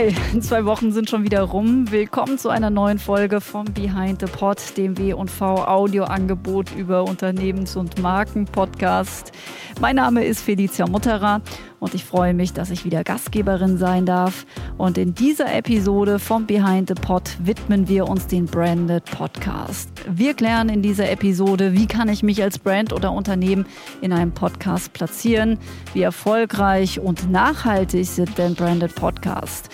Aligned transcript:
Hi, 0.00 0.14
zwei 0.40 0.64
Wochen 0.64 0.92
sind 0.92 1.10
schon 1.10 1.24
wieder 1.24 1.42
rum. 1.42 1.90
Willkommen 1.90 2.38
zu 2.38 2.48
einer 2.48 2.70
neuen 2.70 2.98
Folge 2.98 3.42
vom 3.42 3.66
Behind 3.66 4.18
the 4.18 4.32
Pod, 4.32 4.56
dem 4.78 4.96
W&V 4.96 5.66
Audioangebot 5.66 6.74
über 6.74 7.04
Unternehmens- 7.04 7.76
und 7.76 7.98
Markenpodcast. 8.00 9.32
Mein 9.78 9.96
Name 9.96 10.24
ist 10.24 10.40
Felicia 10.40 10.86
Mutterer 10.86 11.42
und 11.80 11.94
ich 11.94 12.04
freue 12.04 12.34
mich, 12.34 12.52
dass 12.52 12.70
ich 12.70 12.84
wieder 12.84 13.02
Gastgeberin 13.02 13.78
sein 13.78 14.06
darf. 14.06 14.46
Und 14.78 14.98
in 14.98 15.14
dieser 15.14 15.52
Episode 15.52 16.18
vom 16.18 16.46
Behind 16.46 16.88
the 16.88 16.94
Pod 16.94 17.36
widmen 17.42 17.88
wir 17.88 18.06
uns 18.06 18.26
den 18.26 18.44
Branded 18.46 19.04
Podcast. 19.06 19.90
Wir 20.08 20.34
klären 20.34 20.68
in 20.68 20.82
dieser 20.82 21.10
Episode, 21.10 21.72
wie 21.72 21.86
kann 21.86 22.08
ich 22.08 22.22
mich 22.22 22.42
als 22.42 22.58
Brand 22.58 22.92
oder 22.92 23.12
Unternehmen 23.12 23.66
in 24.02 24.12
einem 24.12 24.32
Podcast 24.32 24.92
platzieren, 24.92 25.58
wie 25.94 26.02
erfolgreich 26.02 27.00
und 27.00 27.30
nachhaltig 27.30 28.06
sind 28.06 28.36
denn 28.36 28.54
Branded 28.54 28.94
Podcasts. 28.94 29.68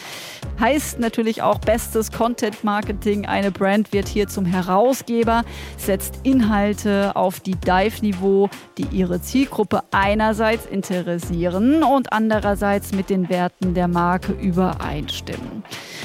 Heißt 0.58 0.98
natürlich 0.98 1.42
auch 1.42 1.58
bestes 1.58 2.10
Content 2.10 2.64
Marketing. 2.64 3.26
Eine 3.26 3.50
Brand 3.50 3.92
wird 3.92 4.08
hier 4.08 4.26
zum 4.26 4.44
Herausgeber, 4.44 5.44
setzt 5.76 6.20
Inhalte 6.22 7.14
auf 7.14 7.40
die 7.40 7.56
Dive-Niveau, 7.56 8.48
die 8.78 8.86
ihre 8.90 9.20
Zielgruppe 9.20 9.82
einerseits 9.90 10.66
interessieren 10.66 11.82
und 11.82 12.12
andererseits 12.12 12.92
mit 12.92 13.10
den 13.10 13.28
Werten 13.28 13.74
der 13.74 13.88
Marke 13.88 14.32
übereinstimmen. 14.32 15.62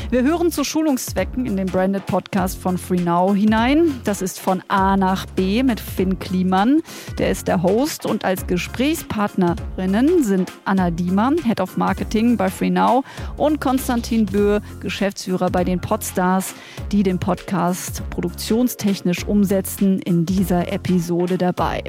Wir 0.09 0.23
hören 0.23 0.51
zu 0.51 0.63
Schulungszwecken 0.63 1.45
in 1.45 1.55
den 1.55 1.67
Branded 1.67 2.05
Podcast 2.05 2.57
von 2.57 2.77
FreeNow 2.77 3.35
hinein. 3.35 4.01
Das 4.03 4.21
ist 4.21 4.39
von 4.39 4.61
A 4.67 4.97
nach 4.97 5.25
B 5.25 5.63
mit 5.63 5.79
Finn 5.79 6.19
Kliman. 6.19 6.81
Der 7.17 7.31
ist 7.31 7.47
der 7.47 7.63
Host 7.63 8.05
und 8.05 8.25
als 8.25 8.47
Gesprächspartnerinnen 8.47 10.23
sind 10.23 10.51
Anna 10.65 10.91
Diemer, 10.91 11.31
Head 11.43 11.61
of 11.61 11.77
Marketing 11.77 12.35
bei 12.35 12.49
FreeNow 12.49 13.05
und 13.37 13.61
Konstantin 13.61 14.26
Böhe, 14.26 14.61
Geschäftsführer 14.81 15.49
bei 15.49 15.63
den 15.63 15.79
Podstars, 15.79 16.54
die 16.91 17.04
den 17.04 17.20
Podcast 17.20 18.01
produktionstechnisch 18.09 19.26
umsetzen, 19.26 19.99
in 19.99 20.26
dieser 20.26 20.71
Episode 20.71 21.37
dabei. 21.37 21.83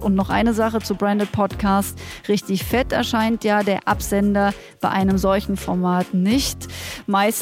Und 0.00 0.14
noch 0.14 0.28
eine 0.28 0.52
Sache 0.52 0.80
zu 0.80 0.96
Branded 0.96 1.32
Podcast. 1.32 1.98
Richtig 2.28 2.62
fett 2.62 2.92
erscheint 2.92 3.42
ja 3.42 3.62
der 3.62 3.88
Absender 3.88 4.52
bei 4.82 4.90
einem 4.90 5.16
solchen 5.16 5.56
Format 5.56 6.12
nicht. 6.12 6.68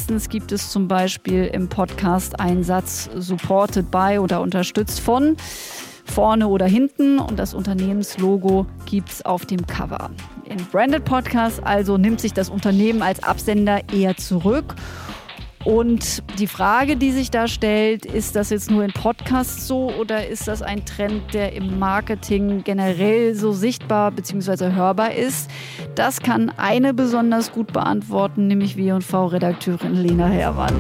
Meistens 0.02 0.28
gibt 0.28 0.50
es 0.50 0.68
zum 0.68 0.88
Beispiel 0.88 1.44
im 1.44 1.68
Podcast 1.68 2.40
einen 2.40 2.64
Satz 2.64 3.08
supported 3.14 3.88
by 3.92 4.18
oder 4.18 4.40
unterstützt 4.40 4.98
von 4.98 5.36
vorne 6.04 6.48
oder 6.48 6.66
hinten 6.66 7.20
und 7.20 7.38
das 7.38 7.54
Unternehmenslogo 7.54 8.66
gibt 8.84 9.10
es 9.10 9.24
auf 9.24 9.46
dem 9.46 9.64
Cover. 9.64 10.10
In 10.46 10.56
Branded 10.72 11.04
Podcast 11.04 11.62
also 11.62 11.98
nimmt 11.98 12.20
sich 12.20 12.32
das 12.32 12.50
Unternehmen 12.50 13.00
als 13.00 13.22
Absender 13.22 13.80
eher 13.92 14.16
zurück 14.16 14.74
und 15.64 16.22
die 16.38 16.48
Frage, 16.48 16.96
die 16.96 17.12
sich 17.12 17.30
da 17.30 17.46
stellt, 17.46 18.04
ist 18.04 18.34
das 18.34 18.50
jetzt 18.50 18.70
nur 18.70 18.84
in 18.84 18.92
Podcasts 18.92 19.68
so 19.68 19.92
oder 19.92 20.26
ist 20.26 20.48
das 20.48 20.60
ein 20.60 20.84
Trend, 20.84 21.34
der 21.34 21.52
im 21.52 21.78
Marketing 21.78 22.64
generell 22.64 23.34
so 23.36 23.52
sichtbar 23.52 24.10
bzw. 24.10 24.72
hörbar 24.72 25.14
ist? 25.14 25.48
Das 25.94 26.20
kann 26.20 26.50
eine 26.50 26.94
besonders 26.94 27.52
gut 27.52 27.72
beantworten, 27.72 28.48
nämlich 28.48 28.76
W&V-Redakteurin 28.76 29.94
Lena 29.94 30.26
Herrmann. 30.26 30.74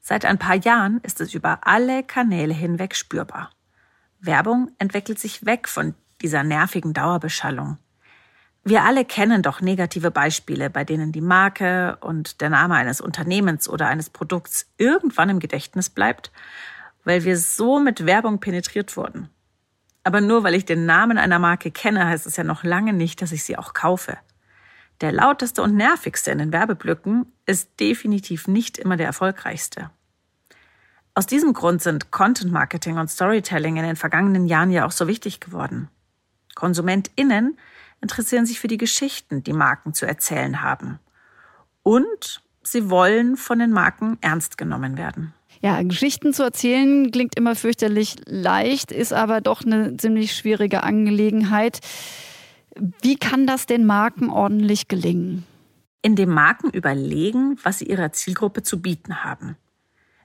Seit 0.00 0.26
ein 0.26 0.38
paar 0.38 0.56
Jahren 0.56 1.00
ist 1.02 1.20
es 1.20 1.32
über 1.32 1.60
alle 1.62 2.02
Kanäle 2.02 2.52
hinweg 2.52 2.94
spürbar. 2.94 3.50
Werbung 4.20 4.72
entwickelt 4.78 5.18
sich 5.18 5.46
weg 5.46 5.68
von 5.68 5.94
dieser 6.20 6.42
nervigen 6.42 6.92
Dauerbeschallung. 6.92 7.78
Wir 8.62 8.84
alle 8.84 9.04
kennen 9.04 9.42
doch 9.42 9.60
negative 9.60 10.10
Beispiele, 10.10 10.68
bei 10.68 10.84
denen 10.84 11.12
die 11.12 11.22
Marke 11.22 11.96
und 12.00 12.40
der 12.40 12.50
Name 12.50 12.74
eines 12.74 13.00
Unternehmens 13.00 13.68
oder 13.68 13.88
eines 13.88 14.10
Produkts 14.10 14.66
irgendwann 14.76 15.30
im 15.30 15.40
Gedächtnis 15.40 15.88
bleibt, 15.88 16.30
weil 17.04 17.24
wir 17.24 17.38
so 17.38 17.80
mit 17.80 18.04
Werbung 18.04 18.38
penetriert 18.38 18.96
wurden. 18.96 19.30
Aber 20.04 20.20
nur 20.20 20.44
weil 20.44 20.54
ich 20.54 20.66
den 20.66 20.86
Namen 20.86 21.18
einer 21.18 21.38
Marke 21.38 21.70
kenne, 21.70 22.06
heißt 22.06 22.26
es 22.26 22.36
ja 22.36 22.44
noch 22.44 22.62
lange 22.62 22.92
nicht, 22.92 23.22
dass 23.22 23.32
ich 23.32 23.44
sie 23.44 23.56
auch 23.56 23.72
kaufe. 23.72 24.18
Der 25.00 25.12
lauteste 25.12 25.62
und 25.62 25.76
nervigste 25.76 26.30
in 26.30 26.38
den 26.38 26.52
Werbeblöcken 26.52 27.32
ist 27.46 27.80
definitiv 27.80 28.46
nicht 28.46 28.76
immer 28.76 28.98
der 28.98 29.06
erfolgreichste. 29.06 29.90
Aus 31.14 31.26
diesem 31.26 31.54
Grund 31.54 31.82
sind 31.82 32.10
Content 32.10 32.52
Marketing 32.52 32.98
und 32.98 33.10
Storytelling 33.10 33.76
in 33.76 33.84
den 33.84 33.96
vergangenen 33.96 34.46
Jahren 34.46 34.70
ja 34.70 34.86
auch 34.86 34.92
so 34.92 35.08
wichtig 35.08 35.40
geworden. 35.40 35.88
KonsumentInnen 36.54 37.58
interessieren 38.00 38.46
sich 38.46 38.60
für 38.60 38.68
die 38.68 38.78
Geschichten, 38.78 39.42
die 39.42 39.52
Marken 39.52 39.94
zu 39.94 40.06
erzählen 40.06 40.62
haben. 40.62 40.98
Und 41.82 42.42
sie 42.62 42.90
wollen 42.90 43.36
von 43.36 43.58
den 43.58 43.72
Marken 43.72 44.18
ernst 44.20 44.58
genommen 44.58 44.96
werden. 44.96 45.34
Ja, 45.62 45.82
Geschichten 45.82 46.32
zu 46.32 46.42
erzählen 46.42 47.10
klingt 47.10 47.36
immer 47.36 47.54
fürchterlich 47.54 48.16
leicht, 48.24 48.92
ist 48.92 49.12
aber 49.12 49.40
doch 49.40 49.62
eine 49.62 49.96
ziemlich 49.98 50.34
schwierige 50.34 50.82
Angelegenheit. 50.82 51.80
Wie 53.02 53.16
kann 53.16 53.46
das 53.46 53.66
den 53.66 53.84
Marken 53.84 54.30
ordentlich 54.30 54.88
gelingen? 54.88 55.44
Indem 56.02 56.30
Marken 56.30 56.70
überlegen, 56.70 57.58
was 57.62 57.78
sie 57.78 57.86
ihrer 57.86 58.12
Zielgruppe 58.12 58.62
zu 58.62 58.80
bieten 58.80 59.22
haben. 59.22 59.56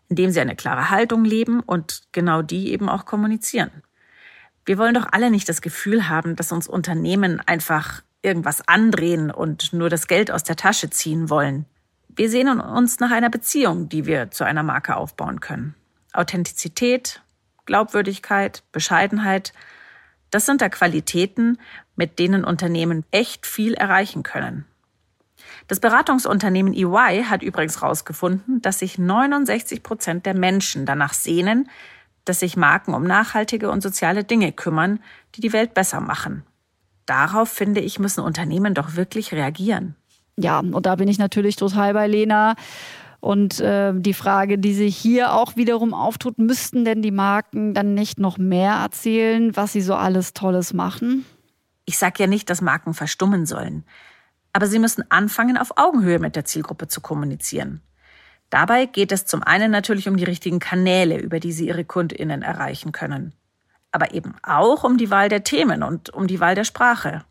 Indem 0.07 0.31
sie 0.31 0.39
eine 0.39 0.55
klare 0.55 0.89
Haltung 0.89 1.25
leben 1.25 1.59
und 1.59 2.03
genau 2.13 2.41
die 2.41 2.71
eben 2.71 2.87
auch 2.87 3.05
kommunizieren. 3.05 3.71
Wir 4.65 4.77
wollen 4.79 4.95
doch 4.95 5.07
alle 5.11 5.29
nicht 5.29 5.47
das 5.47 5.61
Gefühl 5.61 6.09
haben, 6.09 6.35
dass 6.35 6.51
uns 6.51 6.67
Unternehmen 6.67 7.39
einfach 7.45 8.01
irgendwas 8.23 8.67
andrehen 8.67 9.29
und 9.29 9.73
nur 9.73 9.89
das 9.89 10.07
Geld 10.07 10.31
aus 10.31 10.43
der 10.43 10.55
Tasche 10.55 10.89
ziehen 10.89 11.29
wollen. 11.29 11.65
Wir 12.09 12.29
sehnen 12.29 12.59
uns 12.59 12.99
nach 12.99 13.11
einer 13.11 13.29
Beziehung, 13.29 13.89
die 13.89 14.05
wir 14.05 14.31
zu 14.31 14.43
einer 14.43 14.63
Marke 14.63 14.95
aufbauen 14.95 15.39
können. 15.39 15.75
Authentizität, 16.13 17.21
Glaubwürdigkeit, 17.65 18.63
Bescheidenheit, 18.71 19.53
das 20.31 20.45
sind 20.45 20.61
da 20.61 20.69
Qualitäten, 20.69 21.59
mit 21.95 22.17
denen 22.17 22.43
Unternehmen 22.43 23.05
echt 23.11 23.45
viel 23.45 23.73
erreichen 23.73 24.23
können. 24.23 24.65
Das 25.67 25.79
Beratungsunternehmen 25.79 26.73
EY 26.73 27.25
hat 27.29 27.43
übrigens 27.43 27.81
herausgefunden, 27.81 28.61
dass 28.61 28.79
sich 28.79 28.97
69 28.97 29.83
Prozent 29.83 30.25
der 30.25 30.33
Menschen 30.33 30.85
danach 30.85 31.13
sehnen, 31.13 31.69
dass 32.25 32.39
sich 32.39 32.57
Marken 32.57 32.93
um 32.93 33.03
nachhaltige 33.03 33.69
und 33.69 33.81
soziale 33.81 34.23
Dinge 34.23 34.51
kümmern, 34.51 34.99
die 35.35 35.41
die 35.41 35.53
Welt 35.53 35.73
besser 35.73 36.01
machen. 36.01 36.43
Darauf, 37.05 37.49
finde 37.49 37.81
ich, 37.81 37.99
müssen 37.99 38.21
Unternehmen 38.21 38.73
doch 38.73 38.95
wirklich 38.95 39.31
reagieren. 39.31 39.95
Ja, 40.37 40.59
und 40.59 40.85
da 40.85 40.95
bin 40.95 41.07
ich 41.07 41.19
natürlich 41.19 41.55
total 41.55 41.93
bei 41.93 42.07
Lena. 42.07 42.55
Und 43.19 43.59
äh, 43.59 43.93
die 43.95 44.13
Frage, 44.13 44.57
die 44.57 44.73
sich 44.73 44.97
hier 44.97 45.33
auch 45.33 45.55
wiederum 45.55 45.93
auftut, 45.93 46.37
müssten 46.37 46.85
denn 46.85 47.01
die 47.01 47.11
Marken 47.11 47.73
dann 47.73 47.93
nicht 47.93 48.19
noch 48.19 48.37
mehr 48.37 48.73
erzählen, 48.73 49.55
was 49.55 49.73
sie 49.73 49.81
so 49.81 49.95
alles 49.95 50.33
Tolles 50.33 50.73
machen? 50.73 51.25
Ich 51.85 51.97
sage 51.97 52.15
ja 52.19 52.27
nicht, 52.27 52.49
dass 52.49 52.61
Marken 52.61 52.93
verstummen 52.93 53.45
sollen. 53.45 53.83
Aber 54.53 54.67
sie 54.67 54.79
müssen 54.79 55.03
anfangen, 55.09 55.57
auf 55.57 55.77
Augenhöhe 55.77 56.19
mit 56.19 56.35
der 56.35 56.45
Zielgruppe 56.45 56.87
zu 56.87 57.01
kommunizieren. 57.01 57.81
Dabei 58.49 58.85
geht 58.85 59.11
es 59.11 59.25
zum 59.25 59.43
einen 59.43 59.71
natürlich 59.71 60.07
um 60.07 60.17
die 60.17 60.23
richtigen 60.23 60.59
Kanäle, 60.59 61.19
über 61.19 61.39
die 61.39 61.51
Sie 61.51 61.67
Ihre 61.67 61.83
Kundinnen 61.83 62.41
erreichen 62.41 62.91
können, 62.91 63.33
aber 63.91 64.13
eben 64.13 64.35
auch 64.43 64.83
um 64.83 64.97
die 64.97 65.09
Wahl 65.09 65.29
der 65.29 65.43
Themen 65.43 65.83
und 65.83 66.09
um 66.11 66.27
die 66.27 66.39
Wahl 66.39 66.55
der 66.55 66.63
Sprache. 66.63 67.25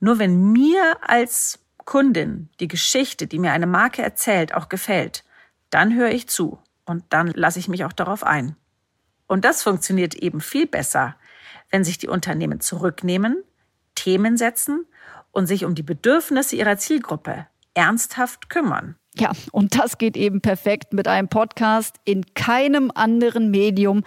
Nur 0.00 0.18
wenn 0.18 0.52
mir 0.52 0.98
als 1.02 1.60
Kundin 1.84 2.48
die 2.60 2.68
Geschichte, 2.68 3.26
die 3.26 3.38
mir 3.38 3.52
eine 3.52 3.66
Marke 3.66 4.02
erzählt, 4.02 4.54
auch 4.54 4.68
gefällt, 4.68 5.24
dann 5.70 5.94
höre 5.94 6.10
ich 6.10 6.28
zu 6.28 6.58
und 6.84 7.04
dann 7.10 7.28
lasse 7.28 7.58
ich 7.58 7.68
mich 7.68 7.84
auch 7.84 7.92
darauf 7.92 8.24
ein. 8.24 8.56
Und 9.26 9.44
das 9.44 9.62
funktioniert 9.62 10.14
eben 10.14 10.40
viel 10.40 10.66
besser, 10.66 11.16
wenn 11.70 11.84
sich 11.84 11.98
die 11.98 12.08
Unternehmen 12.08 12.60
zurücknehmen, 12.60 13.42
Themen 13.94 14.36
setzen 14.36 14.86
und 15.32 15.46
sich 15.46 15.64
um 15.64 15.74
die 15.74 15.82
Bedürfnisse 15.82 16.56
ihrer 16.56 16.76
Zielgruppe 16.76 17.46
ernsthaft 17.74 18.50
kümmern. 18.50 18.96
Ja, 19.16 19.30
und 19.52 19.78
das 19.78 19.98
geht 19.98 20.16
eben 20.16 20.40
perfekt 20.40 20.92
mit 20.92 21.06
einem 21.06 21.28
Podcast. 21.28 21.96
In 22.04 22.24
keinem 22.34 22.90
anderen 22.94 23.50
Medium 23.50 24.02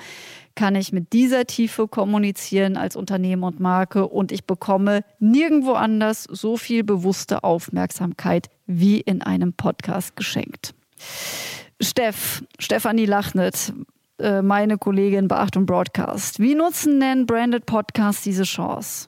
kann 0.55 0.75
ich 0.75 0.91
mit 0.91 1.13
dieser 1.13 1.45
Tiefe 1.45 1.87
kommunizieren 1.87 2.75
als 2.75 2.95
Unternehmen 2.95 3.43
und 3.43 3.59
Marke 3.59 4.07
und 4.07 4.31
ich 4.31 4.45
bekomme 4.45 5.03
nirgendwo 5.19 5.73
anders 5.73 6.23
so 6.23 6.57
viel 6.57 6.83
bewusste 6.83 7.43
Aufmerksamkeit 7.43 8.49
wie 8.65 8.99
in 8.99 9.21
einem 9.21 9.53
Podcast 9.53 10.15
geschenkt. 10.15 10.73
Steff, 11.79 12.43
Stefanie 12.59 13.05
Lachnet, 13.05 13.71
äh, 14.19 14.41
meine 14.41 14.77
Kollegin 14.77 15.27
bei 15.27 15.37
Achtung 15.37 15.65
Broadcast. 15.67 16.39
Wie 16.39 16.55
nutzen 16.55 16.99
denn 16.99 17.27
Branded 17.27 17.65
Podcasts 17.65 18.23
diese 18.23 18.43
Chance? 18.43 19.07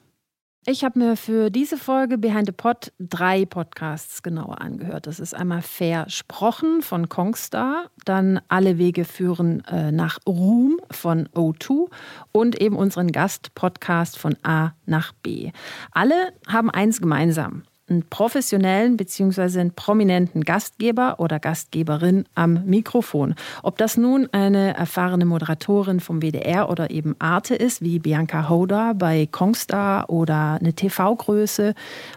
Ich 0.66 0.84
habe 0.84 0.98
mir 0.98 1.16
für 1.16 1.48
diese 1.48 1.78
Folge 1.78 2.18
Behind 2.18 2.44
the 2.44 2.52
Pod 2.52 2.92
drei 2.98 3.46
Podcasts 3.46 4.22
genauer 4.22 4.60
angehört. 4.60 5.06
Das 5.06 5.18
ist 5.18 5.34
einmal 5.34 5.62
Versprochen 5.62 6.82
von 6.82 7.08
Kongstar, 7.08 7.90
dann 8.04 8.42
Alle 8.48 8.76
Wege 8.76 9.06
führen 9.06 9.64
äh, 9.64 9.90
nach 9.90 10.18
Ruhm 10.26 10.78
von 10.90 11.28
O2 11.28 11.88
und 12.32 12.60
eben 12.60 12.76
unseren 12.76 13.10
Gast-Podcast 13.10 14.18
von 14.18 14.36
A 14.42 14.72
nach 14.84 15.12
B. 15.22 15.50
Alle 15.92 16.34
haben 16.46 16.68
eins 16.68 17.00
gemeinsam 17.00 17.62
einen 17.90 18.04
professionellen 18.08 18.96
bzw. 18.96 19.60
einen 19.60 19.72
prominenten 19.72 20.44
Gastgeber 20.44 21.16
oder 21.18 21.40
Gastgeberin 21.40 22.24
am 22.34 22.64
Mikrofon. 22.64 23.34
Ob 23.62 23.78
das 23.78 23.96
nun 23.96 24.28
eine 24.32 24.74
erfahrene 24.74 25.24
Moderatorin 25.24 26.00
vom 26.00 26.22
WDR 26.22 26.70
oder 26.70 26.90
eben 26.90 27.16
Arte 27.18 27.54
ist, 27.54 27.82
wie 27.82 27.98
Bianca 27.98 28.48
Hoda 28.48 28.92
bei 28.92 29.26
Kongstar 29.30 30.08
oder 30.08 30.58
eine 30.60 30.72
TV-Größe 30.72 31.74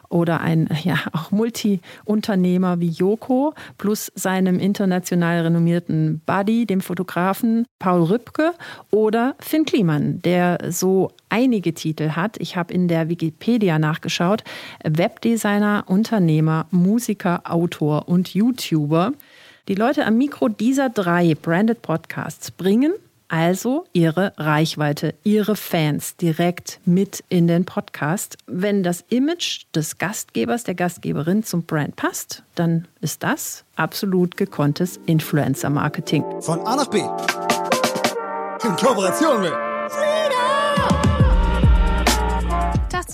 oder 0.10 0.42
ein 0.42 0.70
ja, 0.84 1.00
auch 1.12 1.32
Multi-Unternehmer 1.32 2.80
wie 2.80 2.90
Joko 2.90 3.54
plus 3.78 4.12
seinem 4.16 4.60
international 4.60 5.42
renommierten 5.42 6.22
Buddy, 6.26 6.66
dem 6.66 6.82
Fotografen 6.82 7.66
Paul 7.80 8.04
Rübke 8.04 8.54
oder 8.92 9.36
Finn 9.40 9.66
Kliman, 9.66 10.22
der 10.22 10.60
so 10.70 11.12
einige 11.34 11.74
Titel 11.74 12.12
hat. 12.12 12.38
Ich 12.40 12.56
habe 12.56 12.74
in 12.74 12.88
der 12.88 13.10
Wikipedia 13.10 13.80
nachgeschaut. 13.80 14.44
Webdesigner, 14.84 15.63
Unternehmer, 15.88 16.68
Musiker, 16.72 17.42
Autor 17.46 18.08
und 18.08 18.34
YouTuber. 18.34 19.14
Die 19.68 19.76
Leute 19.76 20.06
am 20.06 20.18
Mikro 20.18 20.50
dieser 20.50 20.90
drei 20.90 21.36
Branded 21.36 21.82
Podcasts 21.82 22.52
bringen 22.52 22.94
also 23.34 23.86
ihre 23.94 24.34
Reichweite, 24.38 25.16
ihre 25.24 25.56
Fans 25.56 26.16
direkt 26.18 26.80
mit 26.86 27.24
in 27.30 27.48
den 27.48 27.66
Podcast. 27.66 28.38
Wenn 28.46 28.84
das 28.84 29.04
Image 29.10 29.64
des 29.74 29.98
Gastgebers, 29.98 30.66
der 30.66 30.76
Gastgeberin 30.76 31.44
zum 31.44 31.64
Brand 31.64 31.96
passt, 31.96 32.44
dann 32.54 32.88
ist 33.02 33.24
das 33.24 33.64
absolut 33.76 34.38
gekonntes 34.38 35.00
Influencer-Marketing. 35.08 36.24
Von 36.42 36.60
A 36.60 36.76
nach 36.76 36.88
B. 36.88 37.00
In 37.00 38.76
Kooperation 38.76 39.42
mit 39.42 39.73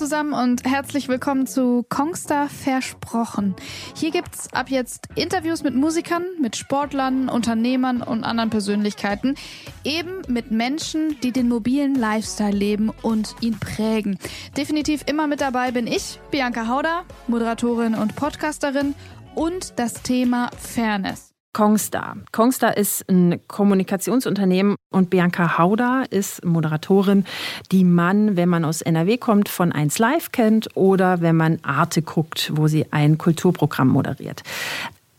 zusammen 0.00 0.32
und 0.32 0.64
herzlich 0.64 1.08
willkommen 1.08 1.46
zu 1.46 1.84
Kongstar 1.90 2.48
Versprochen. 2.48 3.54
Hier 3.94 4.10
gibt's 4.10 4.50
ab 4.54 4.70
jetzt 4.70 5.08
Interviews 5.14 5.62
mit 5.62 5.74
Musikern, 5.74 6.24
mit 6.40 6.56
Sportlern, 6.56 7.28
Unternehmern 7.28 8.00
und 8.00 8.24
anderen 8.24 8.48
Persönlichkeiten, 8.48 9.34
eben 9.84 10.22
mit 10.26 10.50
Menschen, 10.50 11.20
die 11.20 11.32
den 11.32 11.50
mobilen 11.50 11.94
Lifestyle 11.94 12.56
leben 12.56 12.90
und 13.02 13.36
ihn 13.42 13.60
prägen. 13.60 14.18
Definitiv 14.56 15.02
immer 15.04 15.26
mit 15.26 15.42
dabei 15.42 15.70
bin 15.70 15.86
ich, 15.86 16.18
Bianca 16.30 16.66
Hauder, 16.66 17.04
Moderatorin 17.28 17.94
und 17.94 18.16
Podcasterin 18.16 18.94
und 19.34 19.78
das 19.78 20.02
Thema 20.02 20.48
Fairness. 20.56 21.29
Kongstar. 21.52 22.16
Kongstar 22.30 22.76
ist 22.76 23.08
ein 23.08 23.40
Kommunikationsunternehmen 23.48 24.76
und 24.90 25.10
Bianca 25.10 25.58
Hauda 25.58 26.04
ist 26.08 26.44
Moderatorin, 26.44 27.24
die 27.72 27.84
man, 27.84 28.36
wenn 28.36 28.48
man 28.48 28.64
aus 28.64 28.82
NRW 28.82 29.18
kommt, 29.18 29.48
von 29.48 29.72
1 29.72 29.98
Live 29.98 30.30
kennt 30.30 30.68
oder 30.76 31.20
wenn 31.20 31.36
man 31.36 31.58
Arte 31.62 32.02
guckt, 32.02 32.52
wo 32.54 32.68
sie 32.68 32.86
ein 32.92 33.18
Kulturprogramm 33.18 33.88
moderiert. 33.88 34.42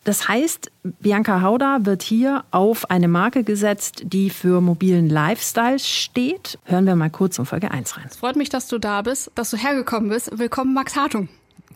Das 0.03 0.27
heißt, 0.27 0.71
Bianca 0.83 1.41
Hauda 1.41 1.79
wird 1.81 2.01
hier 2.01 2.43
auf 2.49 2.89
eine 2.89 3.07
Marke 3.07 3.43
gesetzt, 3.43 4.01
die 4.05 4.31
für 4.31 4.59
mobilen 4.61 5.09
Lifestyle 5.09 5.77
steht. 5.77 6.57
Hören 6.63 6.87
wir 6.87 6.95
mal 6.95 7.11
kurz 7.11 7.37
in 7.37 7.45
Folge 7.45 7.69
1 7.69 7.97
rein. 7.97 8.05
Es 8.09 8.15
freut 8.15 8.35
mich, 8.35 8.49
dass 8.49 8.67
du 8.67 8.79
da 8.79 9.03
bist, 9.03 9.29
dass 9.35 9.51
du 9.51 9.57
hergekommen 9.57 10.09
bist. 10.09 10.31
Willkommen, 10.39 10.73
Max 10.73 10.95
Hartung. 10.95 11.29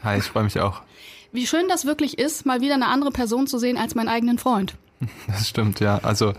Hi, 0.03 0.17
ich 0.17 0.23
freue 0.23 0.43
mich 0.43 0.59
auch. 0.59 0.81
Wie 1.31 1.47
schön 1.47 1.67
das 1.67 1.85
wirklich 1.85 2.17
ist, 2.17 2.45
mal 2.45 2.61
wieder 2.61 2.75
eine 2.75 2.87
andere 2.87 3.11
Person 3.11 3.47
zu 3.47 3.57
sehen 3.57 3.77
als 3.77 3.95
meinen 3.95 4.09
eigenen 4.09 4.37
Freund. 4.37 4.75
Das 5.27 5.47
stimmt, 5.47 5.79
ja. 5.79 5.99
Also 6.03 6.33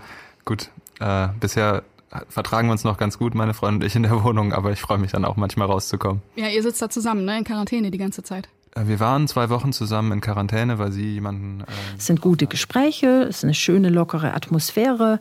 gut, 0.45 0.69
äh, 0.99 1.27
bisher 1.39 1.83
vertragen 2.29 2.67
wir 2.67 2.71
uns 2.71 2.83
noch 2.83 2.97
ganz 2.97 3.17
gut, 3.17 3.35
meine 3.35 3.53
Freundin 3.53 3.81
und 3.81 3.87
ich 3.87 3.95
in 3.95 4.03
der 4.03 4.23
Wohnung, 4.23 4.53
aber 4.53 4.71
ich 4.71 4.79
freue 4.79 4.97
mich 4.97 5.11
dann 5.11 5.25
auch 5.25 5.35
manchmal 5.35 5.67
rauszukommen. 5.67 6.21
Ja, 6.35 6.47
ihr 6.47 6.63
sitzt 6.63 6.81
da 6.81 6.89
zusammen, 6.89 7.25
ne? 7.25 7.37
In 7.37 7.43
Quarantäne 7.43 7.91
die 7.91 7.97
ganze 7.97 8.23
Zeit. 8.23 8.47
Äh, 8.75 8.87
wir 8.87 8.99
waren 8.99 9.27
zwei 9.27 9.49
Wochen 9.49 9.73
zusammen 9.73 10.11
in 10.11 10.21
Quarantäne, 10.21 10.79
weil 10.79 10.91
sie 10.91 11.13
jemanden. 11.13 11.61
Äh, 11.61 11.65
es 11.97 12.05
sind 12.05 12.21
gute 12.21 12.47
Gespräche, 12.47 13.23
es 13.23 13.37
ist 13.37 13.43
eine 13.43 13.53
schöne, 13.53 13.89
lockere 13.89 14.33
Atmosphäre. 14.33 15.19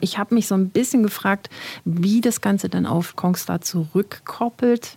Ich 0.00 0.18
habe 0.18 0.34
mich 0.34 0.46
so 0.46 0.54
ein 0.54 0.70
bisschen 0.70 1.02
gefragt, 1.02 1.50
wie 1.84 2.20
das 2.20 2.40
Ganze 2.40 2.68
dann 2.68 2.86
auf 2.86 3.16
Kongstar 3.16 3.60
zurückkoppelt 3.60 4.96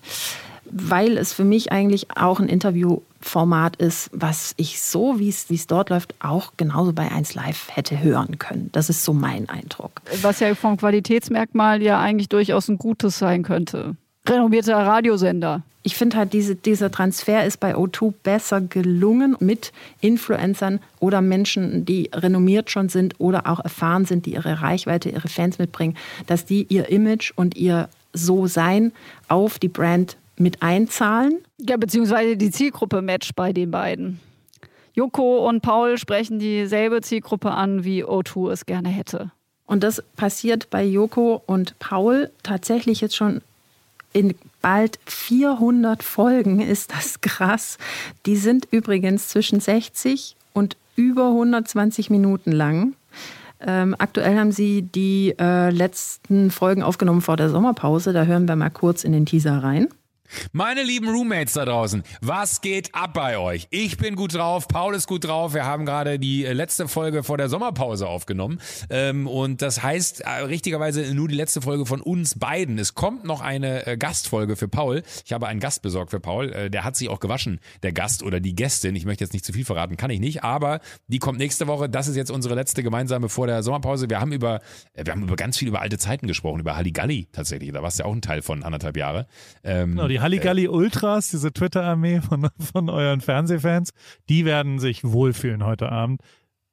weil 0.73 1.17
es 1.17 1.33
für 1.33 1.43
mich 1.43 1.71
eigentlich 1.71 2.07
auch 2.15 2.39
ein 2.39 2.49
Interviewformat 2.49 3.75
ist, 3.75 4.09
was 4.11 4.53
ich 4.57 4.81
so, 4.81 5.19
wie 5.19 5.29
es 5.29 5.67
dort 5.67 5.89
läuft, 5.89 6.15
auch 6.19 6.53
genauso 6.57 6.93
bei 6.93 7.11
1 7.11 7.35
Live 7.35 7.67
hätte 7.71 8.01
hören 8.01 8.39
können. 8.39 8.69
Das 8.71 8.89
ist 8.89 9.03
so 9.03 9.13
mein 9.13 9.49
Eindruck. 9.49 10.01
Was 10.21 10.39
ja 10.39 10.53
vom 10.55 10.77
Qualitätsmerkmal 10.77 11.81
ja 11.81 11.99
eigentlich 11.99 12.29
durchaus 12.29 12.67
ein 12.67 12.77
gutes 12.77 13.19
sein 13.19 13.43
könnte. 13.43 13.95
Renommierter 14.27 14.77
Radiosender. 14.77 15.63
Ich 15.85 15.95
finde 15.95 16.15
halt, 16.15 16.31
diese, 16.31 16.55
dieser 16.55 16.89
Transfer 16.91 17.45
ist 17.45 17.59
bei 17.59 17.75
O2 17.75 18.13
besser 18.23 18.61
gelungen 18.61 19.35
mit 19.41 19.73
Influencern 19.99 20.79
oder 20.99 21.19
Menschen, 21.21 21.83
die 21.83 22.09
renommiert 22.13 22.71
schon 22.71 22.87
sind 22.87 23.15
oder 23.19 23.47
auch 23.47 23.59
erfahren 23.59 24.05
sind, 24.05 24.25
die 24.25 24.33
ihre 24.33 24.61
Reichweite, 24.61 25.09
ihre 25.09 25.27
Fans 25.27 25.59
mitbringen, 25.59 25.97
dass 26.25 26.45
die 26.45 26.65
ihr 26.69 26.89
Image 26.89 27.33
und 27.35 27.57
ihr 27.57 27.89
So-Sein 28.13 28.93
auf 29.27 29.59
die 29.59 29.67
Brand 29.67 30.15
mit 30.37 30.61
einzahlen. 30.61 31.39
Ja, 31.59 31.77
beziehungsweise 31.77 32.37
die 32.37 32.51
Zielgruppe 32.51 33.01
matcht 33.01 33.35
bei 33.35 33.53
den 33.53 33.71
beiden. 33.71 34.19
Joko 34.93 35.47
und 35.47 35.61
Paul 35.61 35.97
sprechen 35.97 36.39
dieselbe 36.39 37.01
Zielgruppe 37.01 37.51
an, 37.51 37.83
wie 37.83 38.03
O2 38.03 38.51
es 38.51 38.65
gerne 38.65 38.89
hätte. 38.89 39.31
Und 39.65 39.83
das 39.83 40.03
passiert 40.15 40.69
bei 40.69 40.83
Joko 40.83 41.41
und 41.45 41.77
Paul 41.79 42.29
tatsächlich 42.43 43.01
jetzt 43.01 43.15
schon 43.15 43.41
in 44.11 44.35
bald 44.61 44.99
400 45.05 46.03
Folgen. 46.03 46.59
Ist 46.61 46.93
das 46.93 47.21
krass? 47.21 47.77
Die 48.25 48.35
sind 48.35 48.67
übrigens 48.69 49.29
zwischen 49.29 49.59
60 49.59 50.35
und 50.53 50.77
über 50.95 51.29
120 51.29 52.11
Minuten 52.11 52.51
lang. 52.51 52.93
Ähm, 53.65 53.95
aktuell 53.97 54.37
haben 54.37 54.51
sie 54.51 54.83
die 54.83 55.33
äh, 55.39 55.69
letzten 55.69 56.51
Folgen 56.51 56.83
aufgenommen 56.83 57.21
vor 57.21 57.37
der 57.37 57.49
Sommerpause. 57.49 58.13
Da 58.13 58.25
hören 58.25 58.47
wir 58.47 58.55
mal 58.55 58.69
kurz 58.69 59.03
in 59.03 59.13
den 59.13 59.25
Teaser 59.25 59.63
rein. 59.63 59.87
Meine 60.51 60.83
lieben 60.83 61.09
Roommates 61.09 61.53
da 61.53 61.65
draußen, 61.65 62.03
was 62.21 62.61
geht 62.61 62.93
ab 62.93 63.13
bei 63.13 63.37
euch? 63.37 63.67
Ich 63.69 63.97
bin 63.97 64.15
gut 64.15 64.33
drauf, 64.33 64.67
Paul 64.67 64.95
ist 64.95 65.07
gut 65.07 65.25
drauf. 65.25 65.53
Wir 65.53 65.65
haben 65.65 65.85
gerade 65.85 66.19
die 66.19 66.45
äh, 66.45 66.53
letzte 66.53 66.87
Folge 66.87 67.23
vor 67.23 67.37
der 67.37 67.49
Sommerpause 67.49 68.07
aufgenommen. 68.07 68.59
Ähm, 68.89 69.27
und 69.27 69.61
das 69.61 69.83
heißt 69.83 70.21
äh, 70.21 70.29
richtigerweise 70.43 71.13
nur 71.13 71.27
die 71.27 71.35
letzte 71.35 71.61
Folge 71.61 71.85
von 71.85 72.01
uns 72.01 72.37
beiden. 72.37 72.77
Es 72.77 72.95
kommt 72.95 73.23
noch 73.23 73.41
eine 73.41 73.85
äh, 73.87 73.97
Gastfolge 73.97 74.55
für 74.55 74.67
Paul. 74.67 75.03
Ich 75.25 75.33
habe 75.33 75.47
einen 75.47 75.59
Gast 75.59 75.81
besorgt 75.81 76.11
für 76.11 76.19
Paul. 76.19 76.69
Der 76.69 76.83
hat 76.83 76.95
sich 76.95 77.09
auch 77.09 77.19
gewaschen, 77.19 77.59
der 77.83 77.93
Gast 77.93 78.23
oder 78.23 78.39
die 78.39 78.55
Gästin. 78.55 78.95
Ich 78.95 79.05
möchte 79.05 79.23
jetzt 79.23 79.33
nicht 79.33 79.45
zu 79.45 79.53
viel 79.53 79.65
verraten, 79.65 79.97
kann 79.97 80.09
ich 80.09 80.19
nicht. 80.19 80.43
Aber 80.43 80.79
die 81.07 81.19
kommt 81.19 81.39
nächste 81.39 81.67
Woche. 81.67 81.89
Das 81.89 82.07
ist 82.07 82.15
jetzt 82.15 82.31
unsere 82.31 82.55
letzte 82.55 82.83
gemeinsame 82.83 83.29
vor 83.29 83.47
der 83.47 83.63
Sommerpause. 83.63 84.09
Wir 84.09 84.19
haben 84.19 84.31
über, 84.31 84.61
wir 84.95 85.11
haben 85.11 85.23
über 85.23 85.35
ganz 85.35 85.57
viel 85.57 85.67
über 85.67 85.81
alte 85.81 85.97
Zeiten 85.97 86.27
gesprochen, 86.27 86.59
über 86.59 86.75
Halligalli 86.75 87.27
tatsächlich. 87.31 87.71
Da 87.71 87.81
warst 87.81 87.99
du 87.99 88.03
ja 88.03 88.09
auch 88.09 88.13
ein 88.13 88.21
Teil 88.21 88.41
von 88.41 88.63
anderthalb 88.63 88.97
Jahre. 88.97 89.27
Ähm, 89.63 89.91
genau, 89.91 90.07
die 90.07 90.19
Halligalli 90.23 90.69
Ultras, 90.69 91.29
diese 91.31 91.51
Twitter-Armee 91.51 92.21
von, 92.21 92.47
von 92.59 92.89
euren 92.89 93.19
Fernsehfans, 93.19 93.91
die 94.29 94.45
werden 94.45 94.79
sich 94.79 95.03
wohlfühlen 95.03 95.65
heute 95.65 95.91
Abend. 95.91 96.21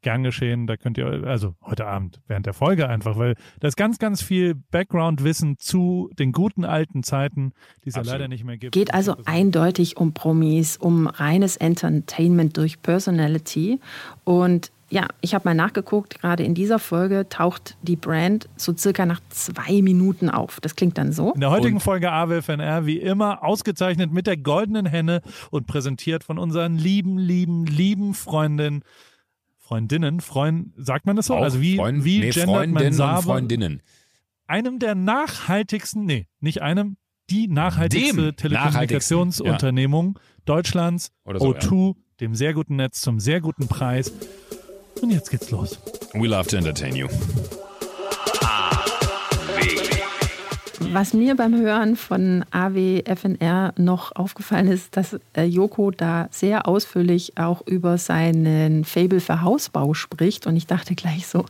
Gern 0.03 0.23
geschehen, 0.23 0.67
da 0.67 0.79
könnt 0.79 0.97
ihr, 0.97 1.25
also 1.27 1.57
heute 1.63 1.87
Abend, 1.87 2.23
während 2.27 2.47
der 2.47 2.55
Folge 2.55 2.89
einfach, 2.89 3.19
weil 3.19 3.35
da 3.59 3.69
ist 3.69 3.77
ganz, 3.77 3.99
ganz 3.99 4.23
viel 4.23 4.55
Background-Wissen 4.55 5.59
zu 5.59 6.11
den 6.19 6.33
guten 6.33 6.65
alten 6.65 7.03
Zeiten, 7.03 7.53
die 7.85 7.91
es 7.91 7.97
ja 7.97 8.03
leider 8.03 8.29
nicht 8.29 8.45
mehr 8.45 8.57
gibt. 8.57 8.73
Geht 8.73 8.95
also 8.95 9.17
eindeutig 9.27 9.99
um 9.99 10.15
Promis, 10.15 10.79
um 10.79 11.07
reines 11.07 11.59
Entertainment 11.59 12.57
durch 12.57 12.81
Personality 12.81 13.79
und 14.25 14.71
ja, 14.91 15.07
ich 15.21 15.35
habe 15.35 15.49
mal 15.49 15.55
nachgeguckt, 15.55 16.21
gerade 16.21 16.43
in 16.43 16.55
dieser 16.55 16.81
Folge 16.81 17.29
taucht 17.29 17.77
die 17.83 17.95
Brand 17.95 18.49
so 18.57 18.77
circa 18.77 19.07
nach 19.07 19.21
zwei 19.29 19.83
Minuten 19.83 20.29
auf. 20.29 20.59
Das 20.61 20.75
klingt 20.75 20.99
dann 20.99 21.13
so. 21.13 21.33
In 21.33 21.41
der 21.41 21.51
heutigen 21.51 21.77
und 21.77 21.81
Folge 21.81 22.11
AWFNR 22.11 22.87
wie 22.87 22.99
immer 22.99 23.45
ausgezeichnet 23.45 24.13
mit 24.13 24.27
der 24.27 24.37
goldenen 24.37 24.87
Henne 24.87 25.23
und 25.51 25.69
präsentiert 25.69 26.25
von 26.25 26.39
unseren 26.39 26.77
lieben, 26.77 27.19
lieben, 27.19 27.67
lieben 27.67 28.15
Freundinnen. 28.15 28.83
Freundinnen, 29.59 30.21
Freund, 30.21 30.73
sagt 30.77 31.07
man 31.07 31.15
das 31.15 31.27
so? 31.27 31.37
Auch 31.37 31.43
also 31.43 31.61
wie, 31.61 31.77
Freund, 31.77 32.05
wie 32.05 32.19
nee, 32.19 32.33
Freundinnen 32.33 33.01
und 33.01 33.23
Freundinnen. 33.23 33.83
Einem 34.49 34.81
der 34.81 34.97
nachhaltigsten, 34.97 36.05
nee, 36.05 36.27
nicht 36.41 36.63
einem, 36.63 36.97
die 37.31 37.47
nachhaltigste 37.47 38.35
Telekommunikationsunternehmung 38.35 40.17
ja. 40.17 40.23
Deutschlands, 40.45 41.13
so, 41.25 41.55
O2, 41.55 41.87
ja. 41.87 41.95
dem 42.21 42.35
sehr 42.35 42.55
guten 42.55 42.75
Netz 42.75 43.01
zum 43.01 43.21
sehr 43.21 43.41
guten 43.41 43.69
Preis. 43.69 44.13
Und 45.03 45.11
jetzt 45.11 45.31
geht's 45.31 45.51
los. 45.51 45.79
We 46.15 46.27
love 46.29 46.49
to 46.49 46.57
entertain 46.57 46.95
you. 46.95 47.09
Was 50.93 51.15
mir 51.15 51.37
beim 51.37 51.55
Hören 51.55 51.95
von 51.95 52.45
AWFNR 52.51 53.75
noch 53.77 54.17
aufgefallen 54.17 54.67
ist, 54.67 54.97
dass 54.97 55.17
äh, 55.37 55.45
Joko 55.45 55.93
da 55.93 56.27
sehr 56.33 56.67
ausführlich 56.67 57.39
auch 57.39 57.65
über 57.65 57.97
seinen 57.97 58.85
Fable 58.85 59.21
für 59.21 59.43
Hausbau 59.43 59.95
spricht. 59.95 60.49
Und 60.49 60.57
ich 60.57 60.67
dachte 60.67 60.97
gleich 60.97 61.29
so, 61.29 61.45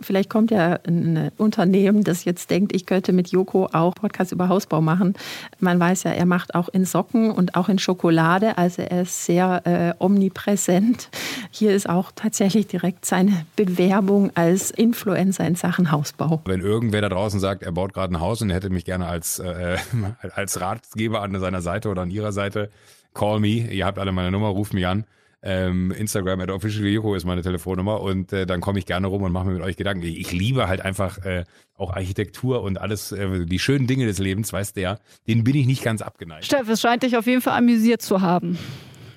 vielleicht 0.00 0.28
kommt 0.30 0.50
ja 0.50 0.80
ein 0.84 1.30
Unternehmen, 1.36 2.02
das 2.02 2.24
jetzt 2.24 2.50
denkt, 2.50 2.74
ich 2.74 2.84
könnte 2.84 3.12
mit 3.12 3.28
Joko 3.28 3.68
auch 3.72 3.94
Podcast 3.94 4.32
über 4.32 4.48
Hausbau 4.48 4.80
machen. 4.80 5.14
Man 5.60 5.78
weiß 5.78 6.02
ja, 6.02 6.10
er 6.10 6.26
macht 6.26 6.56
auch 6.56 6.68
in 6.68 6.84
Socken 6.84 7.30
und 7.30 7.54
auch 7.54 7.68
in 7.68 7.78
Schokolade. 7.78 8.58
Also 8.58 8.82
er 8.82 9.02
ist 9.02 9.24
sehr 9.24 9.62
äh, 9.64 10.04
omnipräsent. 10.04 11.08
Hier 11.52 11.72
ist 11.72 11.88
auch 11.88 12.10
tatsächlich 12.16 12.66
direkt 12.66 13.04
seine 13.04 13.46
Bewerbung 13.54 14.32
als 14.34 14.72
Influencer 14.72 15.46
in 15.46 15.54
Sachen 15.54 15.92
Hausbau. 15.92 16.40
Wenn 16.46 16.62
irgendwer 16.62 17.00
da 17.00 17.08
draußen 17.08 17.38
sagt, 17.38 17.62
er 17.62 17.70
baut 17.70 17.94
gerade 17.94 18.12
ein 18.12 18.20
Haus 18.20 18.42
und 18.42 18.50
er 18.50 18.56
hätte 18.56 18.71
mich 18.72 18.84
gerne 18.84 19.06
als, 19.06 19.38
äh, 19.38 19.78
als 20.34 20.60
Ratgeber 20.60 21.22
an 21.22 21.38
seiner 21.38 21.60
Seite 21.60 21.88
oder 21.88 22.02
an 22.02 22.10
ihrer 22.10 22.32
Seite, 22.32 22.70
call 23.14 23.40
me. 23.40 23.72
Ihr 23.72 23.86
habt 23.86 23.98
alle 23.98 24.12
meine 24.12 24.30
Nummer, 24.30 24.48
ruft 24.48 24.74
mich 24.74 24.86
an. 24.86 25.04
Ähm, 25.44 25.90
Instagram 25.90 26.40
at 26.40 26.50
officialyoko 26.50 27.16
ist 27.16 27.24
meine 27.24 27.42
Telefonnummer 27.42 28.00
und 28.00 28.32
äh, 28.32 28.46
dann 28.46 28.60
komme 28.60 28.78
ich 28.78 28.86
gerne 28.86 29.08
rum 29.08 29.22
und 29.22 29.32
mache 29.32 29.46
mir 29.46 29.54
mit 29.54 29.62
euch 29.62 29.76
Gedanken. 29.76 30.04
Ich 30.04 30.30
liebe 30.30 30.68
halt 30.68 30.82
einfach 30.82 31.18
äh, 31.24 31.44
auch 31.76 31.92
Architektur 31.92 32.62
und 32.62 32.80
alles, 32.80 33.10
äh, 33.10 33.44
die 33.44 33.58
schönen 33.58 33.88
Dinge 33.88 34.06
des 34.06 34.18
Lebens, 34.18 34.52
weißt 34.52 34.76
du 34.76 34.82
ja, 34.82 34.98
denen 35.26 35.42
bin 35.42 35.56
ich 35.56 35.66
nicht 35.66 35.82
ganz 35.82 36.00
abgeneigt. 36.00 36.44
Steff, 36.44 36.68
es 36.68 36.80
scheint 36.80 37.02
dich 37.02 37.16
auf 37.16 37.26
jeden 37.26 37.42
Fall 37.42 37.58
amüsiert 37.58 38.02
zu 38.02 38.20
haben. 38.20 38.56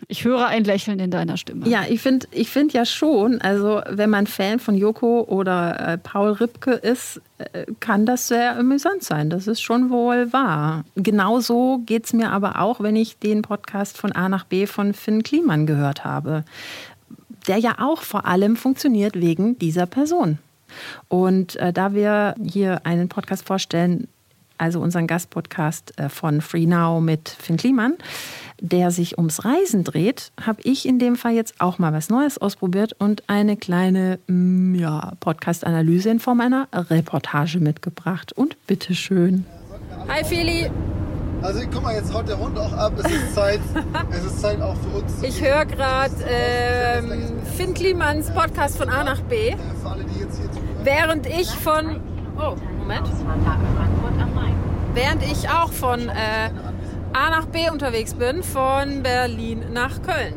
Ich 0.08 0.24
höre 0.24 0.46
ein 0.46 0.64
Lächeln 0.64 1.00
in 1.00 1.10
deiner 1.10 1.38
Stimme. 1.38 1.68
Ja, 1.68 1.84
ich 1.88 2.02
finde 2.02 2.28
ich 2.32 2.50
find 2.50 2.74
ja 2.74 2.86
schon, 2.86 3.42
also 3.42 3.82
wenn 3.90 4.10
man 4.10 4.28
Fan 4.28 4.60
von 4.60 4.76
Joko 4.76 5.22
oder 5.22 5.94
äh, 5.94 5.98
Paul 5.98 6.32
Ripke 6.32 6.72
ist, 6.72 7.22
äh, 7.38 7.66
kann 7.80 8.06
das 8.06 8.28
sehr 8.28 8.58
amüsant 8.58 9.04
sein. 9.04 9.30
Das 9.30 9.48
ist 9.48 9.62
schon 9.62 9.90
wohl 9.90 10.32
wahr. 10.32 10.86
Genauso 10.96 11.82
geht 11.86 12.06
es 12.06 12.14
mir 12.14 12.32
aber 12.32 12.62
auch, 12.62 12.80
wenn 12.82 12.96
ich 12.96 13.18
den 13.18 13.42
Podcast 13.42 13.98
von 13.98 14.12
A 14.12 14.30
nach 14.30 14.44
B 14.44 14.68
von 14.68 14.94
Finn 14.94 15.24
Kliman 15.24 15.66
gehört 15.66 16.04
habe. 16.04 16.44
Der 17.48 17.58
ja 17.58 17.76
auch 17.80 18.02
vor 18.02 18.26
allem 18.26 18.56
funktioniert 18.56 19.20
wegen 19.20 19.58
dieser 19.60 19.86
Person. 19.86 20.40
Und 21.08 21.56
äh, 21.58 21.72
da 21.74 21.94
wir 21.94 22.36
hier 22.44 22.86
einen 22.86 23.10
Podcast 23.10 23.46
vorstellen, 23.46 24.08
also 24.58 24.80
unseren 24.80 25.08
Gastpodcast 25.08 26.00
äh, 26.00 26.10
von 26.10 26.42
Free 26.42 26.66
Now 26.66 27.02
mit 27.02 27.30
Finn 27.30 27.58
Kliman, 27.58 27.96
der 28.62 28.92
sich 28.92 29.18
ums 29.18 29.46
Reisen 29.46 29.84
dreht, 29.84 30.32
habe 30.42 30.62
ich 30.64 30.88
in 30.88 31.00
dem 31.00 31.16
Fall 31.16 31.34
jetzt 31.34 31.56
auch 31.60 31.78
mal 31.78 31.94
was 31.94 32.10
Neues 32.10 32.38
ausprobiert 32.38 32.94
und 33.00 33.24
eine 33.28 33.58
kleine 33.58 34.20
mm, 34.28 34.76
ja, 34.76 35.14
Podcast-Analyse 35.20 36.10
in 36.10 36.20
Form 36.20 36.42
einer 36.42 36.68
Reportage 36.74 37.60
mitgebracht. 37.60 38.34
Und 38.34 38.56
bitteschön. 38.68 39.46
Hi 40.08 40.24
Feli. 40.24 40.70
Also 41.42 41.62
guck 41.72 41.84
mal, 41.84 41.94
jetzt 41.94 42.14
haut 42.14 42.28
der 42.28 42.40
Hund 42.40 42.58
auch 42.58 42.74
ab. 42.74 42.94
Es 42.98 43.12
ist 43.12 43.36
Zeit, 43.36 43.60
es 44.12 44.26
ist 44.26 44.42
Zeit 44.42 44.60
auch 44.62 44.76
für 44.78 44.98
uns. 44.98 45.22
Ich 45.22 45.42
höre 45.44 45.66
gerade 45.66 46.14
ähm, 46.28 47.34
Finn 47.56 47.74
Klimans 47.74 48.32
Podcast 48.32 48.78
von 48.78 48.90
A 48.90 49.04
nach 49.04 49.22
B. 49.22 49.56
Für 49.84 49.90
alle, 49.90 50.04
die 50.06 50.22
jetzt 50.22 50.40
hier 50.40 50.52
zuhören. 50.52 50.80
Während 50.84 51.28
ich 51.28 51.50
von... 51.52 52.02
Oh, 52.38 52.56
Moment. 52.86 53.08
Während 54.94 55.24
ich 55.24 55.50
auch 55.50 55.72
von 55.72 56.08
äh, 56.08 56.50
A 57.14 57.30
nach 57.32 57.48
B 57.48 57.70
unterwegs 57.72 58.14
bin, 58.14 58.44
von 58.44 59.02
Berlin 59.02 59.66
nach 59.74 60.02
Köln. 60.04 60.36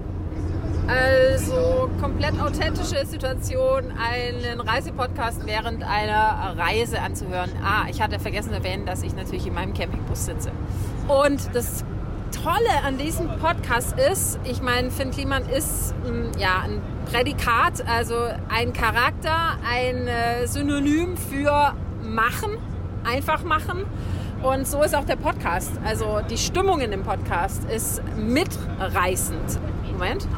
Also 0.89 1.91
komplett 2.01 2.41
authentische 2.41 3.05
Situation, 3.05 3.93
einen 3.99 4.61
Reisepodcast 4.61 5.45
während 5.45 5.85
einer 5.85 6.55
Reise 6.57 7.03
anzuhören. 7.03 7.51
Ah, 7.63 7.85
ich 7.91 8.01
hatte 8.01 8.19
vergessen 8.19 8.49
zu 8.49 8.55
erwähnen, 8.55 8.87
dass 8.87 9.03
ich 9.03 9.15
natürlich 9.15 9.47
in 9.47 9.53
meinem 9.53 9.75
Campingbus 9.75 10.25
sitze. 10.25 10.51
Und 11.07 11.55
das 11.55 11.85
Tolle 12.43 12.83
an 12.87 12.97
diesem 12.97 13.29
Podcast 13.39 13.95
ist, 13.99 14.41
ich 14.45 14.63
meine, 14.63 14.91
Finn 14.91 15.11
Kliman 15.11 15.47
ist 15.47 15.95
mm, 16.05 16.39
ja 16.39 16.63
ein 16.65 16.81
Prädikat, 17.13 17.87
also 17.87 18.15
ein 18.49 18.73
Charakter, 18.73 19.59
ein 19.71 20.09
äh, 20.09 20.47
Synonym 20.47 21.19
für 21.19 21.75
machen, 22.03 22.59
einfach 23.05 23.45
machen. 23.45 23.85
Und 24.43 24.67
so 24.67 24.83
ist 24.83 24.95
auch 24.95 25.05
der 25.05 25.17
Podcast. 25.17 25.73
Also 25.85 26.21
die 26.31 26.39
Stimmung 26.39 26.81
in 26.81 26.91
dem 26.91 27.03
Podcast 27.03 27.65
ist 27.65 28.03
mitreißend. 28.17 29.59
Moment. 29.93 30.29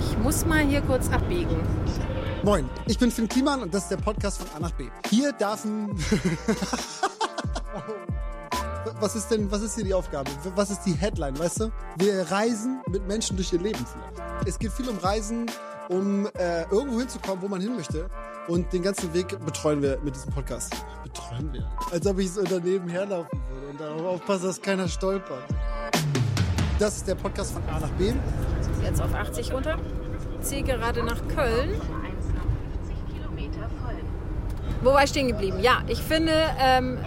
Ich 0.00 0.18
muss 0.18 0.44
mal 0.44 0.60
hier 0.60 0.80
kurz 0.80 1.08
abbiegen. 1.12 1.56
Moin, 2.42 2.68
ich 2.86 2.98
bin 2.98 3.12
Finn 3.12 3.28
Kliman 3.28 3.62
und 3.62 3.72
das 3.72 3.84
ist 3.84 3.90
der 3.90 3.96
Podcast 3.98 4.42
von 4.42 4.48
A 4.56 4.60
nach 4.60 4.72
B. 4.72 4.88
Hier 5.08 5.30
dürfen. 5.32 5.90
was 9.00 9.14
ist 9.14 9.28
denn, 9.28 9.48
was 9.50 9.62
ist 9.62 9.76
hier 9.76 9.84
die 9.84 9.94
Aufgabe? 9.94 10.30
Was 10.56 10.70
ist 10.70 10.82
die 10.82 10.94
Headline, 10.94 11.38
weißt 11.38 11.60
du? 11.60 11.70
Wir 11.96 12.28
reisen 12.28 12.80
mit 12.88 13.06
Menschen 13.06 13.36
durch 13.36 13.52
ihr 13.52 13.60
Leben 13.60 13.84
vielleicht. 13.86 14.48
Es 14.48 14.58
geht 14.58 14.72
viel 14.72 14.88
um 14.88 14.98
Reisen, 14.98 15.46
um 15.88 16.26
äh, 16.26 16.62
irgendwo 16.70 16.98
hinzukommen, 16.98 17.40
wo 17.42 17.48
man 17.48 17.60
hin 17.60 17.76
möchte. 17.76 18.10
Und 18.48 18.72
den 18.72 18.82
ganzen 18.82 19.12
Weg 19.12 19.38
betreuen 19.44 19.82
wir 19.82 19.98
mit 20.02 20.14
diesem 20.14 20.32
Podcast. 20.32 20.74
Betreuen 21.04 21.52
wir? 21.52 21.70
Als 21.92 22.06
ob 22.06 22.18
ich 22.18 22.32
so 22.32 22.42
daneben 22.42 22.88
herlaufen 22.88 23.38
würde 23.50 23.66
und 23.68 23.80
darauf 23.80 24.14
aufpasse, 24.14 24.46
dass 24.46 24.62
keiner 24.62 24.88
stolpert. 24.88 25.44
Das 26.78 26.96
ist 26.96 27.06
der 27.06 27.14
Podcast 27.14 27.52
von 27.52 27.62
A 27.68 27.78
nach 27.78 27.90
B. 27.90 28.14
Jetzt 28.82 29.02
auf 29.02 29.14
80 29.14 29.52
runter. 29.52 29.76
Ziehe 30.40 30.62
gerade 30.62 31.02
nach 31.02 31.20
Köln. 31.28 31.78
Wo 34.82 34.94
war 34.94 35.04
ich 35.04 35.10
stehen 35.10 35.28
geblieben? 35.28 35.58
Ja, 35.60 35.82
ich 35.86 35.98
finde, 35.98 36.32
ähm, 36.58 36.98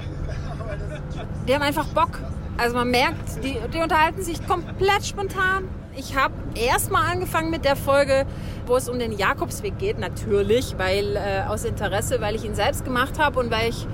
die 1.47 1.55
haben 1.55 1.63
einfach 1.63 1.87
Bock. 1.87 2.19
Also 2.57 2.75
man 2.75 2.91
merkt, 2.91 3.43
die, 3.43 3.57
die 3.73 3.79
unterhalten 3.79 4.21
sich 4.21 4.45
komplett 4.45 5.05
spontan. 5.05 5.67
Ich 5.95 6.15
habe 6.15 6.33
erstmal 6.53 7.09
angefangen 7.11 7.49
mit 7.49 7.65
der 7.65 7.75
Folge, 7.75 8.27
wo 8.67 8.75
es 8.75 8.89
um 8.89 8.99
den 8.99 9.11
Jakobsweg 9.11 9.77
geht, 9.77 9.99
natürlich, 9.99 10.75
weil 10.77 11.15
äh, 11.15 11.43
aus 11.47 11.65
Interesse, 11.65 12.21
weil 12.21 12.35
ich 12.35 12.43
ihn 12.43 12.55
selbst 12.55 12.83
gemacht 12.83 13.19
habe 13.19 13.39
und 13.39 13.51
weil 13.51 13.69
ich 13.69 13.87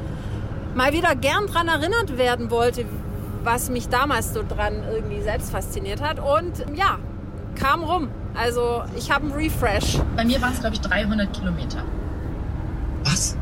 mal 0.76 0.94
wieder 0.94 1.16
gern 1.16 1.48
daran 1.48 1.68
erinnert 1.68 2.18
werden 2.18 2.52
wollte, 2.52 2.86
was 3.44 3.70
mich 3.70 3.90
damals 3.90 4.34
so 4.34 4.44
dran 4.48 4.84
irgendwie 4.92 5.22
selbst 5.22 5.52
fasziniert 5.52 6.02
hat. 6.02 6.20
Und 6.20 6.66
ja, 6.76 7.00
kam 7.56 7.84
rum. 7.84 8.10
Also 8.36 8.84
ich 8.96 9.10
habe 9.10 9.26
einen 9.26 9.34
Refresh. 9.34 10.00
Bei 10.16 10.24
mir 10.24 10.42
waren 10.42 10.54
es, 10.54 10.60
glaube 10.60 10.76
ich, 10.76 10.82
300 10.82 11.34
Kilometer. 11.34 11.84
Was? 13.04 13.36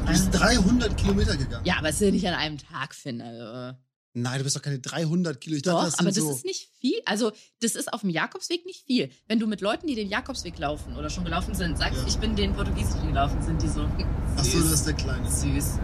Du 0.00 0.06
bist 0.06 0.38
300 0.38 0.96
Kilometer 0.96 1.36
gegangen? 1.36 1.64
Ja, 1.64 1.74
aber 1.78 1.88
es 1.88 1.96
ist 1.96 2.02
ja 2.02 2.10
nicht 2.10 2.28
an 2.28 2.34
einem 2.34 2.58
Tag, 2.58 2.94
Finn. 2.94 3.22
Also, 3.22 3.76
Nein, 4.16 4.38
du 4.38 4.44
bist 4.44 4.54
doch 4.54 4.62
keine 4.62 4.78
300 4.78 5.40
Kilo. 5.40 5.56
Ich 5.56 5.62
doch, 5.62 5.72
dachte, 5.72 5.90
das 5.90 5.98
aber 5.98 6.08
das 6.10 6.16
so 6.18 6.30
ist 6.30 6.44
nicht 6.44 6.70
viel. 6.80 6.94
Also, 7.04 7.32
das 7.60 7.74
ist 7.74 7.92
auf 7.92 8.02
dem 8.02 8.10
Jakobsweg 8.10 8.64
nicht 8.64 8.86
viel. 8.86 9.10
Wenn 9.26 9.40
du 9.40 9.46
mit 9.48 9.60
Leuten, 9.60 9.88
die 9.88 9.96
den 9.96 10.08
Jakobsweg 10.08 10.56
laufen 10.58 10.96
oder 10.96 11.10
schon 11.10 11.24
gelaufen 11.24 11.54
sind, 11.54 11.76
sagst, 11.76 12.00
Ja. 12.00 12.06
ich 12.06 12.16
bin 12.18 12.36
den 12.36 12.54
Portugiesischen 12.54 13.08
gelaufen, 13.08 13.42
sind 13.42 13.60
die 13.60 13.68
so 13.68 13.88
Ach 14.36 14.44
so, 14.44 14.60
das 14.60 14.70
ist 14.70 14.86
der 14.86 14.94
Kleine. 14.94 15.28
süß. 15.28 15.78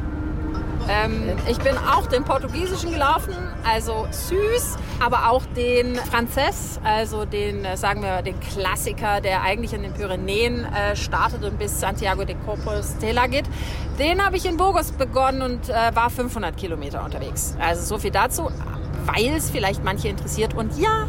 Ähm, 0.91 1.37
ich 1.49 1.59
bin 1.59 1.77
auch 1.79 2.07
den 2.07 2.25
Portugiesischen 2.25 2.91
gelaufen, 2.91 3.33
also 3.65 4.09
süß, 4.11 4.77
aber 4.99 5.31
auch 5.31 5.43
den 5.57 5.95
Franzess, 5.95 6.81
also 6.83 7.25
den, 7.25 7.65
äh, 7.65 7.77
sagen 7.77 8.03
wir, 8.03 8.23
den 8.23 8.41
Klassiker, 8.41 9.21
der 9.21 9.43
eigentlich 9.43 9.73
in 9.73 9.83
den 9.83 9.93
Pyrenäen 9.93 10.65
äh, 10.65 10.97
startet 10.97 11.45
und 11.45 11.59
bis 11.61 11.79
Santiago 11.79 12.25
de 12.25 12.35
Compostela 12.45 13.29
geht. 13.29 13.45
Den 14.01 14.25
habe 14.25 14.37
ich 14.37 14.47
in 14.47 14.57
Burgos 14.57 14.91
begonnen 14.91 15.43
und 15.43 15.69
äh, 15.69 15.95
war 15.95 16.11
500 16.11 16.57
Kilometer 16.57 17.05
unterwegs. 17.05 17.55
Also 17.61 17.83
so 17.85 17.99
viel 17.99 18.11
dazu, 18.11 18.51
weil 19.07 19.37
es 19.37 19.49
vielleicht 19.51 19.85
manche 19.85 20.09
interessiert. 20.09 20.55
Und 20.55 20.77
ja, 20.77 21.07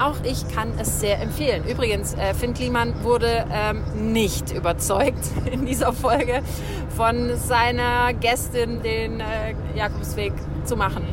auch 0.00 0.16
ich 0.24 0.48
kann 0.54 0.72
es 0.78 1.00
sehr 1.00 1.20
empfehlen. 1.20 1.64
Übrigens, 1.64 2.14
äh, 2.14 2.34
Finn 2.34 2.54
Kliman 2.54 3.02
wurde 3.02 3.46
ähm, 3.50 4.12
nicht 4.12 4.52
überzeugt 4.52 5.30
in 5.50 5.66
dieser 5.66 5.92
Folge 5.92 6.42
von 6.96 7.36
seiner 7.36 8.12
Gästin, 8.14 8.82
den 8.82 9.20
äh, 9.20 9.54
Jakobsweg 9.74 10.32
zu 10.64 10.76
machen. 10.76 11.04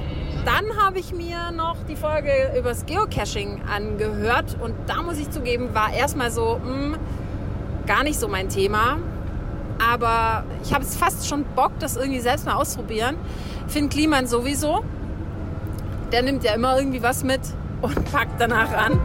Dann 0.46 0.84
habe 0.84 1.00
ich 1.00 1.14
mir 1.14 1.52
noch 1.52 1.78
die 1.88 1.96
Folge 1.96 2.54
übers 2.58 2.86
Geocaching 2.86 3.62
angehört 3.72 4.58
und 4.60 4.74
da 4.88 5.04
muss 5.04 5.20
ich 5.20 5.30
zugeben, 5.30 5.74
war 5.74 5.94
erstmal 5.94 6.32
so, 6.32 6.60
mh, 6.64 6.98
gar 7.86 8.04
nicht 8.04 8.20
so 8.20 8.28
mein 8.28 8.50
Thema. 8.50 8.98
Aber 9.80 10.44
ich 10.64 10.74
habe 10.74 10.84
es 10.84 10.96
fast 10.96 11.28
schon 11.28 11.44
Bock, 11.56 11.72
das 11.80 11.96
irgendwie 11.96 12.20
selbst 12.20 12.46
mal 12.46 12.56
auszuprobieren. 12.56 13.18
Finn 13.68 13.90
Kliman 13.90 14.28
sowieso. 14.28 14.84
Der 16.12 16.24
nimmt 16.24 16.44
ja 16.44 16.54
immer 16.54 16.78
irgendwie 16.78 17.02
was 17.02 17.24
mit 17.24 17.42
und 17.82 18.12
packt 18.12 18.40
danach 18.40 18.72
an. 18.72 19.00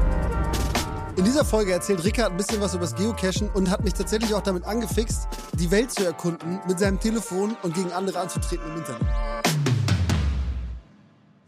In 1.16 1.24
dieser 1.24 1.44
Folge 1.46 1.72
erzählt 1.72 2.04
Rickard 2.04 2.32
ein 2.32 2.36
bisschen 2.36 2.60
was 2.60 2.74
über 2.74 2.82
das 2.82 2.94
Geocachen 2.94 3.48
und 3.54 3.70
hat 3.70 3.82
mich 3.82 3.94
tatsächlich 3.94 4.34
auch 4.34 4.42
damit 4.42 4.64
angefixt, 4.64 5.26
die 5.58 5.70
Welt 5.70 5.90
zu 5.90 6.04
erkunden, 6.04 6.60
mit 6.68 6.78
seinem 6.78 7.00
Telefon 7.00 7.56
und 7.62 7.74
gegen 7.74 7.90
andere 7.92 8.20
anzutreten 8.20 8.66
im 8.70 8.76
Internet. 8.76 9.02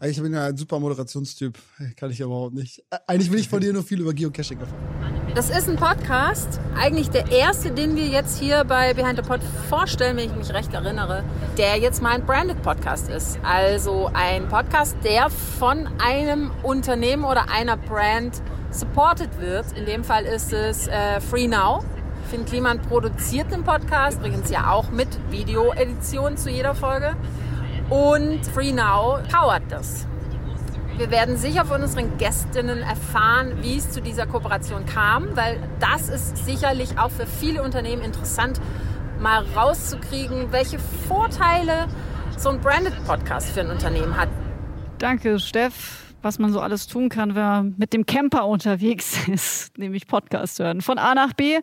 Ich 0.01 0.21
bin 0.21 0.33
ja 0.33 0.45
ein 0.45 0.57
super 0.57 0.79
Moderationstyp. 0.79 1.59
Kann 1.97 2.09
ich 2.09 2.23
aber 2.23 2.31
überhaupt 2.31 2.55
nicht. 2.55 2.83
Äh, 2.89 2.97
Eigentlich 3.05 3.31
will 3.31 3.39
ich 3.39 3.49
von 3.49 3.59
dir 3.59 3.73
nur 3.73 3.83
viel 3.83 3.99
über 3.99 4.13
Geocaching 4.13 4.59
erfahren. 4.59 5.18
Das 5.35 5.51
ist 5.51 5.69
ein 5.69 5.75
Podcast, 5.75 6.59
eigentlich 6.75 7.11
der 7.11 7.31
erste, 7.31 7.69
den 7.69 7.95
wir 7.95 8.07
jetzt 8.07 8.39
hier 8.39 8.63
bei 8.63 8.95
Behind 8.95 9.15
the 9.15 9.21
Pod 9.21 9.39
vorstellen, 9.69 10.17
wenn 10.17 10.25
ich 10.25 10.35
mich 10.35 10.51
recht 10.53 10.73
erinnere, 10.73 11.23
der 11.57 11.77
jetzt 11.77 12.01
mal 12.01 12.15
ein 12.15 12.25
Branded 12.25 12.61
Podcast 12.63 13.09
ist. 13.09 13.39
Also 13.43 14.09
ein 14.13 14.47
Podcast, 14.49 14.97
der 15.03 15.29
von 15.29 15.87
einem 16.03 16.51
Unternehmen 16.63 17.23
oder 17.23 17.45
einer 17.51 17.77
Brand 17.77 18.41
supported 18.71 19.39
wird. 19.39 19.65
In 19.77 19.85
dem 19.85 20.03
Fall 20.03 20.25
ist 20.25 20.51
es 20.51 20.87
äh, 20.87 21.21
Free 21.21 21.47
Now. 21.47 21.83
Finn 22.29 22.45
Kliman 22.45 22.81
produziert 22.81 23.51
den 23.51 23.63
Podcast, 23.63 24.19
übrigens 24.19 24.49
ja 24.49 24.71
auch 24.71 24.89
mit 24.89 25.07
Videoedition 25.29 26.37
zu 26.37 26.49
jeder 26.49 26.73
Folge. 26.73 27.15
Und 27.89 28.45
Free 28.47 28.71
Now 28.71 29.19
powert 29.31 29.63
das. 29.69 30.08
Wir 30.99 31.11
werden 31.11 31.37
sicher 31.37 31.63
von 31.63 31.81
unseren 31.81 32.17
Gästinnen 32.17 32.79
erfahren, 32.79 33.59
wie 33.61 33.77
es 33.77 33.89
zu 33.89 34.01
dieser 34.01 34.27
Kooperation 34.27 34.85
kam, 34.85 35.33
weil 35.37 35.57
das 35.79 36.09
ist 36.09 36.45
sicherlich 36.45 36.99
auch 36.99 37.09
für 37.09 37.25
viele 37.25 37.63
Unternehmen 37.63 38.01
interessant, 38.01 38.59
mal 39.17 39.45
rauszukriegen, 39.55 40.51
welche 40.51 40.77
Vorteile 40.77 41.87
so 42.37 42.49
ein 42.49 42.59
Branded 42.59 42.93
Podcast 43.05 43.49
für 43.49 43.61
ein 43.61 43.69
Unternehmen 43.69 44.17
hat. 44.17 44.27
Danke, 44.97 45.39
Steff. 45.39 46.13
Was 46.21 46.37
man 46.37 46.51
so 46.51 46.59
alles 46.59 46.87
tun 46.87 47.07
kann, 47.07 47.33
wenn 47.33 47.43
man 47.43 47.75
mit 47.77 47.93
dem 47.93 48.05
Camper 48.05 48.45
unterwegs 48.45 49.25
ist, 49.29 49.77
nämlich 49.77 50.05
Podcast 50.05 50.59
hören. 50.59 50.81
Von 50.81 50.97
A 50.97 51.15
nach 51.15 51.31
B. 51.31 51.61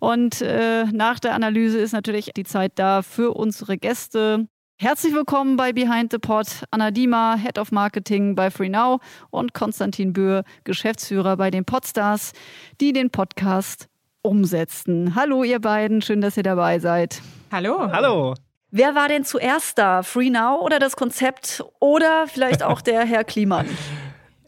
Und 0.00 0.42
äh, 0.42 0.86
nach 0.86 1.20
der 1.20 1.34
Analyse 1.34 1.78
ist 1.78 1.92
natürlich 1.92 2.32
die 2.36 2.42
Zeit 2.42 2.72
da 2.74 3.02
für 3.02 3.30
unsere 3.30 3.78
Gäste. 3.78 4.48
Herzlich 4.78 5.14
willkommen 5.14 5.56
bei 5.56 5.72
Behind 5.72 6.12
the 6.12 6.18
Pod, 6.18 6.48
Anna 6.70 6.90
Dima, 6.90 7.36
Head 7.36 7.58
of 7.58 7.72
Marketing 7.72 8.34
bei 8.34 8.50
FreeNow 8.50 9.00
und 9.30 9.54
Konstantin 9.54 10.12
Böhr, 10.12 10.44
Geschäftsführer 10.64 11.38
bei 11.38 11.50
den 11.50 11.64
Podstars, 11.64 12.34
die 12.78 12.92
den 12.92 13.08
Podcast 13.08 13.88
umsetzen. 14.20 15.14
Hallo 15.14 15.44
ihr 15.44 15.60
beiden, 15.60 16.02
schön, 16.02 16.20
dass 16.20 16.36
ihr 16.36 16.42
dabei 16.42 16.78
seid. 16.78 17.22
Hallo. 17.50 17.90
Hallo. 17.90 18.34
Wer 18.70 18.94
war 18.94 19.08
denn 19.08 19.24
zuerst 19.24 19.78
da? 19.78 20.02
FreeNow 20.02 20.60
oder 20.60 20.78
das 20.78 20.94
Konzept 20.94 21.64
oder 21.80 22.26
vielleicht 22.26 22.62
auch 22.62 22.82
der 22.82 23.06
Herr 23.06 23.24
Kliman? 23.24 23.66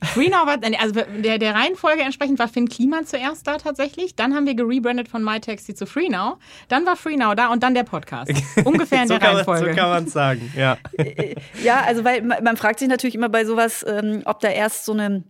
FreeNow 0.03 0.47
war, 0.47 0.59
also 0.81 1.01
der, 1.19 1.39
der 1.39 1.55
Reihenfolge 1.55 2.03
entsprechend 2.03 2.39
war 2.39 2.49
Finn 2.49 2.69
Kliman 2.69 3.07
zuerst 3.07 3.47
da 3.47 3.59
tatsächlich. 3.59 4.15
Dann 4.15 4.35
haben 4.35 4.47
wir 4.47 4.55
gerebrandet 4.55 5.09
von 5.09 5.23
MyTaxi 5.23 5.75
zu 5.75 5.87
FreeNow. 5.87 6.39
Dann 6.69 6.87
war 6.87 6.97
FreeNow 6.97 7.35
da 7.35 7.49
und 7.49 7.63
dann 7.63 7.75
der 7.75 7.85
Podcast. 7.85 8.33
Ungefähr 8.65 9.03
in 9.03 9.09
so 9.09 9.19
der 9.19 9.29
Reihenfolge. 9.29 9.67
Man, 9.67 9.75
so 9.75 9.81
kann 9.81 9.91
man 9.91 10.05
es 10.05 10.13
sagen, 10.13 10.53
ja. 10.57 10.79
ja, 11.63 11.83
also 11.83 12.05
weil 12.05 12.23
man 12.23 12.57
fragt 12.57 12.79
sich 12.79 12.89
natürlich 12.89 13.15
immer 13.15 13.29
bei 13.29 13.45
sowas, 13.45 13.85
ähm, 13.89 14.23
ob 14.25 14.41
da 14.41 14.49
erst 14.49 14.85
so 14.85 14.93
eine 14.93 15.25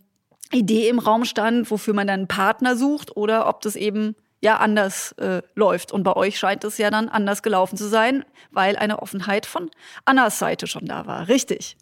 Idee 0.52 0.88
im 0.88 0.98
Raum 0.98 1.24
stand, 1.24 1.70
wofür 1.70 1.94
man 1.94 2.06
dann 2.06 2.20
einen 2.20 2.28
Partner 2.28 2.76
sucht 2.76 3.16
oder 3.16 3.48
ob 3.48 3.60
das 3.60 3.76
eben 3.76 4.16
ja 4.40 4.58
anders 4.58 5.12
äh, 5.12 5.42
läuft. 5.54 5.92
Und 5.92 6.04
bei 6.04 6.14
euch 6.14 6.38
scheint 6.38 6.64
es 6.64 6.78
ja 6.78 6.90
dann 6.90 7.08
anders 7.08 7.42
gelaufen 7.42 7.76
zu 7.76 7.88
sein, 7.88 8.24
weil 8.50 8.76
eine 8.76 9.02
Offenheit 9.02 9.46
von 9.46 9.70
Annas 10.04 10.38
Seite 10.38 10.66
schon 10.66 10.86
da 10.86 11.06
war. 11.06 11.28
Richtig. 11.28 11.76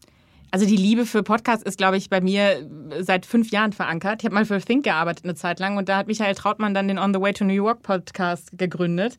Also 0.50 0.65
die 0.65 0.76
Liebe 0.76 1.07
für 1.07 1.23
Podcasts 1.23 1.65
ist, 1.65 1.76
glaube 1.76 1.97
ich, 1.97 2.09
bei 2.09 2.21
mir 2.21 2.69
seit 3.00 3.26
fünf 3.26 3.50
Jahren 3.50 3.73
verankert. 3.73 4.23
Ich 4.23 4.25
habe 4.25 4.35
mal 4.35 4.45
für 4.45 4.61
Think 4.61 4.85
gearbeitet 4.85 5.25
eine 5.25 5.35
Zeit 5.35 5.59
lang 5.59 5.76
und 5.76 5.88
da 5.88 5.99
hat 5.99 6.07
Michael 6.07 6.35
Trautmann 6.35 6.73
dann 6.73 6.88
den 6.88 6.99
On 6.99 7.12
the 7.12 7.21
Way 7.21 7.33
to 7.33 7.45
New 7.45 7.53
York 7.53 7.83
Podcast 7.83 8.50
gegründet. 8.57 9.17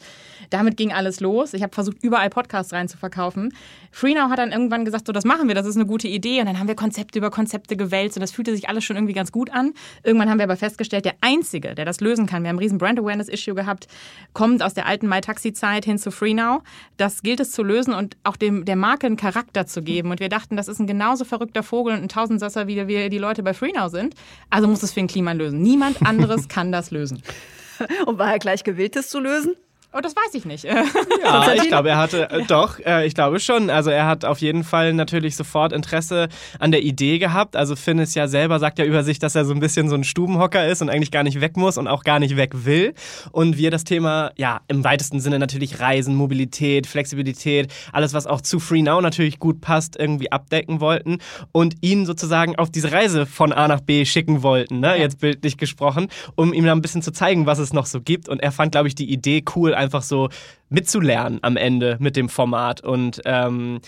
Damit 0.50 0.78
ging 0.78 0.94
alles 0.94 1.20
los. 1.20 1.54
Ich 1.54 1.64
habe 1.64 1.74
versucht, 1.74 1.98
überall 2.02 2.30
Podcasts 2.30 2.74
rein 2.74 2.88
zu 2.88 2.98
verkaufen. 2.98 3.54
FreeNow 3.92 4.30
hat 4.30 4.40
dann 4.40 4.52
irgendwann 4.52 4.86
gesagt, 4.86 5.08
so 5.08 5.14
das 5.14 5.26
machen 5.26 5.48
wir, 5.48 5.56
das 5.56 5.66
ist 5.66 5.76
eine 5.76 5.86
gute 5.86 6.08
Idee. 6.08 6.40
Und 6.40 6.46
dann 6.48 6.60
haben 6.60 6.68
wir 6.68 6.76
Konzepte 6.76 7.20
über 7.20 7.30
Konzepte 7.30 7.76
gewälzt 7.76 8.18
und 8.18 8.22
das 8.22 8.32
fühlte 8.32 8.56
sich 8.56 8.70
alles 8.70 8.84
schon 8.84 8.96
irgendwie 8.96 9.14
ganz 9.14 9.32
gut 9.32 9.50
an. 9.52 9.74
Irgendwann 10.04 10.30
haben 10.30 10.38
wir 10.38 10.46
aber 10.46 10.58
festgestellt, 10.58 11.06
der 11.06 11.16
Einzige, 11.22 11.76
der 11.76 11.86
das 11.86 12.00
lösen 12.00 12.26
kann, 12.26 12.44
wir 12.44 12.50
haben 12.50 12.56
ein 12.56 12.60
riesen 12.60 12.78
Brand 12.78 13.00
Awareness 13.00 13.28
Issue 13.28 13.54
gehabt, 13.54 13.88
kommt 14.34 14.64
aus 14.64 14.74
der 14.74 14.86
alten 14.86 15.08
MyTaxi-Zeit 15.08 15.86
hin 15.86 15.98
zu 15.98 16.12
FreeNow. 16.12 16.62
Das 16.96 17.22
gilt 17.22 17.40
es 17.40 17.52
zu 17.52 17.64
lösen 17.64 17.94
und 17.94 18.18
auch 18.24 18.38
dem, 18.38 18.66
der 18.66 18.76
Marke 18.76 19.08
einen 19.08 19.18
Charakter 19.18 19.68
zu 19.68 19.82
geben. 19.82 20.12
Und 20.12 20.20
wir 20.20 20.30
dachten, 20.30 20.56
das 20.56 20.68
ist 20.68 20.80
ein 20.80 20.88
genauso 20.88 21.26
verrückter 21.28 21.64
Vogel 21.64 21.94
und 21.94 22.02
ein 22.02 22.10
Tausendsasser, 22.10 22.68
wie 22.68 22.88
wir 22.88 23.10
die 23.10 23.18
Leute 23.18 23.44
bei 23.44 23.54
FreeNow 23.54 23.92
sind. 23.92 24.16
Also 24.50 24.68
muss 24.68 24.84
es 24.84 24.94
für 24.94 25.00
den 25.00 25.08
Klima 25.08 25.34
lösen. 25.34 25.62
Niemand 25.62 26.02
anderes 26.02 26.48
kann 26.50 26.72
das 26.72 26.92
lösen. 26.92 27.22
Und 28.06 28.18
war 28.18 28.32
er 28.32 28.40
gleich 28.40 28.64
gewillt, 28.64 28.96
das 28.96 29.10
zu 29.10 29.20
lösen? 29.20 29.56
Oh, 29.94 30.00
das 30.01 30.15
weiß 30.15 30.34
ich 30.34 30.44
nicht. 30.44 30.65
Ja, 30.65 30.84
ich 31.56 31.70
glaube, 31.70 31.89
er 31.89 31.98
hatte, 31.98 32.29
äh, 32.29 32.44
doch, 32.44 32.77
äh, 32.79 33.08
ich 33.08 33.15
glaube 33.15 33.39
schon. 33.39 33.70
Also 33.70 33.89
er 33.89 34.06
hat 34.06 34.25
auf 34.25 34.39
jeden 34.39 34.65
Fall 34.65 34.94
natürlich 34.94 35.38
sofort 35.38 35.72
Interesse 35.72 36.27
an 36.60 36.72
der 36.72 36.84
Idee 36.84 37.20
gehabt. 37.20 37.56
Also 37.56 37.77
Finn 37.77 37.98
ist 37.98 38.13
ja 38.13 38.27
selber, 38.27 38.60
sagt 38.60 38.79
ja 38.79 38.86
über 38.86 39.03
sich, 39.06 39.17
dass 39.17 39.34
er 39.36 39.46
so 39.46 39.53
ein 39.53 39.62
bisschen 39.62 39.88
so 39.88 39.96
ein 39.96 40.03
Stubenhocker 40.03 40.67
ist 40.67 40.82
und 40.82 40.89
eigentlich 40.89 41.10
gar 41.10 41.24
nicht 41.24 41.39
weg 41.39 41.56
muss 41.56 41.77
und 41.77 41.88
auch 41.88 42.03
gar 42.03 42.19
nicht 42.19 42.36
weg 42.36 42.65
will. 42.65 42.93
Und 43.32 43.58
wir 43.58 43.71
das 43.71 43.86
Thema, 43.86 44.32
ja, 44.36 44.60
im 44.67 44.84
weitesten 44.84 45.21
Sinne 45.21 45.39
natürlich 45.39 45.80
Reisen, 45.80 46.15
Mobilität, 46.15 46.86
Flexibilität, 46.86 47.73
alles, 47.93 48.13
was 48.13 48.28
auch 48.28 48.41
zu 48.41 48.60
Free 48.60 48.82
Now 48.82 49.00
natürlich 49.00 49.39
gut 49.39 49.62
passt, 49.62 49.97
irgendwie 49.97 50.32
abdecken 50.34 50.82
wollten 50.82 51.19
und 51.54 51.76
ihn 51.80 52.06
sozusagen 52.06 52.58
auf 52.58 52.69
diese 52.69 52.91
Reise 52.91 53.26
von 53.26 53.54
A 53.54 53.69
nach 53.69 53.80
B 53.80 54.04
schicken 54.04 54.43
wollten, 54.43 54.82
ne? 54.82 55.00
jetzt 55.00 55.21
bildlich 55.21 55.58
gesprochen, 55.58 56.10
um 56.36 56.52
ihm 56.52 56.65
dann 56.65 56.78
ein 56.78 56.82
bisschen 56.82 57.02
zu 57.02 57.12
zeigen, 57.12 57.45
was 57.45 57.58
es 57.58 57.71
noch 57.71 57.86
so 57.86 58.02
gibt. 58.02 58.28
Und 58.28 58.41
er 58.41 58.52
fand, 58.52 58.73
glaube 58.73 58.89
ich, 58.89 58.95
die 58.95 59.10
Idee 59.10 59.43
cool, 59.56 59.77
einfach 59.78 60.02
so 60.02 60.30
mitzulernen 60.70 61.40
am 61.42 61.56
Ende 61.58 61.98
mit 62.00 62.16
dem 62.16 62.30
Format. 62.30 62.82
Und 62.82 63.22
ähm, 63.26 63.80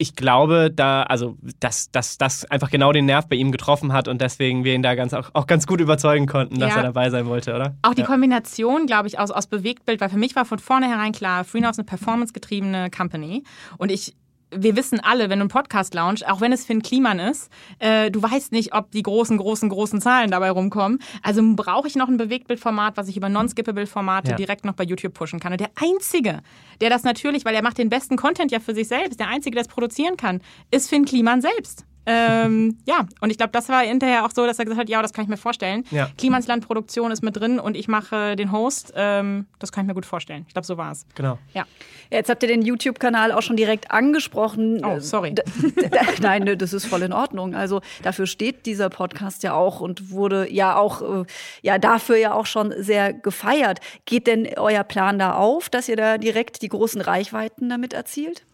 ich 0.00 0.14
glaube, 0.14 0.70
da, 0.70 1.02
also, 1.02 1.36
dass, 1.58 1.90
dass 1.90 2.18
das 2.18 2.44
einfach 2.44 2.70
genau 2.70 2.92
den 2.92 3.06
Nerv 3.06 3.26
bei 3.28 3.34
ihm 3.34 3.50
getroffen 3.50 3.92
hat 3.92 4.06
und 4.06 4.20
deswegen 4.20 4.62
wir 4.62 4.74
ihn 4.74 4.82
da 4.82 4.94
ganz, 4.94 5.12
auch, 5.12 5.30
auch 5.32 5.46
ganz 5.48 5.66
gut 5.66 5.80
überzeugen 5.80 6.26
konnten, 6.26 6.60
dass 6.60 6.70
Ja. 6.70 6.76
er 6.76 6.82
dabei 6.84 7.10
sein 7.10 7.26
wollte, 7.26 7.52
oder? 7.54 7.74
Auch 7.82 7.94
die 7.94 8.02
ja. 8.02 8.06
Kombination, 8.06 8.86
glaube 8.86 9.08
ich, 9.08 9.18
aus, 9.18 9.32
aus 9.32 9.48
Bewegtbild, 9.48 10.00
weil 10.00 10.08
für 10.08 10.18
mich 10.18 10.36
war 10.36 10.44
von 10.44 10.60
vornherein 10.60 11.10
klar, 11.10 11.42
FreeNow 11.42 11.70
ist 11.70 11.78
eine 11.78 11.86
performancegetriebene 11.86 12.90
Company 12.96 13.42
und 13.78 13.90
ich 13.90 14.14
wir 14.50 14.76
wissen 14.76 15.00
alle, 15.00 15.30
wenn 15.30 15.38
du 15.38 15.44
einen 15.44 15.48
Podcast 15.50 15.94
launch, 15.94 16.26
auch 16.26 16.40
wenn 16.40 16.52
es 16.52 16.64
Finn 16.64 16.82
Kliman 16.82 17.18
ist, 17.18 17.50
äh, 17.78 18.10
du 18.10 18.22
weißt 18.22 18.52
nicht, 18.52 18.74
ob 18.74 18.90
die 18.90 19.02
großen, 19.02 19.36
großen, 19.36 19.68
großen 19.68 20.00
Zahlen 20.00 20.30
dabei 20.30 20.50
rumkommen. 20.50 21.00
Also 21.22 21.42
brauche 21.56 21.86
ich 21.88 21.96
noch 21.96 22.08
ein 22.08 22.16
Bewegtbildformat, 22.16 22.96
was 22.96 23.08
ich 23.08 23.16
über 23.16 23.28
Non-Skippable-Formate 23.28 24.30
Ja. 24.30 24.36
direkt 24.36 24.64
noch 24.64 24.74
bei 24.74 24.84
YouTube 24.84 25.14
pushen 25.14 25.40
kann. 25.40 25.52
Und 25.52 25.60
der 25.60 25.70
Einzige, 25.76 26.40
der 26.80 26.90
das 26.90 27.02
natürlich, 27.02 27.44
weil 27.44 27.54
er 27.54 27.62
macht 27.62 27.78
den 27.78 27.88
besten 27.88 28.16
Content 28.16 28.50
ja 28.50 28.60
für 28.60 28.74
sich 28.74 28.88
selbst, 28.88 29.20
der 29.20 29.28
Einzige, 29.28 29.54
der 29.54 29.62
es 29.62 29.68
produzieren 29.68 30.16
kann, 30.16 30.40
ist 30.70 30.88
Finn 30.88 31.04
Kliman 31.04 31.40
selbst. 31.40 31.84
Ähm, 32.10 32.78
ja, 32.86 33.06
und 33.20 33.28
ich 33.30 33.36
glaube, 33.36 33.52
das 33.52 33.68
war 33.68 33.82
hinterher 33.82 34.24
auch 34.24 34.30
so, 34.34 34.46
dass 34.46 34.58
er 34.58 34.64
gesagt 34.64 34.80
hat, 34.80 34.88
ja, 34.88 35.02
das 35.02 35.12
kann 35.12 35.24
ich 35.24 35.28
mir 35.28 35.36
vorstellen. 35.36 35.84
Ja. 35.90 36.08
Klimansland-Produktion 36.16 37.10
ist 37.12 37.22
mit 37.22 37.36
drin 37.36 37.58
und 37.60 37.76
ich 37.76 37.86
mache 37.86 38.34
den 38.34 38.50
Host. 38.50 38.94
Ähm, 38.96 39.46
das 39.58 39.72
kann 39.72 39.84
ich 39.84 39.88
mir 39.88 39.94
gut 39.94 40.06
vorstellen. 40.06 40.44
Ich 40.48 40.54
glaube, 40.54 40.66
so 40.66 40.78
war 40.78 40.92
es. 40.92 41.04
Genau. 41.14 41.38
Ja. 41.52 41.66
Jetzt 42.10 42.30
habt 42.30 42.42
ihr 42.42 42.48
den 42.48 42.62
YouTube-Kanal 42.62 43.32
auch 43.32 43.42
schon 43.42 43.56
direkt 43.56 43.90
angesprochen. 43.90 44.82
Oh, 44.84 44.98
sorry. 45.00 45.34
D- 45.34 45.42
Nein, 46.22 46.44
ne, 46.44 46.56
das 46.56 46.72
ist 46.72 46.86
voll 46.86 47.02
in 47.02 47.12
Ordnung. 47.12 47.54
Also 47.54 47.82
dafür 48.02 48.26
steht 48.26 48.64
dieser 48.64 48.88
Podcast 48.88 49.42
ja 49.42 49.52
auch 49.52 49.80
und 49.80 50.10
wurde 50.10 50.50
ja 50.50 50.76
auch, 50.76 51.02
äh, 51.02 51.24
ja 51.60 51.76
dafür 51.78 52.16
ja 52.16 52.32
auch 52.32 52.46
schon 52.46 52.72
sehr 52.78 53.12
gefeiert. 53.12 53.80
Geht 54.06 54.26
denn 54.26 54.48
euer 54.56 54.84
Plan 54.84 55.18
da 55.18 55.34
auf, 55.34 55.68
dass 55.68 55.88
ihr 55.88 55.96
da 55.96 56.16
direkt 56.16 56.62
die 56.62 56.68
großen 56.68 57.00
Reichweiten 57.02 57.68
damit 57.68 57.92
erzielt? 57.92 58.44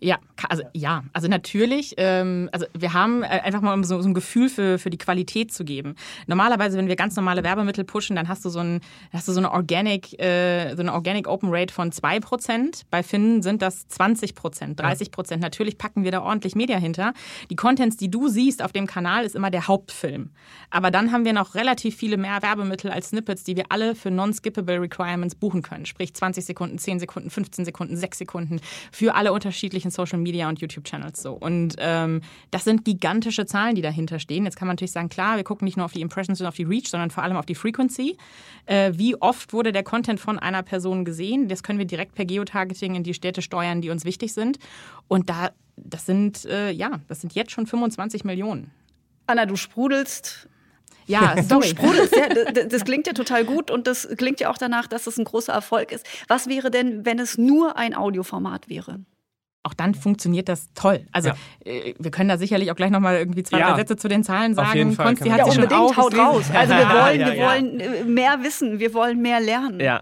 Ja, 0.00 0.18
also 0.48 0.62
ja, 0.72 1.02
also 1.12 1.28
natürlich. 1.28 1.94
Ähm, 1.96 2.48
also 2.52 2.66
wir 2.76 2.92
haben 2.92 3.22
äh, 3.22 3.26
einfach 3.26 3.60
mal 3.60 3.74
um 3.74 3.84
so, 3.84 4.00
so 4.00 4.08
ein 4.08 4.14
Gefühl 4.14 4.48
für, 4.48 4.78
für 4.78 4.90
die 4.90 4.98
Qualität 4.98 5.52
zu 5.52 5.64
geben. 5.64 5.96
Normalerweise, 6.26 6.78
wenn 6.78 6.88
wir 6.88 6.96
ganz 6.96 7.16
normale 7.16 7.42
Werbemittel 7.42 7.84
pushen, 7.84 8.14
dann 8.16 8.28
hast 8.28 8.44
du 8.44 8.48
so 8.48 8.60
ein, 8.60 8.80
hast 9.12 9.28
du 9.28 9.32
so 9.32 9.40
eine 9.40 9.50
Organic, 9.50 10.18
äh, 10.20 10.74
so 10.74 10.82
eine 10.82 10.92
Organic 10.92 11.26
Open 11.26 11.48
Rate 11.52 11.72
von 11.72 11.90
2%. 11.90 12.82
Bei 12.90 13.02
Finnen 13.02 13.42
sind 13.42 13.62
das 13.62 13.88
20%, 13.90 14.76
30%. 14.76 15.36
Natürlich 15.38 15.78
packen 15.78 16.04
wir 16.04 16.12
da 16.12 16.22
ordentlich 16.22 16.54
Media 16.54 16.78
hinter. 16.78 17.12
Die 17.50 17.56
Contents, 17.56 17.96
die 17.96 18.10
du 18.10 18.28
siehst 18.28 18.62
auf 18.62 18.72
dem 18.72 18.86
Kanal, 18.86 19.24
ist 19.24 19.34
immer 19.34 19.50
der 19.50 19.66
Hauptfilm. 19.66 20.30
Aber 20.70 20.90
dann 20.90 21.12
haben 21.12 21.24
wir 21.24 21.32
noch 21.32 21.54
relativ 21.54 21.96
viele 21.96 22.16
mehr 22.16 22.42
Werbemittel 22.42 22.90
als 22.90 23.08
Snippets, 23.08 23.44
die 23.44 23.56
wir 23.56 23.66
alle 23.70 23.94
für 23.94 24.10
non-skippable 24.10 24.80
Requirements 24.80 25.34
buchen 25.34 25.62
können. 25.62 25.86
Sprich 25.86 26.14
20 26.14 26.44
Sekunden, 26.44 26.78
10 26.78 27.00
Sekunden, 27.00 27.30
15 27.30 27.64
Sekunden, 27.64 27.96
6 27.96 28.18
Sekunden 28.18 28.60
für 28.92 29.14
alle 29.14 29.32
unterschiedlichen 29.32 29.87
Social 29.90 30.18
Media 30.18 30.48
und 30.48 30.60
YouTube-Channels 30.60 31.22
so. 31.22 31.32
Und 31.32 31.76
ähm, 31.78 32.20
das 32.50 32.64
sind 32.64 32.84
gigantische 32.84 33.46
Zahlen, 33.46 33.74
die 33.74 33.82
dahinter 33.82 34.18
stehen. 34.18 34.44
Jetzt 34.44 34.56
kann 34.56 34.68
man 34.68 34.74
natürlich 34.74 34.92
sagen, 34.92 35.08
klar, 35.08 35.36
wir 35.36 35.44
gucken 35.44 35.64
nicht 35.64 35.76
nur 35.76 35.84
auf 35.86 35.92
die 35.92 36.00
Impressions 36.00 36.40
und 36.40 36.46
auf 36.46 36.56
die 36.56 36.64
Reach, 36.64 36.88
sondern 36.88 37.10
vor 37.10 37.22
allem 37.22 37.36
auf 37.36 37.46
die 37.46 37.54
Frequency. 37.54 38.16
Äh, 38.66 38.92
wie 38.94 39.16
oft 39.20 39.52
wurde 39.52 39.72
der 39.72 39.82
Content 39.82 40.20
von 40.20 40.38
einer 40.38 40.62
Person 40.62 41.04
gesehen? 41.04 41.48
Das 41.48 41.62
können 41.62 41.78
wir 41.78 41.86
direkt 41.86 42.14
per 42.14 42.24
Geotargeting 42.24 42.94
in 42.94 43.02
die 43.02 43.14
Städte 43.14 43.42
steuern, 43.42 43.80
die 43.80 43.90
uns 43.90 44.04
wichtig 44.04 44.32
sind. 44.32 44.58
Und 45.08 45.30
da, 45.30 45.50
das 45.76 46.06
sind, 46.06 46.44
äh, 46.44 46.70
ja, 46.70 47.00
das 47.08 47.20
sind 47.20 47.34
jetzt 47.34 47.52
schon 47.52 47.66
25 47.66 48.24
Millionen. 48.24 48.70
Anna, 49.26 49.46
du 49.46 49.56
sprudelst. 49.56 50.48
Ja, 51.06 51.34
Du 51.36 51.42
sorry. 51.42 51.68
sprudelst, 51.68 52.14
ja, 52.14 52.28
das, 52.28 52.68
das 52.68 52.84
klingt 52.84 53.06
ja 53.06 53.14
total 53.14 53.44
gut 53.44 53.70
und 53.70 53.86
das 53.86 54.08
klingt 54.16 54.40
ja 54.40 54.50
auch 54.50 54.58
danach, 54.58 54.86
dass 54.86 55.06
es 55.06 55.18
ein 55.18 55.24
großer 55.24 55.52
Erfolg 55.52 55.90
ist. 55.90 56.06
Was 56.28 56.46
wäre 56.48 56.70
denn, 56.70 57.04
wenn 57.06 57.18
es 57.18 57.38
nur 57.38 57.76
ein 57.76 57.94
Audioformat 57.94 58.68
wäre? 58.68 59.00
Auch 59.68 59.74
dann 59.74 59.94
funktioniert 59.94 60.48
das 60.48 60.72
toll. 60.74 61.06
Also 61.12 61.28
Ja. 61.28 61.34
äh, 61.64 61.94
wir 61.98 62.10
können 62.10 62.28
da 62.28 62.38
sicherlich 62.38 62.70
auch 62.72 62.76
gleich 62.76 62.90
nochmal 62.90 63.16
irgendwie 63.16 63.42
zwei, 63.42 63.58
Ja. 63.60 63.70
drei 63.70 63.76
Sätze 63.78 63.96
zu 63.96 64.08
den 64.08 64.24
Zahlen 64.24 64.58
Auf 64.58 64.66
sagen. 64.66 64.78
jeden 64.78 64.92
Fall 64.92 65.06
Konsti 65.06 65.28
hat 65.28 65.38
wir 65.38 65.44
Ja, 65.46 65.50
sie 65.52 65.54
schon 65.60 65.64
unbedingt, 65.64 65.96
haut 65.96 66.18
raus. 66.18 66.44
Also 66.54 66.74
wir 66.74 66.88
wollen, 66.88 67.20
Ja, 67.20 67.26
wir 67.26 67.34
ja. 67.36 67.46
wollen 67.46 67.80
äh, 67.80 68.04
mehr 68.04 68.38
wissen, 68.42 68.78
wir 68.80 68.94
wollen 68.94 69.20
mehr 69.22 69.40
lernen. 69.40 69.78
Ja. 69.80 70.00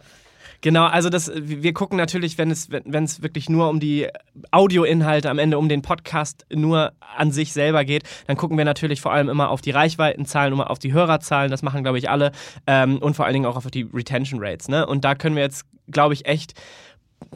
Genau, 0.62 0.86
also 0.86 1.10
das, 1.10 1.30
wir 1.34 1.74
gucken 1.74 1.98
natürlich, 1.98 2.38
wenn 2.38 2.50
es, 2.50 2.70
wenn 2.70 2.82
wenn 2.86 3.04
es 3.04 3.22
wirklich 3.22 3.48
nur 3.50 3.68
um 3.68 3.78
die 3.78 4.08
Audioinhalte 4.50 5.28
am 5.30 5.38
Ende, 5.38 5.58
um 5.58 5.68
den 5.68 5.82
Podcast 5.82 6.46
nur 6.52 6.92
an 7.16 7.30
sich 7.30 7.52
selber 7.52 7.84
geht, 7.84 8.04
dann 8.26 8.36
gucken 8.36 8.56
wir 8.56 8.64
natürlich 8.64 9.00
vor 9.00 9.12
allem 9.12 9.28
immer 9.28 9.50
auf 9.50 9.60
die 9.60 9.70
Reichweitenzahlen, 9.70 10.52
immer 10.54 10.70
auf 10.70 10.78
die 10.78 10.92
Hörerzahlen, 10.94 11.50
das 11.50 11.62
machen, 11.62 11.82
glaube 11.82 11.98
ich, 11.98 12.08
alle. 12.08 12.32
Ähm, 12.66 12.98
und 12.98 13.14
vor 13.14 13.26
allen 13.26 13.34
Dingen 13.34 13.46
auch 13.46 13.56
auf 13.56 13.66
die 13.70 13.86
Retention 13.92 14.40
Rates. 14.42 14.68
Ne? 14.68 14.86
Und 14.86 15.04
da 15.04 15.14
können 15.14 15.36
wir 15.36 15.42
jetzt, 15.42 15.66
glaube 15.90 16.14
ich, 16.14 16.26
echt 16.26 16.54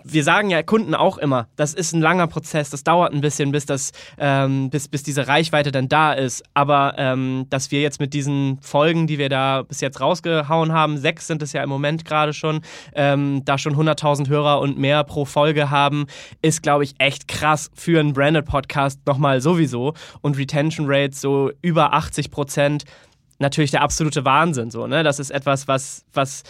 wir 0.04 0.24
sagen 0.24 0.50
ja 0.50 0.62
Kunden 0.62 0.94
auch 0.94 1.18
immer, 1.18 1.48
das 1.56 1.74
ist 1.74 1.92
ein 1.92 2.00
langer 2.00 2.26
Prozess, 2.26 2.70
das 2.70 2.84
dauert 2.84 3.12
ein 3.12 3.20
bisschen, 3.20 3.52
bis, 3.52 3.66
das, 3.66 3.92
ähm, 4.18 4.70
bis, 4.70 4.88
bis 4.88 5.02
diese 5.02 5.28
Reichweite 5.28 5.72
dann 5.72 5.88
da 5.88 6.12
ist. 6.12 6.42
Aber 6.54 6.94
ähm, 6.96 7.46
dass 7.50 7.70
wir 7.70 7.80
jetzt 7.80 8.00
mit 8.00 8.14
diesen 8.14 8.58
Folgen, 8.60 9.06
die 9.06 9.18
wir 9.18 9.28
da 9.28 9.62
bis 9.62 9.80
jetzt 9.80 10.00
rausgehauen 10.00 10.72
haben, 10.72 10.98
sechs 10.98 11.26
sind 11.26 11.42
es 11.42 11.52
ja 11.52 11.62
im 11.62 11.68
Moment 11.68 12.04
gerade 12.04 12.32
schon, 12.32 12.60
ähm, 12.94 13.42
da 13.44 13.58
schon 13.58 13.74
100.000 13.74 14.28
Hörer 14.28 14.60
und 14.60 14.78
mehr 14.78 15.04
pro 15.04 15.24
Folge 15.24 15.70
haben, 15.70 16.06
ist, 16.42 16.62
glaube 16.62 16.84
ich, 16.84 16.94
echt 16.98 17.28
krass 17.28 17.70
für 17.74 18.00
einen 18.00 18.12
Branded-Podcast 18.12 19.00
nochmal 19.06 19.40
sowieso. 19.40 19.94
Und 20.20 20.38
Retention 20.38 20.86
Rates 20.88 21.20
so 21.20 21.50
über 21.62 21.92
80 21.92 22.30
Prozent 22.30 22.84
natürlich 23.40 23.70
der 23.70 23.82
absolute 23.82 24.24
Wahnsinn. 24.24 24.70
So, 24.70 24.86
ne? 24.86 25.02
Das 25.02 25.18
ist 25.18 25.30
etwas, 25.30 25.66
was, 25.68 26.04
was 26.12 26.42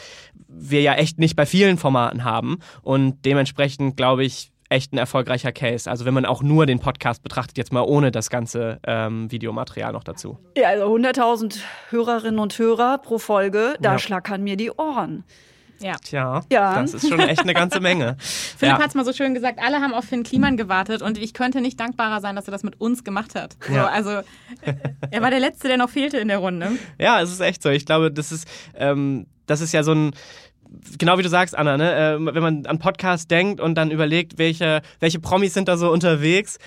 wir 0.49 0.83
ja 0.83 0.95
echt 0.95 1.19
nicht 1.19 1.37
bei 1.37 1.47
vielen 1.47 1.79
Formaten 1.79 2.25
haben. 2.25 2.59
Und 2.83 3.25
dementsprechend, 3.25 3.97
glaube 3.97 4.25
ich, 4.25 4.53
echt 4.69 4.93
ein 4.93 4.99
erfolgreicher 4.99 5.51
Case. 5.51 5.91
Also 5.91 6.05
wenn 6.05 6.15
man 6.15 6.25
auch 6.25 6.43
nur 6.43 6.65
den 6.65 6.79
Podcast 6.79 7.23
betrachtet, 7.25 7.59
jetzt 7.59 7.73
mal 7.73 7.81
ohne 7.83 8.13
das 8.13 8.31
ganze 8.31 8.79
ähm, 8.87 9.31
Videomaterial 9.31 9.93
noch 9.93 10.05
dazu. 10.05 10.39
Ja, 10.57 10.69
also 10.69 10.85
100.000 10.95 11.59
Hörerinnen 11.91 12.39
und 12.39 12.57
Hörer 12.57 12.99
pro 12.99 13.19
Folge, 13.19 13.75
da 13.81 13.93
Ja. 13.93 13.99
schlackern 13.99 14.43
mir 14.45 14.57
die 14.57 14.71
Ohren. 14.71 15.25
Ja. 15.81 15.97
Tja, 16.05 16.43
Ja. 16.53 16.81
das 16.81 16.95
ist 16.95 17.09
schon 17.09 17.21
echt 17.21 17.41
eine 17.41 17.55
ganze 17.55 17.81
Menge. 17.81 18.17
Philipp 18.21 18.75
Ja. 18.77 18.79
hat 18.83 18.89
es 18.91 18.95
mal 18.95 19.05
so 19.05 19.13
schön 19.13 19.35
gesagt, 19.35 19.59
alle 19.63 19.81
haben 19.81 19.95
auf 19.95 20.05
Finn 20.05 20.23
Kliman 20.23 20.57
gewartet 20.57 21.03
und 21.03 21.17
ich 21.19 21.33
könnte 21.35 21.61
nicht 21.61 21.81
dankbarer 21.81 22.21
sein, 22.21 22.37
dass 22.37 22.47
er 22.49 22.53
das 22.53 22.63
mit 22.63 22.81
uns 22.81 23.05
gemacht 23.05 23.35
hat. 23.35 23.57
So, 23.67 23.73
Ja. 23.75 23.87
also 23.87 24.11
äh, 24.11 24.23
er 25.11 25.23
war 25.23 25.31
der 25.31 25.41
Letzte, 25.41 25.69
der 25.69 25.77
noch 25.79 25.91
fehlte 25.91 26.19
in 26.19 26.29
der 26.29 26.39
Runde. 26.39 26.73
Ja, 26.99 27.21
es 27.23 27.31
ist 27.33 27.41
echt 27.41 27.63
so. 27.63 27.71
Ich 27.71 27.87
glaube, 27.87 28.11
das 28.13 28.31
ist, 28.33 28.47
ähm, 28.77 29.27
das 29.47 29.61
ist 29.61 29.73
ja 29.73 29.83
so 29.83 29.93
ein. 29.93 30.13
Genau 30.99 31.19
wie 31.19 31.23
du 31.25 31.29
sagst, 31.29 31.57
Anna, 31.59 31.77
ne? 31.77 31.93
ähm, 31.97 32.31
wenn 32.33 32.43
man 32.45 32.67
an 32.67 32.79
Podcast 32.79 33.29
denkt 33.31 33.61
und 33.61 33.75
dann 33.75 33.91
überlegt, 33.91 34.39
welche, 34.39 34.83
welche 35.01 35.19
Promis 35.19 35.53
sind 35.53 35.67
da 35.67 35.77
so 35.77 35.91
unterwegs, 35.91 36.59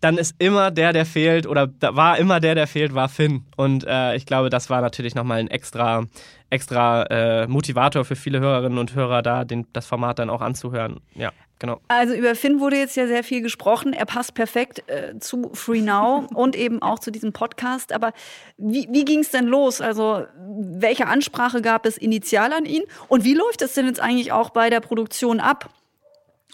dann 0.00 0.16
ist 0.16 0.34
immer 0.38 0.70
der, 0.70 0.92
der 0.92 1.04
fehlt, 1.04 1.46
oder 1.46 1.66
da 1.66 1.94
war 1.94 2.18
immer 2.18 2.40
der, 2.40 2.54
der 2.54 2.66
fehlt, 2.66 2.94
war 2.94 3.08
Finn. 3.08 3.44
Und 3.56 3.84
äh, 3.86 4.16
ich 4.16 4.24
glaube, 4.24 4.48
das 4.48 4.70
war 4.70 4.80
natürlich 4.80 5.14
nochmal 5.14 5.40
ein 5.40 5.48
extra, 5.48 6.06
extra 6.48 7.02
äh, 7.04 7.46
Motivator 7.46 8.04
für 8.04 8.16
viele 8.16 8.40
Hörerinnen 8.40 8.78
und 8.78 8.94
Hörer, 8.94 9.22
da 9.22 9.44
den, 9.44 9.66
das 9.74 9.86
Format 9.86 10.18
dann 10.18 10.30
auch 10.30 10.40
anzuhören. 10.40 11.00
Ja, 11.14 11.32
genau. 11.58 11.80
Also 11.88 12.14
über 12.14 12.34
Finn 12.34 12.60
wurde 12.60 12.76
jetzt 12.76 12.96
ja 12.96 13.06
sehr 13.06 13.22
viel 13.22 13.42
gesprochen. 13.42 13.92
Er 13.92 14.06
passt 14.06 14.32
perfekt 14.34 14.82
äh, 14.88 15.18
zu 15.18 15.50
Free 15.52 15.82
Now 15.82 16.26
und 16.34 16.56
eben 16.56 16.80
auch 16.80 16.98
zu 16.98 17.10
diesem 17.10 17.34
Podcast. 17.34 17.92
Aber 17.92 18.12
wie, 18.56 18.88
wie 18.90 19.04
ging 19.04 19.20
es 19.20 19.30
denn 19.30 19.46
los? 19.46 19.82
Also 19.82 20.24
welche 20.38 21.08
Ansprache 21.08 21.60
gab 21.60 21.84
es 21.84 21.98
initial 21.98 22.54
an 22.54 22.64
ihn? 22.64 22.84
Und 23.08 23.24
wie 23.24 23.34
läuft 23.34 23.60
es 23.60 23.74
denn 23.74 23.84
jetzt 23.84 24.00
eigentlich 24.00 24.32
auch 24.32 24.48
bei 24.48 24.70
der 24.70 24.80
Produktion 24.80 25.40
ab? 25.40 25.68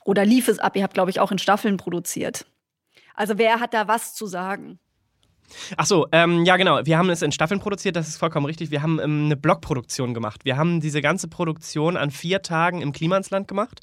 Oder 0.04 0.24
lief 0.24 0.48
es 0.48 0.59
ab? 0.59 0.74
Ihr 0.74 0.82
habt, 0.82 0.94
glaube 0.94 1.11
ich, 1.11 1.20
auch 1.20 1.30
in 1.30 1.38
Staffeln 1.38 1.76
produziert. 1.76 2.44
Also 3.16 3.38
wer 3.38 3.61
hat 3.61 3.74
da 3.74 3.88
was 3.88 4.14
zu 4.14 4.26
sagen? 4.26 4.79
Ach 5.76 5.87
so, 5.87 6.07
ähm, 6.12 6.44
ja 6.44 6.57
genau. 6.57 6.85
Wir 6.85 6.98
haben 6.98 7.11
es 7.11 7.22
in 7.22 7.33
Staffeln 7.33 7.61
produziert, 7.61 7.96
das 7.96 8.09
ist 8.09 8.16
vollkommen 8.16 8.46
richtig. 8.46 8.70
Wir 8.70 8.83
haben 8.83 8.98
ähm, 8.98 9.26
eine 9.26 9.37
Blockproduktion 9.37 10.14
gemacht. 10.14 10.44
Wir 10.44 10.57
haben 10.57 10.81
diese 10.81 11.00
ganze 11.00 11.29
Produktion 11.29 11.96
an 11.96 12.11
vier 12.11 12.42
Tagen 12.42 12.83
im 12.83 12.92
Klimansland 12.92 13.48
gemacht. 13.48 13.81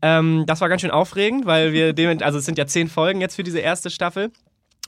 Ähm, 0.00 0.44
das 0.46 0.60
war 0.60 0.68
ganz 0.68 0.80
schön 0.80 0.90
aufregend, 0.90 1.46
weil 1.46 1.72
wir 1.72 1.92
dem, 1.94 2.22
also 2.22 2.38
es 2.38 2.44
sind 2.44 2.58
ja 2.58 2.66
zehn 2.66 2.88
Folgen 2.88 3.20
jetzt 3.20 3.36
für 3.36 3.42
diese 3.42 3.60
erste 3.60 3.90
Staffel. 3.90 4.30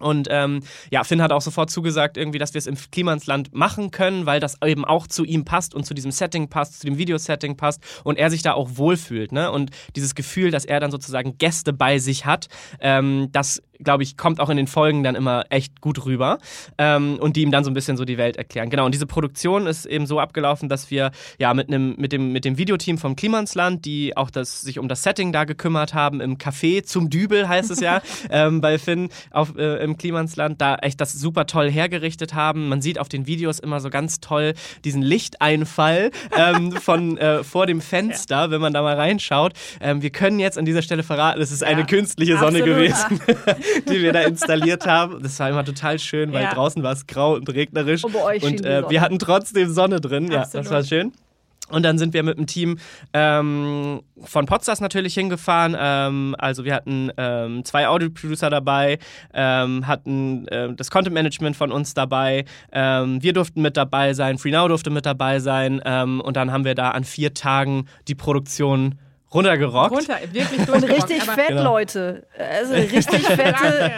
Und 0.00 0.26
ähm, 0.28 0.60
ja, 0.90 1.04
Finn 1.04 1.22
hat 1.22 1.30
auch 1.30 1.40
sofort 1.40 1.70
zugesagt, 1.70 2.16
irgendwie, 2.16 2.40
dass 2.40 2.52
wir 2.52 2.58
es 2.58 2.66
im 2.66 2.74
Klimansland 2.74 3.54
machen 3.54 3.92
können, 3.92 4.26
weil 4.26 4.40
das 4.40 4.60
eben 4.64 4.84
auch 4.84 5.06
zu 5.06 5.24
ihm 5.24 5.44
passt 5.44 5.72
und 5.72 5.86
zu 5.86 5.94
diesem 5.94 6.10
Setting 6.10 6.48
passt, 6.48 6.80
zu 6.80 6.86
dem 6.86 6.98
Videosetting 6.98 7.56
passt 7.56 7.80
und 8.02 8.18
er 8.18 8.28
sich 8.28 8.42
da 8.42 8.54
auch 8.54 8.70
wohlfühlt. 8.72 9.30
Ne? 9.30 9.52
Und 9.52 9.70
dieses 9.94 10.16
Gefühl, 10.16 10.50
dass 10.50 10.64
er 10.64 10.80
dann 10.80 10.90
sozusagen 10.90 11.38
Gäste 11.38 11.72
bei 11.72 12.00
sich 12.00 12.26
hat, 12.26 12.48
ähm, 12.80 13.28
das 13.30 13.62
glaube 13.82 14.02
ich, 14.02 14.16
kommt 14.16 14.40
auch 14.40 14.50
in 14.50 14.56
den 14.56 14.66
Folgen 14.66 15.02
dann 15.02 15.14
immer 15.14 15.44
echt 15.50 15.80
gut 15.80 16.04
rüber 16.04 16.38
ähm, 16.78 17.18
und 17.20 17.36
die 17.36 17.42
ihm 17.42 17.50
dann 17.50 17.64
so 17.64 17.70
ein 17.70 17.74
bisschen 17.74 17.96
so 17.96 18.04
die 18.04 18.18
Welt 18.18 18.36
erklären. 18.36 18.70
Genau, 18.70 18.84
und 18.84 18.94
diese 18.94 19.06
Produktion 19.06 19.66
ist 19.66 19.86
eben 19.86 20.06
so 20.06 20.20
abgelaufen, 20.20 20.68
dass 20.68 20.90
wir 20.90 21.10
ja 21.38 21.54
mit, 21.54 21.68
einem, 21.68 21.96
mit, 21.96 22.12
dem, 22.12 22.32
mit 22.32 22.44
dem 22.44 22.58
Videoteam 22.58 22.98
vom 22.98 23.16
Klimansland, 23.16 23.84
die 23.84 24.16
auch 24.16 24.30
das, 24.30 24.60
sich 24.62 24.78
um 24.78 24.88
das 24.88 25.02
Setting 25.02 25.32
da 25.32 25.44
gekümmert 25.44 25.94
haben, 25.94 26.20
im 26.20 26.38
Café 26.38 26.84
zum 26.84 27.10
Dübel 27.10 27.48
heißt 27.48 27.70
es 27.70 27.80
ja, 27.80 28.02
ähm, 28.30 28.60
bei 28.60 28.78
Finn 28.78 29.08
auf, 29.30 29.56
äh, 29.56 29.82
im 29.82 29.96
Klimansland, 29.96 30.60
da 30.60 30.76
echt 30.76 31.00
das 31.00 31.12
super 31.12 31.46
toll 31.46 31.70
hergerichtet 31.70 32.34
haben. 32.34 32.68
Man 32.68 32.80
sieht 32.80 32.98
auf 32.98 33.08
den 33.08 33.26
Videos 33.26 33.58
immer 33.58 33.80
so 33.80 33.90
ganz 33.90 34.20
toll 34.20 34.54
diesen 34.84 35.02
Lichteinfall 35.02 36.10
ähm, 36.36 36.72
von 36.80 37.18
äh, 37.18 37.42
vor 37.44 37.66
dem 37.66 37.80
Fenster, 37.80 38.50
wenn 38.50 38.60
man 38.60 38.72
da 38.72 38.82
mal 38.82 38.94
reinschaut. 38.94 39.52
Ähm, 39.80 40.02
wir 40.02 40.10
können 40.10 40.38
jetzt 40.38 40.58
an 40.58 40.64
dieser 40.64 40.82
Stelle 40.82 41.02
verraten, 41.02 41.40
es 41.40 41.50
ist 41.50 41.64
eine 41.64 41.84
künstliche 41.84 42.38
Sonne 42.38 42.60
absolut. 42.60 42.64
gewesen. 42.64 43.20
die 43.88 44.02
wir 44.02 44.12
da 44.12 44.20
installiert 44.20 44.86
haben. 44.86 45.22
Das 45.22 45.38
war 45.40 45.50
immer 45.50 45.64
total 45.64 45.98
schön, 45.98 46.32
weil 46.32 46.42
Ja. 46.44 46.54
draußen 46.54 46.82
war 46.82 46.92
es 46.92 47.06
grau 47.06 47.34
und 47.34 47.48
regnerisch. 47.52 48.04
Und 48.04 48.12
bei 48.12 48.22
euch 48.22 48.42
und 48.42 48.64
äh, 48.64 48.88
wir 48.88 49.00
hatten 49.00 49.18
trotzdem 49.18 49.70
Sonne 49.72 50.00
drin. 50.00 50.30
Ja, 50.30 50.46
das 50.50 50.70
war 50.70 50.82
schön. 50.84 51.12
Und 51.70 51.82
dann 51.82 51.96
sind 51.96 52.12
wir 52.12 52.22
mit 52.22 52.36
dem 52.36 52.46
Team 52.46 52.76
ähm, 53.14 54.02
von 54.22 54.44
Podstars 54.44 54.82
natürlich 54.82 55.14
hingefahren. 55.14 55.74
Ähm, 55.78 56.36
also 56.38 56.64
wir 56.66 56.74
hatten 56.74 57.10
ähm, 57.16 57.64
zwei 57.64 57.88
Audio-Producer 57.88 58.50
dabei, 58.50 58.98
ähm, 59.32 59.86
hatten 59.86 60.44
ähm, 60.50 60.76
das 60.76 60.90
Content-Management 60.90 61.56
von 61.56 61.72
uns 61.72 61.94
dabei. 61.94 62.44
Ähm, 62.70 63.22
wir 63.22 63.32
durften 63.32 63.62
mit 63.62 63.78
dabei 63.78 64.12
sein, 64.12 64.36
FreeNow 64.36 64.68
durfte 64.68 64.90
mit 64.90 65.06
dabei 65.06 65.38
sein. 65.38 65.80
Und 65.80 66.36
dann 66.36 66.52
haben 66.52 66.64
wir 66.64 66.74
da 66.74 66.90
an 66.90 67.04
vier 67.04 67.32
Tagen 67.32 67.86
die 68.08 68.14
Produktion 68.14 68.96
runtergerockt. 69.34 69.92
Runter, 69.92 70.18
wirklich 70.32 70.68
Und 70.68 70.82
richtig 70.84 71.22
fett, 71.24 71.48
Genau. 71.48 71.64
Leute. 71.64 72.26
Also 72.38 72.74
richtig 72.96 73.26
fette. 73.26 73.92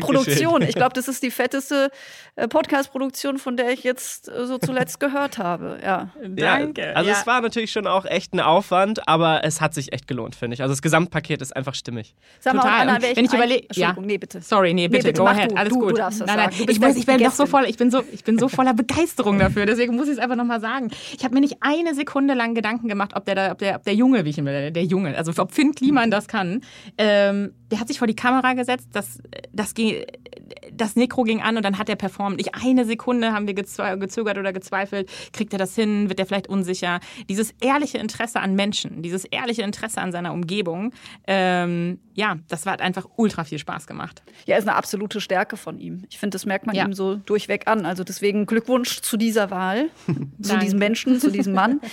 Produktion. 0.00 0.62
Ich 0.62 0.74
glaube, 0.74 0.92
das 0.94 1.08
ist 1.08 1.22
die 1.22 1.30
fetteste 1.30 1.90
äh, 2.36 2.48
Podcast-Produktion, 2.48 3.38
von 3.38 3.56
der 3.56 3.70
ich 3.70 3.84
jetzt 3.84 4.28
äh, 4.28 4.46
so 4.46 4.58
zuletzt 4.58 5.00
gehört 5.00 5.38
habe. 5.38 5.78
Ja. 5.82 6.10
Danke. 6.26 6.80
Ja, 6.82 6.92
also 6.92 7.10
ja. 7.10 7.16
es 7.18 7.26
war 7.26 7.40
natürlich 7.40 7.70
schon 7.72 7.86
auch 7.86 8.04
echt 8.04 8.32
ein 8.34 8.40
Aufwand, 8.40 9.06
aber 9.08 9.44
es 9.44 9.60
hat 9.60 9.74
sich 9.74 9.92
echt 9.92 10.06
gelohnt, 10.08 10.34
finde 10.34 10.54
ich. 10.54 10.62
Also 10.62 10.72
das 10.72 10.82
Gesamtpaket 10.82 11.42
ist 11.42 11.54
einfach 11.54 11.74
stimmig. 11.74 12.14
Sag 12.40 12.54
mal, 12.54 12.62
Total. 12.62 12.80
Anna, 12.88 12.94
Und 12.96 13.16
wenn 13.16 13.24
ich 13.24 13.32
überlege, 13.32 13.66
ja. 13.74 13.94
nee, 14.00 14.18
bitte. 14.18 14.40
Sorry, 14.40 14.74
nee, 14.74 14.88
bitte, 14.88 15.08
bitte, 15.08 15.20
go 15.20 15.26
ahead, 15.26 15.52
du. 15.52 15.56
alles 15.56 15.72
Du- 15.72 15.80
gut. 15.80 15.92
du 15.92 16.02
nein, 16.02 16.12
sagen. 16.12 16.32
nein, 16.36 16.50
ich, 16.68 16.80
bin, 16.80 16.92
die 16.94 16.98
ich 17.00 17.06
bin 17.06 17.20
noch 17.22 17.32
so 17.32 17.46
voll, 17.46 17.64
ich 17.66 17.76
bin 17.76 17.90
so, 17.90 18.02
ich 18.12 18.24
bin 18.24 18.38
so 18.38 18.48
voller 18.48 18.74
Begeisterung 18.74 19.38
dafür, 19.38 19.66
deswegen 19.66 19.94
muss 19.96 20.06
ich 20.06 20.14
es 20.14 20.18
einfach 20.18 20.36
nochmal 20.36 20.60
sagen. 20.60 20.90
Ich 21.16 21.24
habe 21.24 21.34
mir 21.34 21.40
nicht 21.40 21.56
eine 21.60 21.94
Sekunde 21.94 22.34
lang 22.34 22.54
Gedanken 22.54 22.88
gemacht, 22.88 23.12
ob 23.14 23.24
der, 23.24 23.34
da- 23.34 23.52
ob 23.52 23.58
der, 23.58 23.76
ob 23.76 23.84
der 23.84 23.94
Junge, 23.94 24.24
wie 24.24 24.30
ich 24.30 24.38
ihn 24.38 24.44
will, 24.46 24.70
der 24.72 24.84
Junge, 24.84 25.16
also 25.16 25.32
ob 25.40 25.52
Finn 25.52 25.74
Kliman 25.74 26.10
das 26.10 26.28
kann. 26.28 26.62
Ähm, 26.98 27.52
der 27.70 27.80
hat 27.80 27.88
sich 27.88 27.98
vor 27.98 28.06
die 28.06 28.16
Kamera 28.16 28.52
gesetzt, 28.54 28.88
das, 28.92 29.18
das, 29.52 29.74
ging, 29.74 30.04
das 30.72 30.94
Nekro 30.96 31.22
ging 31.22 31.40
an 31.40 31.56
und 31.56 31.64
dann 31.64 31.78
hat 31.78 31.88
er 31.88 31.96
performt. 31.96 32.36
Nicht 32.36 32.54
eine 32.54 32.84
Sekunde 32.84 33.32
haben 33.32 33.46
wir 33.46 33.54
gezögert 33.54 34.36
oder 34.38 34.52
gezweifelt. 34.52 35.08
Kriegt 35.32 35.52
er 35.54 35.58
das 35.58 35.74
hin? 35.74 36.08
Wird 36.08 36.18
er 36.20 36.26
vielleicht 36.26 36.48
unsicher? 36.48 37.00
Dieses 37.28 37.54
ehrliche 37.60 37.98
Interesse 37.98 38.40
an 38.40 38.54
Menschen, 38.54 39.02
dieses 39.02 39.24
ehrliche 39.24 39.62
Interesse 39.62 40.00
an 40.00 40.12
seiner 40.12 40.32
Umgebung, 40.32 40.92
ähm, 41.26 41.98
ja, 42.14 42.36
das 42.48 42.66
hat 42.66 42.82
einfach 42.82 43.06
ultra 43.16 43.44
viel 43.44 43.58
Spaß 43.58 43.86
gemacht. 43.86 44.22
Ja, 44.46 44.58
ist 44.58 44.68
eine 44.68 44.76
absolute 44.76 45.20
Stärke 45.20 45.56
von 45.56 45.78
ihm. 45.80 46.04
Ich 46.10 46.18
finde, 46.18 46.34
das 46.34 46.44
merkt 46.44 46.66
man 46.66 46.74
Ja. 46.76 46.84
ihm 46.84 46.92
so 46.92 47.16
durchweg 47.16 47.66
an. 47.68 47.86
Also 47.86 48.04
deswegen 48.04 48.44
Glückwunsch 48.44 49.00
zu 49.00 49.16
dieser 49.16 49.50
Wahl, 49.50 49.88
zu 50.42 50.58
diesem 50.58 50.78
Menschen, 50.78 51.18
zu 51.20 51.30
diesem 51.30 51.54
Mann. 51.54 51.80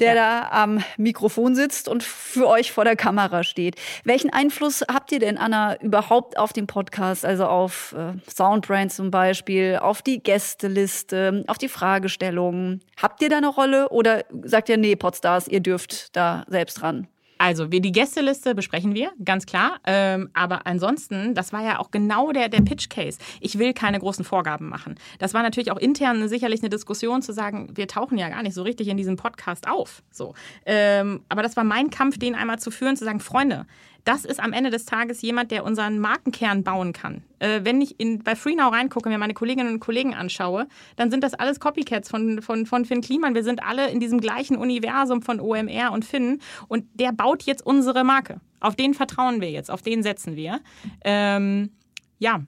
Der 0.00 0.14
da 0.14 0.48
am 0.50 0.82
Mikrofon 0.96 1.54
sitzt 1.54 1.88
und 1.88 2.02
für 2.02 2.48
euch 2.48 2.72
vor 2.72 2.84
der 2.84 2.96
Kamera 2.96 3.42
steht. 3.42 3.76
Welchen 4.04 4.32
Einfluss 4.32 4.84
habt 4.88 5.10
ihr 5.12 5.18
denn, 5.18 5.38
Anna, 5.38 5.80
überhaupt 5.80 6.38
auf 6.38 6.52
den 6.52 6.66
Podcast, 6.66 7.24
also 7.24 7.46
auf 7.46 7.94
äh, 7.98 8.12
Soundbrand 8.30 8.92
zum 8.92 9.10
Beispiel, 9.10 9.78
auf 9.80 10.02
die 10.02 10.22
Gästeliste, 10.22 11.44
auf 11.48 11.58
die 11.58 11.68
Fragestellungen? 11.68 12.80
Habt 13.00 13.22
ihr 13.22 13.28
da 13.28 13.38
eine 13.38 13.48
Rolle 13.48 13.88
oder 13.88 14.24
sagt 14.44 14.68
ihr, 14.68 14.76
nee, 14.76 14.96
Podstars, 14.96 15.48
ihr 15.48 15.60
dürft 15.60 16.14
da 16.16 16.44
selbst 16.48 16.82
ran? 16.82 17.08
Also, 17.38 17.70
wir, 17.70 17.80
die 17.80 17.92
Gästeliste 17.92 18.54
besprechen 18.54 18.94
wir, 18.94 19.12
ganz 19.24 19.46
klar. 19.46 19.78
Ähm, 19.86 20.30
aber 20.34 20.66
ansonsten, 20.66 21.34
das 21.34 21.52
war 21.52 21.62
ja 21.62 21.78
auch 21.78 21.90
genau 21.90 22.32
der, 22.32 22.48
der 22.48 22.62
Pitch-Case. 22.62 23.18
Ich 23.40 23.58
will 23.58 23.72
keine 23.72 23.98
großen 23.98 24.24
Vorgaben 24.24 24.68
machen. 24.68 24.96
Das 25.18 25.34
war 25.34 25.42
natürlich 25.42 25.70
auch 25.70 25.78
intern 25.78 26.28
sicherlich 26.28 26.60
eine 26.60 26.68
Diskussion 26.68 27.22
zu 27.22 27.32
sagen, 27.32 27.70
wir 27.74 27.86
tauchen 27.86 28.18
ja 28.18 28.28
gar 28.28 28.42
nicht 28.42 28.54
so 28.54 28.62
richtig 28.62 28.88
in 28.88 28.96
diesem 28.96 29.16
Podcast 29.16 29.68
auf. 29.68 30.02
So. 30.10 30.34
Ähm, 30.66 31.22
aber 31.28 31.42
das 31.42 31.56
war 31.56 31.64
mein 31.64 31.90
Kampf, 31.90 32.18
den 32.18 32.34
einmal 32.34 32.58
zu 32.58 32.70
führen, 32.70 32.96
zu 32.96 33.04
sagen, 33.04 33.20
Freunde, 33.20 33.66
das 34.08 34.24
ist 34.24 34.40
am 34.40 34.54
Ende 34.54 34.70
des 34.70 34.86
Tages 34.86 35.20
jemand, 35.20 35.50
der 35.50 35.64
unseren 35.64 35.98
Markenkern 35.98 36.64
bauen 36.64 36.94
kann. 36.94 37.22
Äh, 37.40 37.60
wenn 37.64 37.82
ich 37.82 38.00
in, 38.00 38.20
bei 38.20 38.34
FreeNow 38.34 38.72
reingucke, 38.72 39.10
mir 39.10 39.18
meine 39.18 39.34
Kolleginnen 39.34 39.74
und 39.74 39.80
Kollegen 39.80 40.14
anschaue, 40.14 40.66
dann 40.96 41.10
sind 41.10 41.22
das 41.22 41.34
alles 41.34 41.60
Copycats 41.60 42.08
von, 42.08 42.40
von, 42.40 42.64
von 42.64 42.86
Finn 42.86 43.02
Kliman. 43.02 43.34
Wir 43.34 43.44
sind 43.44 43.62
alle 43.62 43.90
in 43.90 44.00
diesem 44.00 44.18
gleichen 44.18 44.56
Universum 44.56 45.20
von 45.20 45.40
OMR 45.40 45.92
und 45.92 46.06
Finn 46.06 46.40
und 46.68 46.86
der 46.94 47.12
baut 47.12 47.42
jetzt 47.42 47.64
unsere 47.66 48.02
Marke. 48.02 48.40
Auf 48.60 48.76
den 48.76 48.94
vertrauen 48.94 49.42
wir 49.42 49.50
jetzt, 49.50 49.70
auf 49.70 49.82
den 49.82 50.02
setzen 50.02 50.36
wir. 50.36 50.60
Ähm, 51.04 51.72
ja, 52.18 52.40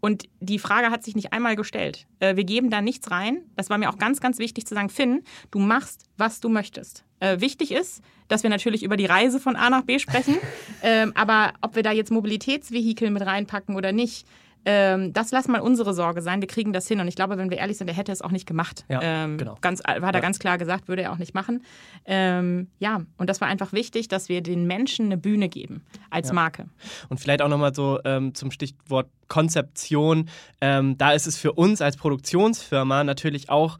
und 0.00 0.24
die 0.40 0.58
Frage 0.58 0.90
hat 0.90 1.04
sich 1.04 1.16
nicht 1.16 1.32
einmal 1.32 1.56
gestellt. 1.56 2.06
Äh, 2.20 2.36
wir 2.36 2.44
geben 2.44 2.70
da 2.70 2.80
nichts 2.80 3.10
rein. 3.10 3.42
Das 3.56 3.70
war 3.70 3.78
mir 3.78 3.90
auch 3.90 3.98
ganz, 3.98 4.20
ganz 4.20 4.38
wichtig 4.38 4.66
zu 4.66 4.74
sagen, 4.74 4.88
Finn, 4.88 5.22
du 5.50 5.58
machst, 5.58 6.04
was 6.16 6.40
du 6.40 6.48
möchtest. 6.48 7.04
Äh, 7.20 7.40
wichtig 7.40 7.72
ist, 7.72 8.02
dass 8.28 8.42
wir 8.42 8.50
natürlich 8.50 8.82
über 8.82 8.96
die 8.96 9.06
Reise 9.06 9.40
von 9.40 9.56
A 9.56 9.70
nach 9.70 9.82
B 9.82 9.98
sprechen. 9.98 10.36
ähm, 10.82 11.12
aber 11.14 11.54
ob 11.62 11.76
wir 11.76 11.82
da 11.82 11.92
jetzt 11.92 12.10
Mobilitätsvehikel 12.10 13.10
mit 13.10 13.24
reinpacken 13.24 13.74
oder 13.74 13.92
nicht, 13.92 14.26
ähm, 14.66 15.12
das 15.12 15.30
lass 15.30 15.48
mal 15.48 15.60
unsere 15.60 15.94
Sorge 15.94 16.20
sein. 16.20 16.40
Wir 16.42 16.48
kriegen 16.48 16.72
das 16.74 16.86
hin. 16.88 17.00
Und 17.00 17.08
ich 17.08 17.14
glaube, 17.14 17.38
wenn 17.38 17.48
wir 17.50 17.56
ehrlich 17.58 17.78
sind, 17.78 17.88
er 17.88 17.94
hätte 17.94 18.12
es 18.12 18.20
auch 18.20 18.32
nicht 18.32 18.46
gemacht. 18.46 18.84
Ja, 18.88 19.00
ähm, 19.02 19.38
genau. 19.38 19.56
Ganz, 19.62 19.80
hat 19.82 19.96
er 19.96 20.02
Ja. 20.12 20.20
ganz 20.20 20.38
klar 20.38 20.58
gesagt, 20.58 20.88
würde 20.88 21.02
er 21.02 21.12
auch 21.12 21.18
nicht 21.18 21.34
machen. 21.34 21.62
Ähm, 22.04 22.68
ja, 22.78 23.00
und 23.16 23.30
das 23.30 23.40
war 23.40 23.48
einfach 23.48 23.72
wichtig, 23.72 24.08
dass 24.08 24.28
wir 24.28 24.42
den 24.42 24.66
Menschen 24.66 25.06
eine 25.06 25.16
Bühne 25.16 25.48
geben 25.48 25.84
als 26.10 26.28
Ja. 26.28 26.34
Marke. 26.34 26.66
Und 27.08 27.18
vielleicht 27.20 27.40
auch 27.42 27.48
nochmal 27.48 27.74
so 27.74 28.00
ähm, 28.04 28.34
zum 28.34 28.50
Stichwort 28.50 29.08
Konzeption. 29.28 30.28
Ähm, 30.60 30.98
da 30.98 31.12
ist 31.12 31.26
es 31.26 31.38
für 31.38 31.52
uns 31.52 31.80
als 31.80 31.96
Produktionsfirma 31.96 33.04
natürlich 33.04 33.48
auch 33.50 33.78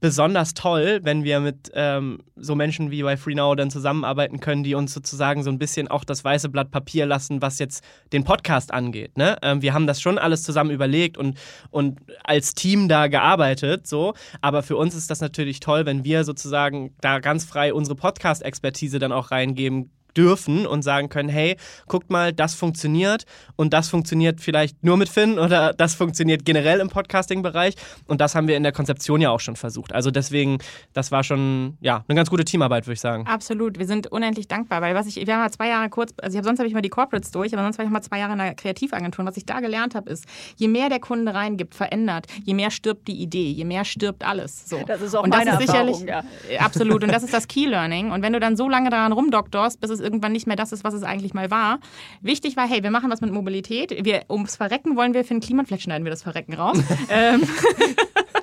besonders 0.00 0.54
toll, 0.54 1.00
wenn 1.02 1.24
wir 1.24 1.40
mit 1.40 1.70
ähm, 1.74 2.20
so 2.36 2.54
Menschen 2.54 2.90
wie 2.90 3.02
bei 3.02 3.16
FreeNow 3.16 3.54
dann 3.54 3.70
zusammenarbeiten 3.70 4.40
können, 4.40 4.64
die 4.64 4.74
uns 4.74 4.94
sozusagen 4.94 5.42
so 5.42 5.50
ein 5.50 5.58
bisschen 5.58 5.88
auch 5.88 6.04
das 6.04 6.24
weiße 6.24 6.48
Blatt 6.48 6.70
Papier 6.70 7.06
lassen, 7.06 7.42
was 7.42 7.58
jetzt 7.58 7.84
den 8.12 8.24
Podcast 8.24 8.72
angeht. 8.72 9.16
Ne? 9.16 9.36
Ähm, 9.42 9.62
wir 9.62 9.74
haben 9.74 9.86
das 9.86 10.00
schon 10.00 10.18
alles 10.18 10.42
zusammen 10.42 10.70
überlegt 10.70 11.18
und, 11.18 11.38
und 11.70 12.00
als 12.24 12.54
Team 12.54 12.88
da 12.88 13.08
gearbeitet, 13.08 13.86
so. 13.86 14.14
Aber 14.40 14.62
für 14.62 14.76
uns 14.76 14.94
ist 14.94 15.10
das 15.10 15.20
natürlich 15.20 15.60
toll, 15.60 15.86
wenn 15.86 16.04
wir 16.04 16.24
sozusagen 16.24 16.94
da 17.00 17.18
ganz 17.18 17.44
frei 17.44 17.74
unsere 17.74 17.94
Podcast-Expertise 17.94 18.98
dann 18.98 19.12
auch 19.12 19.30
reingeben 19.30 19.90
dürfen 20.16 20.66
und 20.66 20.82
sagen 20.82 21.08
können, 21.08 21.28
hey, 21.28 21.56
guckt 21.86 22.10
mal, 22.10 22.32
das 22.32 22.54
funktioniert 22.54 23.24
und 23.56 23.72
das 23.72 23.88
funktioniert 23.88 24.40
vielleicht 24.40 24.82
nur 24.82 24.96
mit 24.96 25.08
Finn 25.08 25.38
oder 25.38 25.72
das 25.72 25.94
funktioniert 25.94 26.44
generell 26.44 26.80
im 26.80 26.88
Podcasting-Bereich 26.88 27.74
und 28.06 28.20
das 28.20 28.34
haben 28.34 28.48
wir 28.48 28.56
in 28.56 28.62
der 28.62 28.72
Konzeption 28.72 29.20
ja 29.20 29.30
auch 29.30 29.40
schon 29.40 29.56
versucht. 29.56 29.92
Also 29.92 30.10
deswegen, 30.10 30.58
das 30.92 31.12
war 31.12 31.24
schon, 31.24 31.76
ja, 31.80 32.04
eine 32.08 32.16
ganz 32.16 32.30
gute 32.30 32.44
Teamarbeit, 32.44 32.86
würde 32.86 32.94
ich 32.94 33.00
sagen. 33.00 33.26
Absolut, 33.26 33.78
wir 33.78 33.86
sind 33.86 34.06
unendlich 34.06 34.48
dankbar, 34.48 34.82
weil 34.82 34.94
was 34.94 35.06
ich, 35.06 35.16
wir 35.16 35.34
haben 35.34 35.40
mal 35.40 35.50
zwei 35.50 35.68
Jahre 35.68 35.88
kurz, 35.88 36.12
also 36.20 36.34
ich 36.34 36.38
hab, 36.38 36.44
sonst 36.44 36.58
habe 36.58 36.68
ich 36.68 36.74
mal 36.74 36.82
die 36.82 36.88
Corporates 36.88 37.30
durch, 37.30 37.52
aber 37.52 37.62
sonst 37.62 37.78
war 37.78 37.84
ich 37.84 37.90
mal 37.90 38.02
zwei 38.02 38.18
Jahre 38.18 38.32
in 38.32 38.40
einer 38.40 38.54
Kreativagentur 38.54 39.22
und 39.22 39.28
was 39.28 39.36
ich 39.36 39.46
da 39.46 39.60
gelernt 39.60 39.94
habe, 39.94 40.10
ist, 40.10 40.24
je 40.56 40.68
mehr 40.68 40.88
der 40.88 41.00
Kunde 41.00 41.34
reingibt, 41.34 41.74
verändert, 41.74 42.26
je 42.44 42.54
mehr 42.54 42.70
stirbt 42.70 43.08
die 43.08 43.20
Idee, 43.20 43.50
je 43.50 43.64
mehr 43.64 43.84
stirbt 43.84 44.24
alles. 44.24 44.68
So. 44.68 44.80
Das 44.86 45.00
ist 45.00 45.14
auch 45.14 45.24
und 45.24 45.32
das 45.32 45.44
meine 45.44 45.52
ist 45.52 45.66
sicherlich, 45.66 46.06
Erfahrung, 46.06 46.24
ja. 46.50 46.60
Absolut, 46.60 47.02
und 47.02 47.12
das 47.12 47.22
ist 47.22 47.32
das 47.32 47.48
Key 47.48 47.66
Learning. 47.66 48.10
Und 48.10 48.22
wenn 48.22 48.32
du 48.32 48.40
dann 48.40 48.56
so 48.56 48.68
lange 48.68 48.90
daran 48.90 49.12
rumdoktorst, 49.12 49.80
bis 49.80 49.90
es 49.90 49.99
irgendwann 50.00 50.32
nicht 50.32 50.46
mehr 50.46 50.56
das 50.56 50.72
ist, 50.72 50.84
was 50.84 50.94
es 50.94 51.02
eigentlich 51.02 51.34
mal 51.34 51.50
war. 51.50 51.80
Wichtig 52.20 52.56
war, 52.56 52.68
hey, 52.68 52.82
wir 52.82 52.90
machen 52.90 53.10
was 53.10 53.20
mit 53.20 53.32
Mobilität. 53.32 54.04
Wir, 54.04 54.24
ums 54.28 54.56
Verrecken 54.56 54.96
wollen 54.96 55.14
wir 55.14 55.24
für 55.24 55.34
den 55.34 55.40
Klima, 55.40 55.64
vielleicht 55.64 55.84
schneiden 55.84 56.04
wir 56.04 56.10
das 56.10 56.22
Verrecken 56.22 56.54
raus. 56.54 56.78
ähm, 57.10 57.42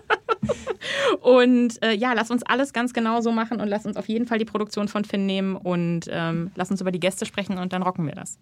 und 1.21 1.81
äh, 1.83 1.93
ja, 1.93 2.13
lass 2.13 2.31
uns 2.31 2.43
alles 2.43 2.73
ganz 2.73 2.93
genau 2.93 3.21
so 3.21 3.31
machen 3.31 3.61
und 3.61 3.67
lass 3.67 3.85
uns 3.85 3.97
auf 3.97 4.07
jeden 4.07 4.25
Fall 4.25 4.39
die 4.39 4.45
Produktion 4.45 4.87
von 4.87 5.05
Finn 5.05 5.25
nehmen 5.25 5.55
und 5.55 6.01
ähm, 6.09 6.51
lass 6.55 6.71
uns 6.71 6.81
über 6.81 6.91
die 6.91 6.99
Gäste 6.99 7.25
sprechen 7.25 7.57
und 7.57 7.73
dann 7.73 7.83
rocken 7.83 8.05
wir 8.05 8.15
das. 8.15 8.39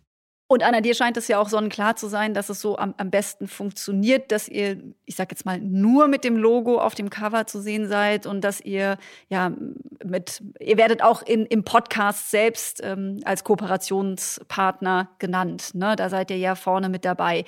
Und 0.47 0.61
Anna, 0.61 0.81
dir 0.81 0.93
scheint 0.93 1.17
es 1.17 1.27
ja 1.27 1.39
auch 1.39 1.49
sonnenklar 1.49 1.95
zu 1.95 2.07
sein, 2.07 2.35
dass 2.35 2.49
es 2.49 2.61
so 2.61 2.77
am, 2.77 2.93
am 2.97 3.09
besten 3.09 3.47
funktioniert, 3.47 4.31
dass 4.31 4.47
ihr, 4.47 4.77
ich 5.05 5.15
sag 5.15 5.31
jetzt 5.31 5.43
mal, 5.43 5.59
nur 5.59 6.07
mit 6.07 6.23
dem 6.23 6.37
Logo 6.37 6.79
auf 6.79 6.93
dem 6.93 7.09
Cover 7.09 7.47
zu 7.47 7.59
sehen 7.59 7.87
seid 7.87 8.27
und 8.27 8.41
dass 8.41 8.61
ihr 8.61 8.97
ja 9.27 9.51
mit, 10.03 10.43
ihr 10.59 10.77
werdet 10.77 11.01
auch 11.01 11.23
in, 11.23 11.47
im 11.47 11.63
Podcast 11.63 12.29
selbst 12.29 12.79
ähm, 12.83 13.21
als 13.25 13.43
Kooperationspartner 13.43 15.09
genannt. 15.17 15.73
Ne? 15.73 15.95
Da 15.95 16.09
seid 16.09 16.29
ihr 16.29 16.37
ja 16.37 16.53
vorne 16.53 16.89
mit 16.89 17.05
dabei. 17.05 17.43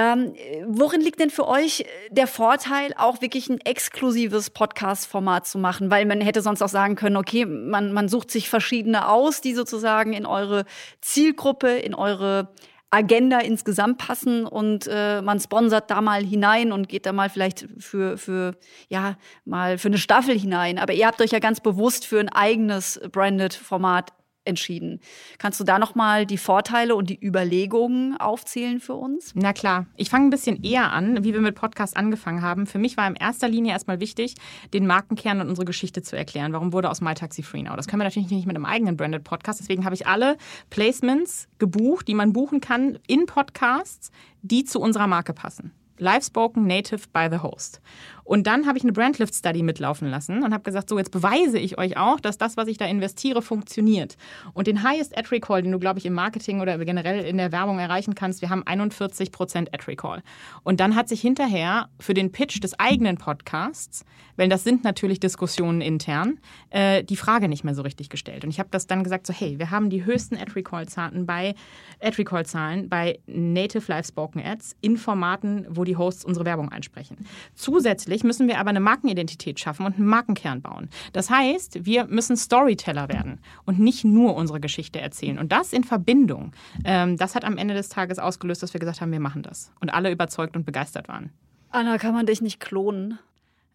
Ähm, 0.00 0.32
worin 0.64 1.00
liegt 1.00 1.18
denn 1.18 1.28
für 1.28 1.48
euch 1.48 1.84
der 2.08 2.28
Vorteil, 2.28 2.94
auch 2.96 3.20
wirklich 3.20 3.48
ein 3.48 3.60
exklusives 3.60 4.50
Podcast-Format 4.50 5.48
zu 5.48 5.58
machen? 5.58 5.90
Weil 5.90 6.06
man 6.06 6.20
hätte 6.20 6.40
sonst 6.40 6.62
auch 6.62 6.68
sagen 6.68 6.94
können, 6.94 7.16
okay, 7.16 7.44
man, 7.44 7.92
man 7.92 8.08
sucht 8.08 8.30
sich 8.30 8.48
verschiedene 8.48 9.08
aus, 9.08 9.40
die 9.40 9.54
sozusagen 9.54 10.12
in 10.12 10.24
eure 10.24 10.66
Zielgruppe, 11.00 11.70
in 11.70 11.96
eure 11.96 12.52
Agenda 12.90 13.40
insgesamt 13.40 13.98
passen 13.98 14.46
und 14.46 14.88
äh, 14.88 15.20
man 15.20 15.40
sponsert 15.40 15.90
da 15.90 16.00
mal 16.00 16.22
hinein 16.24 16.70
und 16.70 16.88
geht 16.88 17.04
da 17.04 17.12
mal 17.12 17.28
vielleicht 17.28 17.66
für, 17.78 18.16
für, 18.16 18.54
ja, 18.88 19.16
mal 19.44 19.78
für 19.78 19.88
eine 19.88 19.98
Staffel 19.98 20.38
hinein. 20.38 20.78
Aber 20.78 20.92
ihr 20.92 21.08
habt 21.08 21.20
euch 21.20 21.32
ja 21.32 21.40
ganz 21.40 21.58
bewusst 21.58 22.06
für 22.06 22.20
ein 22.20 22.28
eigenes 22.28 23.00
Branded-Format 23.10 24.12
entschieden. 24.48 25.00
Kannst 25.38 25.60
du 25.60 25.64
da 25.64 25.78
noch 25.78 25.94
mal 25.94 26.26
die 26.26 26.38
Vorteile 26.38 26.96
und 26.96 27.10
die 27.10 27.24
Überlegungen 27.24 28.16
aufzählen 28.16 28.80
für 28.80 28.94
uns? 28.94 29.32
Na 29.34 29.52
klar, 29.52 29.86
ich 29.96 30.10
fange 30.10 30.26
ein 30.26 30.30
bisschen 30.30 30.62
eher 30.64 30.92
an, 30.92 31.22
wie 31.22 31.32
wir 31.32 31.40
mit 31.40 31.54
Podcast 31.54 31.96
angefangen 31.96 32.42
haben. 32.42 32.66
Für 32.66 32.78
mich 32.78 32.96
war 32.96 33.06
in 33.06 33.14
erster 33.14 33.48
Linie 33.48 33.72
erstmal 33.72 34.00
wichtig, 34.00 34.34
den 34.72 34.86
Markenkern 34.86 35.40
und 35.40 35.48
unsere 35.48 35.64
Geschichte 35.64 36.02
zu 36.02 36.16
erklären. 36.16 36.52
Warum 36.52 36.72
wurde 36.72 36.90
aus 36.90 37.00
MyTaxi 37.00 37.42
Free 37.42 37.62
Now? 37.62 37.76
Das 37.76 37.86
können 37.86 38.00
wir 38.00 38.04
natürlich 38.04 38.30
nicht 38.30 38.46
mit 38.46 38.56
einem 38.56 38.64
eigenen 38.64 38.96
Branded 38.96 39.24
Podcast. 39.24 39.60
Deswegen 39.60 39.84
habe 39.84 39.94
ich 39.94 40.06
alle 40.06 40.36
Placements 40.70 41.48
gebucht, 41.58 42.08
die 42.08 42.14
man 42.14 42.32
buchen 42.32 42.60
kann 42.60 42.98
in 43.06 43.26
Podcasts, 43.26 44.10
die 44.42 44.64
zu 44.64 44.80
unserer 44.80 45.06
Marke 45.06 45.32
passen. 45.32 45.72
Live 46.00 46.24
spoken 46.24 46.66
native 46.66 47.08
by 47.12 47.28
the 47.30 47.38
host. 47.38 47.80
Und 48.28 48.46
dann 48.46 48.66
habe 48.66 48.76
ich 48.76 48.84
eine 48.84 48.92
Brandlift 48.92 49.34
Study 49.34 49.62
mitlaufen 49.62 50.06
lassen 50.06 50.42
und 50.42 50.52
habe 50.52 50.62
gesagt, 50.62 50.90
so 50.90 50.98
jetzt 50.98 51.12
beweise 51.12 51.58
ich 51.58 51.78
euch 51.78 51.96
auch, 51.96 52.20
dass 52.20 52.36
das, 52.36 52.58
was 52.58 52.68
ich 52.68 52.76
da 52.76 52.84
investiere, 52.84 53.40
funktioniert. 53.40 54.18
Und 54.52 54.66
den 54.66 54.82
Highest 54.82 55.16
Ad 55.16 55.30
Recall, 55.30 55.62
den 55.62 55.72
du, 55.72 55.78
glaube 55.78 55.98
ich, 55.98 56.04
im 56.04 56.12
Marketing 56.12 56.60
oder 56.60 56.76
generell 56.84 57.24
in 57.24 57.38
der 57.38 57.52
Werbung 57.52 57.78
erreichen 57.78 58.14
kannst, 58.14 58.42
wir 58.42 58.50
haben 58.50 58.66
41 58.66 59.32
Prozent 59.32 59.72
Ad 59.72 59.84
Recall. 59.88 60.22
Und 60.62 60.78
dann 60.78 60.94
hat 60.94 61.08
sich 61.08 61.22
hinterher 61.22 61.88
für 61.98 62.12
den 62.12 62.30
Pitch 62.30 62.62
des 62.62 62.78
eigenen 62.78 63.16
Podcasts, 63.16 64.04
weil 64.36 64.50
das 64.50 64.62
sind 64.62 64.84
natürlich 64.84 65.20
Diskussionen 65.20 65.80
intern, 65.80 66.38
äh, 66.68 67.02
die 67.04 67.16
Frage 67.16 67.48
nicht 67.48 67.64
mehr 67.64 67.74
so 67.74 67.80
richtig 67.80 68.10
gestellt. 68.10 68.44
Und 68.44 68.50
ich 68.50 68.58
habe 68.58 68.68
das 68.70 68.86
dann 68.86 69.04
gesagt, 69.04 69.26
so 69.26 69.32
hey, 69.32 69.58
wir 69.58 69.70
haben 69.70 69.88
die 69.88 70.04
höchsten 70.04 70.36
Ad 70.36 70.52
Recall 70.54 70.86
Zahlen 70.86 71.24
bei 71.24 71.54
Ad 72.02 72.18
Recall 72.18 72.44
Zahlen 72.44 72.90
bei 72.90 73.20
Native 73.26 73.90
Live 73.90 74.08
Spoken 74.08 74.44
Ads 74.44 74.76
in 74.82 74.98
Formaten, 74.98 75.66
wo 75.70 75.84
die 75.84 75.96
Hosts 75.96 76.26
unsere 76.26 76.44
Werbung 76.44 76.68
einsprechen. 76.70 77.16
Zusätzlich 77.54 78.17
müssen 78.24 78.48
wir 78.48 78.58
aber 78.58 78.70
eine 78.70 78.80
Markenidentität 78.80 79.60
schaffen 79.60 79.86
und 79.86 79.96
einen 79.96 80.06
Markenkern 80.06 80.62
bauen. 80.62 80.88
Das 81.12 81.30
heißt, 81.30 81.84
wir 81.84 82.06
müssen 82.06 82.36
Storyteller 82.36 83.08
werden 83.08 83.40
und 83.64 83.78
nicht 83.78 84.04
nur 84.04 84.34
unsere 84.36 84.60
Geschichte 84.60 85.00
erzählen. 85.00 85.38
Und 85.38 85.52
das 85.52 85.72
in 85.72 85.84
Verbindung, 85.84 86.52
ähm, 86.84 87.16
das 87.16 87.34
hat 87.34 87.44
am 87.44 87.56
Ende 87.56 87.74
des 87.74 87.88
Tages 87.88 88.18
ausgelöst, 88.18 88.62
dass 88.62 88.72
wir 88.72 88.80
gesagt 88.80 89.00
haben, 89.00 89.12
wir 89.12 89.20
machen 89.20 89.42
das. 89.42 89.72
Und 89.80 89.90
alle 89.90 90.10
überzeugt 90.10 90.56
und 90.56 90.64
begeistert 90.64 91.08
waren. 91.08 91.30
Anna, 91.70 91.98
kann 91.98 92.14
man 92.14 92.26
dich 92.26 92.40
nicht 92.40 92.60
klonen? 92.60 93.18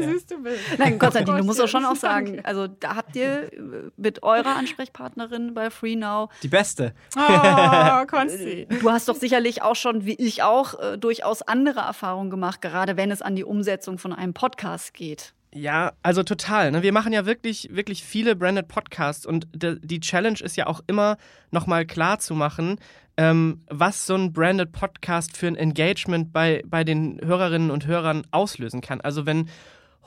Wie 0.00 0.12
süß 0.12 0.26
du 0.26 0.42
bist. 0.42 0.60
Nein, 0.78 0.98
Konstantin, 0.98 1.36
du 1.36 1.44
musst 1.44 1.60
doch 1.60 1.68
schon 1.68 1.84
auch 1.84 1.96
sagen, 1.96 2.40
also 2.44 2.66
da 2.66 2.96
habt 2.96 3.16
ihr 3.16 3.50
mit 3.96 4.22
eurer 4.22 4.56
Ansprechpartnerin 4.56 5.54
bei 5.54 5.70
FreeNow 5.70 6.30
Die 6.42 6.48
beste. 6.48 6.94
Oh, 7.16 8.06
Konsti. 8.06 8.66
Du 8.80 8.90
hast 8.90 9.08
doch 9.08 9.16
sicherlich 9.16 9.62
auch 9.62 9.76
schon, 9.76 10.04
wie 10.04 10.14
ich 10.14 10.42
auch, 10.42 10.78
äh, 10.78 10.98
durchaus 10.98 11.42
andere 11.42 11.80
Erfahrungen 11.80 12.30
gemacht, 12.30 12.62
gerade 12.62 12.96
wenn 12.96 13.10
es 13.10 13.22
an 13.22 13.36
die 13.36 13.44
Umsetzung 13.44 13.98
von 13.98 14.12
einem 14.12 14.34
Podcast 14.34 14.94
geht. 14.94 15.32
Ja, 15.56 15.92
also 16.02 16.22
total. 16.22 16.70
Ne? 16.70 16.82
Wir 16.82 16.92
machen 16.92 17.14
ja 17.14 17.24
wirklich, 17.24 17.68
wirklich 17.72 18.04
viele 18.04 18.36
branded 18.36 18.68
Podcasts 18.68 19.24
und 19.24 19.48
de, 19.54 19.78
die 19.82 20.00
Challenge 20.00 20.38
ist 20.40 20.56
ja 20.56 20.66
auch 20.66 20.80
immer 20.86 21.16
nochmal 21.50 21.86
klar 21.86 22.18
zu 22.18 22.34
machen, 22.34 22.78
ähm, 23.16 23.62
was 23.70 24.06
so 24.06 24.14
ein 24.14 24.34
branded 24.34 24.72
Podcast 24.72 25.34
für 25.34 25.46
ein 25.46 25.56
Engagement 25.56 26.32
bei, 26.32 26.62
bei 26.66 26.84
den 26.84 27.18
Hörerinnen 27.24 27.70
und 27.70 27.86
Hörern 27.86 28.26
auslösen 28.32 28.82
kann. 28.82 29.00
Also 29.00 29.24
wenn 29.24 29.48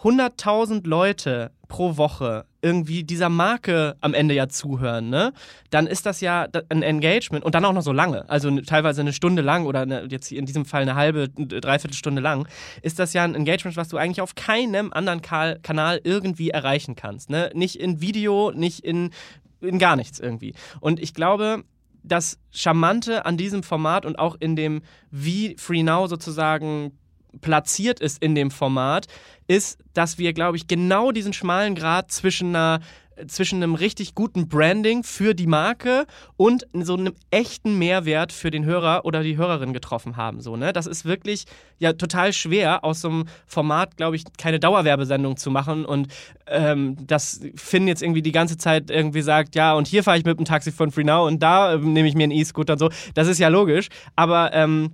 100.000 0.04 0.88
Leute 0.88 1.52
pro 1.68 1.98
Woche 1.98 2.46
irgendwie 2.62 3.04
dieser 3.04 3.30
Marke 3.30 3.96
am 4.02 4.14
Ende 4.14 4.34
ja 4.34 4.50
zuhören, 4.50 5.10
ne? 5.10 5.34
Dann 5.70 5.88
ist 5.88 6.06
das 6.06 6.20
ja 6.20 6.48
ein 6.70 6.82
Engagement 6.82 7.46
und 7.46 7.56
dann 7.56 7.64
auch 7.64 7.74
noch 7.74 7.84
so 7.84 7.94
lange, 7.94 8.30
also 8.30 8.60
teilweise 8.62 9.02
eine 9.02 9.14
Stunde 9.14 9.42
lang 9.42 9.66
oder 9.66 9.82
eine, 9.82 10.08
jetzt 10.10 10.32
in 10.32 10.46
diesem 10.46 10.66
Fall 10.66 10.82
eine 10.82 10.96
halbe, 10.96 11.30
dreiviertel 11.30 11.96
Stunde 11.96 12.22
lang, 12.22 12.48
ist 12.82 13.00
das 13.00 13.14
ja 13.14 13.24
ein 13.24 13.36
Engagement, 13.36 13.78
was 13.78 13.90
du 13.90 13.98
eigentlich 13.98 14.22
auf 14.22 14.36
keinem 14.36 14.92
anderen 14.92 15.22
Ka 15.22 15.56
Kanal 15.56 16.02
irgendwie 16.04 16.50
erreichen 16.50 16.96
kannst, 16.96 17.30
ne? 17.30 17.52
Nicht 17.54 17.76
in 17.80 18.02
Video, 18.02 18.52
nicht 18.52 18.84
in, 18.84 19.12
in 19.62 19.80
gar 19.80 19.96
nichts 19.96 20.20
irgendwie. 20.20 20.54
Und 20.80 21.00
ich 21.00 21.14
glaube, 21.14 21.64
das 22.04 22.40
Charmante 22.52 23.26
an 23.26 23.38
diesem 23.38 23.64
Format 23.64 24.06
und 24.06 24.18
auch 24.18 24.36
in 24.40 24.56
dem, 24.56 24.82
wie 25.12 25.56
Free 25.58 25.84
Now 25.84 26.08
sozusagen 26.08 26.98
platziert 27.42 28.00
ist 28.00 28.22
in 28.22 28.36
dem 28.36 28.52
Format, 28.52 29.08
ist, 29.48 29.80
dass 29.94 30.18
wir, 30.18 30.34
glaube 30.34 30.58
ich, 30.58 30.68
genau 30.68 31.12
diesen 31.12 31.34
schmalen 31.34 31.76
Grad 31.76 32.12
zwischen 32.12 32.56
einer 32.56 32.80
zwischen 33.28 33.62
einem 33.62 33.76
richtig 33.76 34.16
guten 34.16 34.48
Branding 34.48 35.04
für 35.04 35.34
die 35.34 35.48
Marke 35.48 36.06
und 36.38 36.68
so 36.74 36.96
einem 36.96 37.14
echten 37.32 37.78
Mehrwert 37.78 38.32
für 38.32 38.52
den 38.52 38.66
Hörer 38.66 39.06
oder 39.06 39.24
die 39.24 39.38
Hörerin 39.38 39.74
getroffen 39.74 40.18
haben. 40.18 40.42
So, 40.42 40.56
ne? 40.56 40.74
Das 40.74 40.88
ist 40.88 41.06
wirklich 41.06 41.46
ja 41.80 41.94
total 41.94 42.34
schwer, 42.34 42.84
aus 42.84 43.02
so 43.02 43.10
einem 43.10 43.26
Format, 43.46 43.98
glaube 43.98 44.16
ich, 44.16 44.24
keine 44.38 44.60
Dauerwerbesendung 44.60 45.38
zu 45.38 45.52
machen 45.52 45.86
und 45.86 46.08
ähm, 46.48 46.96
dass 47.06 47.42
Finn 47.56 47.88
jetzt 47.88 48.02
irgendwie 48.02 48.22
die 48.22 48.32
ganze 48.32 48.58
Zeit 48.58 48.90
irgendwie 48.90 49.22
sagt, 49.22 49.56
ja, 49.56 49.74
und 49.74 49.88
hier 49.88 50.04
fahre 50.04 50.18
ich 50.18 50.26
mit 50.26 50.40
dem 50.40 50.46
Taxi 50.46 50.72
von 50.72 50.92
Free 50.92 51.04
Now 51.04 51.28
und 51.28 51.44
da 51.44 51.74
äh, 51.74 51.78
nehme 51.78 52.08
ich 52.08 52.16
mir 52.16 52.24
einen 52.24 52.32
E-Scooter 52.32 52.74
und 52.74 52.80
so. 52.80 52.90
Das 53.14 53.28
ist 53.28 53.40
ja 53.40 53.50
logisch, 53.50 53.90
aber 54.16 54.54
ähm, 54.54 54.92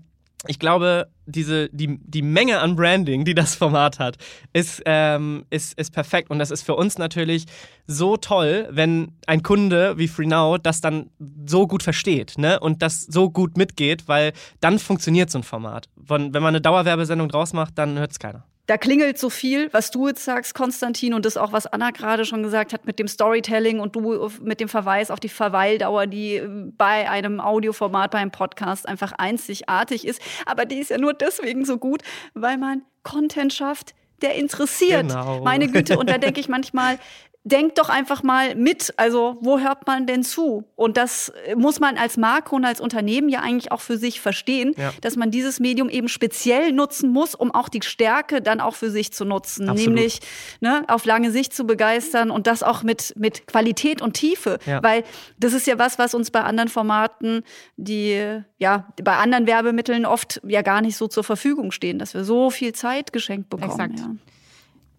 ich 0.48 0.60
glaube, 0.60 1.08
diese, 1.26 1.70
die, 1.70 2.00
die 2.04 2.22
Menge 2.22 2.60
an 2.60 2.76
Branding, 2.76 3.26
die 3.26 3.34
das 3.34 3.56
Format 3.56 4.00
hat, 4.00 4.18
ist, 4.54 4.82
ähm, 4.86 5.46
ist, 5.50 5.78
ist 5.80 5.92
perfekt. 5.92 6.30
Und 6.30 6.40
das 6.40 6.52
ist 6.52 6.64
für 6.64 6.76
uns 6.76 6.98
natürlich 6.98 7.46
so 7.88 8.18
toll, 8.18 8.68
wenn 8.72 9.14
ein 9.28 9.44
Kunde 9.44 9.98
wie 9.98 10.08
FreeNow 10.08 10.60
das 10.60 10.82
dann 10.82 11.10
so 11.48 11.68
gut 11.68 11.84
versteht 11.84 12.38
ne? 12.38 12.60
und 12.60 12.82
das 12.82 13.02
so 13.02 13.30
gut 13.30 13.58
mitgeht, 13.58 14.08
weil 14.08 14.34
dann 14.60 14.80
funktioniert 14.80 15.32
so 15.32 15.40
ein 15.40 15.44
Format. 15.44 15.90
Wenn 15.96 16.32
man 16.32 16.46
eine 16.46 16.62
Dauerwerbesendung 16.62 17.30
draus 17.30 17.54
macht, 17.54 17.78
dann 17.78 17.98
hört 17.98 18.12
es 18.12 18.20
keiner 18.20 18.46
da 18.68 18.78
klingelt 18.78 19.20
so 19.20 19.30
viel, 19.30 19.72
was 19.74 19.92
du 19.92 20.08
jetzt 20.08 20.24
sagst, 20.24 20.56
Konstantin, 20.56 21.14
und 21.14 21.26
das 21.26 21.38
auch, 21.38 21.52
was 21.52 21.68
Anna 21.68 21.92
gerade 21.92 22.26
schon 22.26 22.42
gesagt 22.42 22.74
hat 22.74 22.86
mit 22.86 22.98
dem 22.98 23.08
Storytelling 23.08 23.80
und 23.80 23.96
du 23.96 24.30
mit 24.42 24.60
dem 24.60 24.70
Verweis 24.70 25.12
auf 25.12 25.20
die 25.20 25.30
Verweildauer, 25.30 26.08
die 26.08 26.38
äh, 26.38 26.48
bei 26.78 27.10
einem 27.10 27.40
Audioformat, 27.40 28.12
bei 28.12 28.18
einem 28.18 28.32
Podcast 28.32 28.88
einfach 28.88 29.12
einzigartig 29.14 30.06
ist. 30.06 30.22
Aber 30.46 30.66
die 30.66 30.80
ist 30.80 30.90
ja 30.90 30.98
nur 30.98 31.14
deswegen 31.14 31.66
so 31.66 31.78
gut, 31.78 32.02
weil 32.34 32.58
man 32.58 32.82
Content 33.04 33.54
schafft, 33.54 33.94
der 34.22 34.36
interessiert. 34.36 35.08
Genau. 35.10 35.42
Meine 35.44 35.68
Güte. 35.68 36.00
Und 36.00 36.10
da 36.10 36.18
denke 36.18 36.40
ich 36.40 36.50
manchmal, 36.50 36.98
denkt 37.46 37.78
doch 37.78 37.90
einfach 37.90 38.24
mal 38.24 38.56
mit. 38.56 38.94
Also, 38.98 39.38
wo 39.40 39.60
hört 39.60 39.86
man 39.86 40.08
denn 40.08 40.24
zu? 40.24 40.66
Und 40.76 40.98
das 40.98 41.32
muss 41.56 41.80
man 41.80 41.96
als 41.96 42.18
Marke 42.18 42.56
und 42.56 42.66
als 42.66 42.82
Unternehmen 42.82 43.30
ja 43.30 43.42
eigentlich 43.42 43.72
auch 43.72 43.82
für 43.82 43.98
sich 43.98 44.20
verstehen, 44.20 44.74
ja. 44.78 44.92
dass 45.02 45.16
man 45.16 45.30
dieses 45.30 45.60
Medium 45.60 45.88
eben 45.88 46.10
speziell 46.10 46.72
nutzen 46.72 47.12
muss, 47.12 47.36
um 47.36 47.54
auch 47.54 47.70
die 47.70 47.82
Stärke 47.84 48.42
dann 48.42 48.60
auch 48.60 48.76
für 48.76 48.90
sich 48.90 49.14
zu 49.14 49.26
nutzen. 49.26 49.70
Absolut. 49.70 49.94
Nämlich 49.94 50.20
ne, 50.60 50.84
auf 50.88 51.06
lange 51.06 51.32
Sicht 51.32 51.54
zu 51.54 51.66
begeistern 51.66 52.32
und 52.32 52.48
das 52.48 52.64
auch 52.64 52.82
mit, 52.82 53.14
mit 53.16 53.46
Qualität 53.46 54.02
und 54.02 54.14
Tiefe. 54.14 54.58
Ja. 54.66 54.82
Weil 54.82 55.04
das 55.38 55.54
ist 55.54 55.68
ja 55.68 55.78
was, 55.78 56.00
was 56.00 56.16
uns 56.16 56.32
bei 56.32 56.42
anderen 56.42 56.70
Formaten, 56.70 57.44
die 57.78 58.42
ja 58.58 58.88
bei 59.04 59.18
anderen 59.18 59.46
Werbemitteln 59.46 60.08
oft 60.08 60.42
ja 60.48 60.64
gar 60.64 60.82
nicht 60.82 60.98
so 60.98 61.08
zur 61.08 61.24
Verfügung 61.24 61.72
stehen, 61.72 62.00
dass 62.00 62.16
wir 62.16 62.24
so 62.24 62.50
viel 62.50 62.74
Zeit 62.74 63.14
geschenkt 63.14 63.52
bekommen. 63.52 63.70
Exakt. 63.70 64.00
Ja 64.00 64.16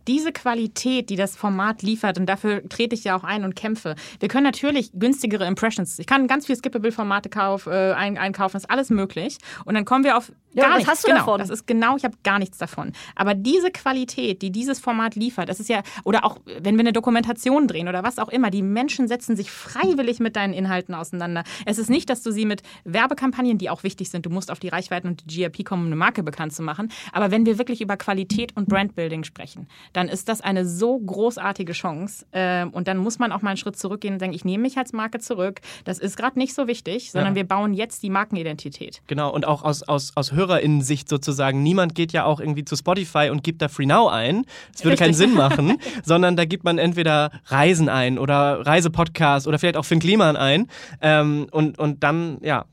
diese 0.08 0.32
Qualität, 0.32 1.10
die 1.10 1.16
das 1.16 1.36
Format 1.36 1.82
liefert, 1.82 2.18
und 2.18 2.26
dafür 2.26 2.66
trete 2.68 2.94
ich 2.94 3.04
ja 3.04 3.16
auch 3.16 3.24
ein 3.24 3.44
und 3.44 3.56
kämpfe. 3.56 3.94
Wir 4.20 4.28
können 4.28 4.44
natürlich 4.44 4.90
günstigere 4.92 5.46
Impressions. 5.46 5.98
Ich 5.98 6.06
kann 6.06 6.26
ganz 6.26 6.46
viel 6.46 6.56
Skippable-Formate 6.56 7.28
kauf, 7.28 7.66
äh, 7.66 7.92
ein, 7.92 8.18
einkaufen, 8.18 8.56
ist 8.56 8.70
alles 8.70 8.90
möglich. 8.90 9.38
Und 9.64 9.74
dann 9.74 9.84
kommen 9.84 10.04
wir 10.04 10.16
auf 10.16 10.32
ja, 10.56 10.62
gar 10.62 10.70
was 10.70 10.78
nichts. 10.78 10.90
hast 10.90 11.04
du 11.04 11.08
genau, 11.08 11.18
davon? 11.20 11.38
Das 11.38 11.50
ist 11.50 11.66
genau, 11.66 11.96
ich 11.96 12.04
habe 12.04 12.16
gar 12.22 12.38
nichts 12.38 12.56
davon. 12.56 12.92
Aber 13.14 13.34
diese 13.34 13.70
Qualität, 13.70 14.40
die 14.40 14.50
dieses 14.50 14.80
Format 14.80 15.14
liefert, 15.14 15.48
das 15.50 15.60
ist 15.60 15.68
ja, 15.68 15.82
oder 16.04 16.24
auch 16.24 16.38
wenn 16.60 16.76
wir 16.76 16.80
eine 16.80 16.94
Dokumentation 16.94 17.68
drehen 17.68 17.88
oder 17.88 18.02
was 18.02 18.18
auch 18.18 18.28
immer, 18.28 18.50
die 18.50 18.62
Menschen 18.62 19.06
setzen 19.06 19.36
sich 19.36 19.50
freiwillig 19.50 20.18
mit 20.18 20.34
deinen 20.34 20.54
Inhalten 20.54 20.94
auseinander. 20.94 21.44
Es 21.66 21.76
ist 21.78 21.90
nicht, 21.90 22.08
dass 22.08 22.22
du 22.22 22.30
sie 22.30 22.46
mit 22.46 22.62
Werbekampagnen, 22.84 23.58
die 23.58 23.68
auch 23.68 23.82
wichtig 23.82 24.08
sind, 24.08 24.24
du 24.24 24.30
musst 24.30 24.50
auf 24.50 24.58
die 24.58 24.68
Reichweiten 24.68 25.08
und 25.08 25.30
die 25.30 25.42
GRP 25.42 25.64
kommen, 25.64 25.82
um 25.82 25.88
eine 25.88 25.96
Marke 25.96 26.22
bekannt 26.22 26.54
zu 26.54 26.62
machen. 26.62 26.90
Aber 27.12 27.30
wenn 27.30 27.44
wir 27.44 27.58
wirklich 27.58 27.82
über 27.82 27.98
Qualität 27.98 28.56
und 28.56 28.68
Brandbuilding 28.68 29.24
sprechen, 29.24 29.68
dann 29.96 30.08
ist 30.08 30.28
das 30.28 30.42
eine 30.42 30.66
so 30.66 30.98
großartige 30.98 31.72
Chance. 31.72 32.26
Ähm, 32.32 32.68
und 32.70 32.86
dann 32.86 32.98
muss 32.98 33.18
man 33.18 33.32
auch 33.32 33.40
mal 33.40 33.50
einen 33.50 33.56
Schritt 33.56 33.78
zurückgehen 33.78 34.12
und 34.14 34.20
sagen, 34.20 34.34
ich 34.34 34.44
nehme 34.44 34.62
mich 34.62 34.76
als 34.76 34.92
Marke 34.92 35.20
zurück. 35.20 35.60
Das 35.84 35.98
ist 35.98 36.18
gerade 36.18 36.38
nicht 36.38 36.54
so 36.54 36.66
wichtig, 36.66 37.12
sondern 37.12 37.32
ja. 37.32 37.36
wir 37.36 37.48
bauen 37.48 37.72
jetzt 37.72 38.02
die 38.02 38.10
Markenidentität. 38.10 39.00
Genau, 39.06 39.32
und 39.32 39.46
auch 39.46 39.62
aus, 39.62 39.82
aus, 39.82 40.12
aus 40.14 40.32
HörerInnen-Sicht 40.32 41.08
sozusagen. 41.08 41.62
Niemand 41.62 41.94
geht 41.94 42.12
ja 42.12 42.24
auch 42.24 42.40
irgendwie 42.40 42.66
zu 42.66 42.76
Spotify 42.76 43.30
und 43.30 43.42
gibt 43.42 43.62
da 43.62 43.68
Free 43.68 43.86
Now 43.86 44.08
ein. 44.08 44.44
Das 44.72 44.84
würde 44.84 44.92
Richtig. 44.92 44.98
keinen 44.98 45.14
Sinn 45.14 45.32
machen, 45.32 45.78
sondern 46.04 46.36
da 46.36 46.44
gibt 46.44 46.64
man 46.64 46.76
entweder 46.76 47.30
Reisen 47.46 47.88
ein 47.88 48.18
oder 48.18 48.66
Reisepodcast 48.66 49.48
oder 49.48 49.58
vielleicht 49.58 49.78
auch 49.78 49.86
Finn 49.86 50.00
Kliman 50.00 50.36
ein. 50.36 50.66
Ähm, 51.00 51.46
und, 51.52 51.78
und 51.78 52.02
dann, 52.02 52.36
ja, 52.42 52.66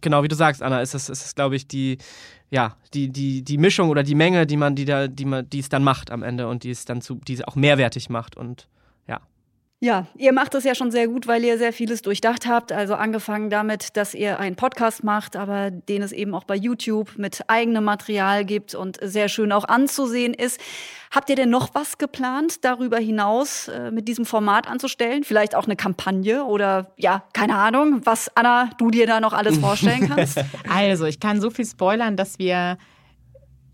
genau 0.00 0.22
wie 0.22 0.28
du 0.28 0.36
sagst, 0.36 0.62
Anna, 0.62 0.80
ist 0.80 0.94
es, 0.94 1.08
ist 1.08 1.24
es 1.24 1.34
glaube 1.34 1.56
ich, 1.56 1.66
die, 1.66 1.98
ja, 2.54 2.76
die, 2.94 3.08
die, 3.08 3.42
die 3.42 3.58
Mischung 3.58 3.88
oder 3.88 4.04
die 4.04 4.14
Menge, 4.14 4.46
die 4.46 4.56
man, 4.56 4.76
die 4.76 4.84
da, 4.84 5.08
die 5.08 5.24
man, 5.24 5.50
die 5.50 5.58
es 5.58 5.68
dann 5.68 5.82
macht 5.82 6.12
am 6.12 6.22
Ende 6.22 6.46
und 6.46 6.62
die 6.62 6.70
es 6.70 6.84
dann 6.84 7.00
zu, 7.00 7.16
die 7.16 7.34
es 7.34 7.42
auch 7.42 7.56
mehrwertig 7.56 8.10
macht 8.10 8.36
und 8.36 8.68
ja. 9.84 10.06
Ihr 10.16 10.32
macht 10.32 10.54
es 10.54 10.64
ja 10.64 10.74
schon 10.74 10.90
sehr 10.90 11.08
gut, 11.08 11.26
weil 11.26 11.44
ihr 11.44 11.58
sehr 11.58 11.72
vieles 11.72 12.00
durchdacht 12.00 12.46
habt. 12.46 12.72
Also 12.72 12.94
angefangen 12.94 13.50
damit, 13.50 13.98
dass 13.98 14.14
ihr 14.14 14.40
einen 14.40 14.56
Podcast 14.56 15.04
macht, 15.04 15.36
aber 15.36 15.70
den 15.70 16.00
es 16.00 16.12
eben 16.12 16.34
auch 16.34 16.44
bei 16.44 16.56
YouTube 16.56 17.18
mit 17.18 17.42
eigenem 17.48 17.84
Material 17.84 18.46
gibt 18.46 18.74
und 18.74 18.98
sehr 19.02 19.28
schön 19.28 19.52
auch 19.52 19.64
anzusehen 19.64 20.32
ist. 20.32 20.58
Habt 21.10 21.28
ihr 21.28 21.36
denn 21.36 21.50
noch 21.50 21.74
was 21.74 21.98
geplant, 21.98 22.64
darüber 22.64 22.96
hinaus 22.96 23.68
äh, 23.68 23.90
mit 23.90 24.08
diesem 24.08 24.24
Format 24.24 24.66
anzustellen? 24.66 25.22
Vielleicht 25.22 25.54
auch 25.54 25.66
eine 25.66 25.76
Kampagne 25.76 26.44
oder 26.44 26.92
ja, 26.96 27.22
keine 27.34 27.56
Ahnung, 27.56 28.00
was 28.04 28.34
Anna, 28.34 28.70
du 28.78 28.90
dir 28.90 29.06
da 29.06 29.20
noch 29.20 29.34
alles 29.34 29.58
vorstellen 29.60 30.08
kannst? 30.08 30.40
Also, 30.68 31.04
ich 31.04 31.20
kann 31.20 31.42
so 31.42 31.50
viel 31.50 31.66
spoilern, 31.66 32.16
dass 32.16 32.38
wir 32.38 32.78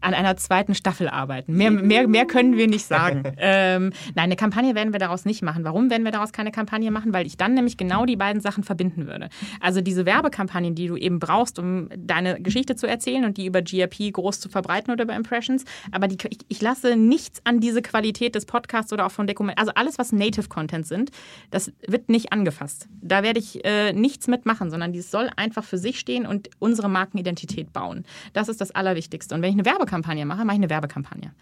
an 0.01 0.15
einer 0.15 0.37
zweiten 0.37 0.75
Staffel 0.75 1.09
arbeiten. 1.09 1.55
Mehr, 1.55 1.71
mehr, 1.71 2.09
mehr 2.09 2.27
können 2.27 2.57
wir 2.57 2.69
nicht 2.69 2.87
sagen. 2.87 3.23
ähm, 3.39 3.93
nein, 4.15 4.25
eine 4.25 4.37
Kampagne 4.37 4.75
werden 4.75 4.93
wir 4.93 5.01
daraus 5.01 5.25
nicht 5.25 5.43
machen. 5.43 5.65
Warum 5.65 5.91
werden 5.91 6.05
wir 6.05 6.13
daraus 6.13 6.33
keine 6.33 6.51
Kampagne 6.51 6.91
machen? 6.91 7.13
Weil 7.13 7.27
ich 7.27 7.37
dann 7.37 7.55
nämlich 7.55 7.77
genau 7.77 8.07
die 8.07 8.17
beiden 8.17 8.41
Sachen 8.41 8.65
verbinden 8.65 9.07
würde. 9.07 9.29
Also 9.61 9.81
diese 9.81 10.07
Werbekampagnen, 10.07 10.75
die 10.75 10.87
du 10.87 10.97
eben 10.97 11.19
brauchst, 11.19 11.59
um 11.59 11.89
deine 11.97 12.41
Geschichte 12.41 12.77
zu 12.77 12.87
erzählen 12.87 13.25
und 13.25 13.37
die 13.37 13.47
über 13.47 13.63
GRP 13.63 14.13
groß 14.13 14.41
zu 14.41 14.49
verbreiten 14.49 14.93
oder 14.93 15.05
über 15.05 15.15
Impressions. 15.15 15.65
Aber 15.93 16.09
die, 16.09 16.17
ich, 16.31 16.39
ich 16.49 16.63
lasse 16.63 16.97
nichts 16.97 17.41
an 17.45 17.61
diese 17.61 17.83
Qualität 17.83 18.35
des 18.35 18.47
Podcasts 18.47 18.93
oder 18.93 19.07
auch 19.07 19.13
von 19.13 19.27
Dokumenten. 19.27 19.61
Also 19.61 19.73
alles, 19.75 19.99
was 19.99 20.13
Native 20.13 20.49
Content 20.49 20.87
sind, 20.87 21.11
das 21.51 21.73
wird 21.87 22.09
nicht 22.09 22.33
angefasst. 22.33 22.89
Da 23.03 23.23
werde 23.23 23.39
ich 23.39 23.65
äh, 23.65 23.93
nichts 23.93 24.29
mitmachen, 24.29 24.71
sondern 24.71 24.93
dies 24.93 25.11
soll 25.11 25.29
einfach 25.37 25.65
für 25.65 25.79
sich 25.79 25.99
stehen 25.99 26.27
und 26.27 26.49
unsere 26.59 26.89
Markenidentität 26.89 27.73
bauen. 27.73 28.05
Das 28.33 28.49
ist 28.49 28.61
das 28.61 28.71
Allerwichtigste. 28.71 29.35
Und 29.35 29.43
wenn 29.43 29.51
ich 29.51 29.57
eine 29.57 29.65
Werbekampagne 29.65 29.90
Werbekampagne 29.91 30.27
mache, 30.27 30.45
mache 30.45 30.57
ich 30.57 30.61
eine 30.61 30.71
Werbekampagne. 30.71 31.33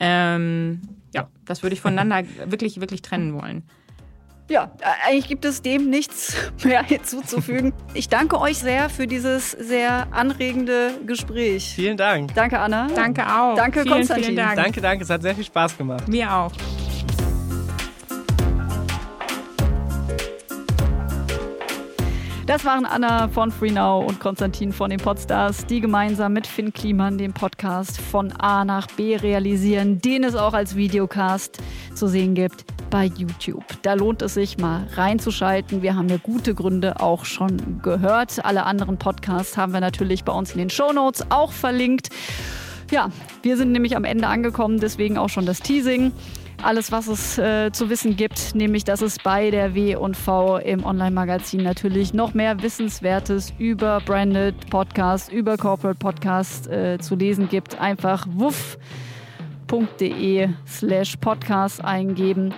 Ähm, 0.00 0.80
ja, 1.14 1.28
das 1.44 1.62
würde 1.62 1.74
ich 1.74 1.80
voneinander 1.80 2.22
wirklich, 2.46 2.80
wirklich 2.80 3.02
trennen 3.02 3.34
wollen. 3.34 3.62
Ja, 4.48 4.72
eigentlich 5.06 5.28
gibt 5.28 5.44
es 5.44 5.60
dem 5.60 5.90
nichts 5.90 6.34
mehr 6.64 6.82
hinzuzufügen. 6.82 7.72
Ich 7.94 8.08
danke 8.08 8.40
euch 8.40 8.58
sehr 8.58 8.88
für 8.88 9.06
dieses 9.06 9.50
sehr 9.50 10.06
anregende 10.12 10.92
Gespräch. 11.04 11.72
Vielen 11.74 11.96
Dank. 11.96 12.32
Danke, 12.34 12.58
Anna. 12.58 12.86
Danke 12.94 13.26
auch. 13.26 13.56
Danke, 13.56 13.82
vielen, 13.82 13.94
Konstantin. 13.94 14.24
Vielen 14.26 14.36
Dank. 14.36 14.56
Danke, 14.56 14.80
danke. 14.80 15.04
Es 15.04 15.10
hat 15.10 15.22
sehr 15.22 15.34
viel 15.34 15.44
Spaß 15.44 15.76
gemacht. 15.76 16.06
Mir 16.06 16.32
auch. 16.32 16.52
Das 22.48 22.64
waren 22.64 22.86
Anna 22.86 23.28
von 23.28 23.52
FreeNow 23.52 24.06
und 24.08 24.20
Konstantin 24.20 24.72
von 24.72 24.88
den 24.88 24.98
Podstars, 24.98 25.66
die 25.66 25.82
gemeinsam 25.82 26.32
mit 26.32 26.46
Finn 26.46 26.72
Kliman 26.72 27.18
den 27.18 27.34
Podcast 27.34 28.00
von 28.00 28.32
A 28.32 28.64
nach 28.64 28.86
B 28.86 29.16
realisieren, 29.16 30.00
den 30.00 30.24
es 30.24 30.34
auch 30.34 30.54
als 30.54 30.74
Videocast 30.74 31.58
zu 31.94 32.06
sehen 32.06 32.34
gibt 32.34 32.64
bei 32.88 33.04
YouTube. 33.04 33.66
Da 33.82 33.92
lohnt 33.92 34.22
es 34.22 34.32
sich 34.32 34.56
mal 34.56 34.86
reinzuschalten. 34.94 35.82
Wir 35.82 35.94
haben 35.94 36.08
ja 36.08 36.16
gute 36.16 36.54
Gründe 36.54 37.00
auch 37.00 37.26
schon 37.26 37.82
gehört. 37.82 38.42
Alle 38.42 38.64
anderen 38.64 38.96
Podcasts 38.96 39.58
haben 39.58 39.74
wir 39.74 39.80
natürlich 39.80 40.24
bei 40.24 40.32
uns 40.32 40.52
in 40.52 40.58
den 40.58 40.70
Show 40.70 40.90
Notes 40.94 41.26
auch 41.30 41.52
verlinkt. 41.52 42.08
Ja, 42.90 43.10
wir 43.42 43.58
sind 43.58 43.72
nämlich 43.72 43.94
am 43.94 44.04
Ende 44.04 44.26
angekommen, 44.26 44.80
deswegen 44.80 45.18
auch 45.18 45.28
schon 45.28 45.44
das 45.44 45.60
Teasing 45.60 46.12
alles, 46.62 46.92
was 46.92 47.06
es 47.06 47.38
äh, 47.38 47.70
zu 47.72 47.90
wissen 47.90 48.16
gibt, 48.16 48.54
nämlich 48.54 48.84
dass 48.84 49.02
es 49.02 49.18
bei 49.18 49.50
der 49.50 49.74
W&V 49.74 50.58
im 50.58 50.84
Online-Magazin 50.84 51.62
natürlich 51.62 52.12
noch 52.14 52.34
mehr 52.34 52.62
Wissenswertes 52.62 53.52
über 53.58 54.00
Branded 54.04 54.68
Podcasts, 54.70 55.28
über 55.28 55.56
Corporate 55.56 55.98
Podcasts 55.98 56.66
äh, 56.66 56.98
zu 56.98 57.14
lesen 57.14 57.48
gibt. 57.48 57.80
Einfach 57.80 58.26
wuff.de 58.30 58.78
slash 60.66 61.16
podcast 61.16 61.84
eingeben 61.84 62.52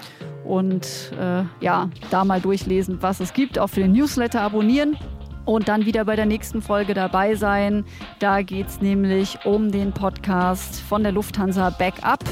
und 0.45 1.13
äh, 1.19 1.43
ja, 1.61 1.91
da 2.11 2.25
mal 2.25 2.41
durchlesen, 2.41 3.03
was 3.03 3.21
es 3.21 3.33
gibt. 3.33 3.59
Auch 3.59 3.69
für 3.69 3.81
den 3.81 3.93
Newsletter 3.93 4.41
abonnieren 4.41 4.97
und 5.45 5.69
dann 5.69 5.85
wieder 5.85 6.05
bei 6.05 6.17
der 6.17 6.27
nächsten 6.27 6.63
Folge 6.63 6.95
dabei 6.95 7.35
sein. 7.35 7.85
Da 8.19 8.43
geht 8.43 8.69
es 8.69 8.81
nämlich 8.81 9.39
um 9.45 9.71
den 9.71 9.93
Podcast 9.93 10.81
von 10.81 11.03
der 11.03 11.13
Lufthansa 11.13 11.71
Backup. 11.71 12.25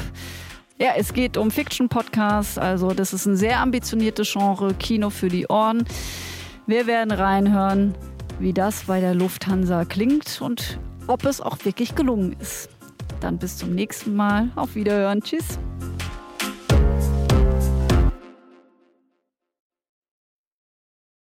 Ja, 0.81 0.93
es 0.95 1.11
geht 1.11 1.35
um 1.35 1.51
Fiction-Podcasts, 1.51 2.57
also 2.57 2.93
das 2.93 3.11
ist 3.11 3.25
ein 3.25 3.35
sehr 3.35 3.59
ambitioniertes 3.59 4.31
Genre, 4.31 4.73
Kino 4.75 5.09
für 5.09 5.27
die 5.27 5.45
Ohren. 5.47 5.83
Wir 6.67 6.87
werden 6.87 7.11
reinhören, 7.11 7.93
wie 8.39 8.53
das 8.53 8.85
bei 8.85 9.01
der 9.01 9.13
Lufthansa 9.13 9.83
klingt 9.83 10.39
und 10.41 10.79
ob 11.07 11.25
es 11.25 11.41
auch 11.41 11.57
wirklich 11.65 11.95
gelungen 11.95 12.33
ist. 12.39 12.69
Dann 13.19 13.37
bis 13.37 13.57
zum 13.57 13.75
nächsten 13.75 14.15
Mal. 14.15 14.51
Auf 14.55 14.75
Wiederhören. 14.75 15.21
Tschüss. 15.21 15.59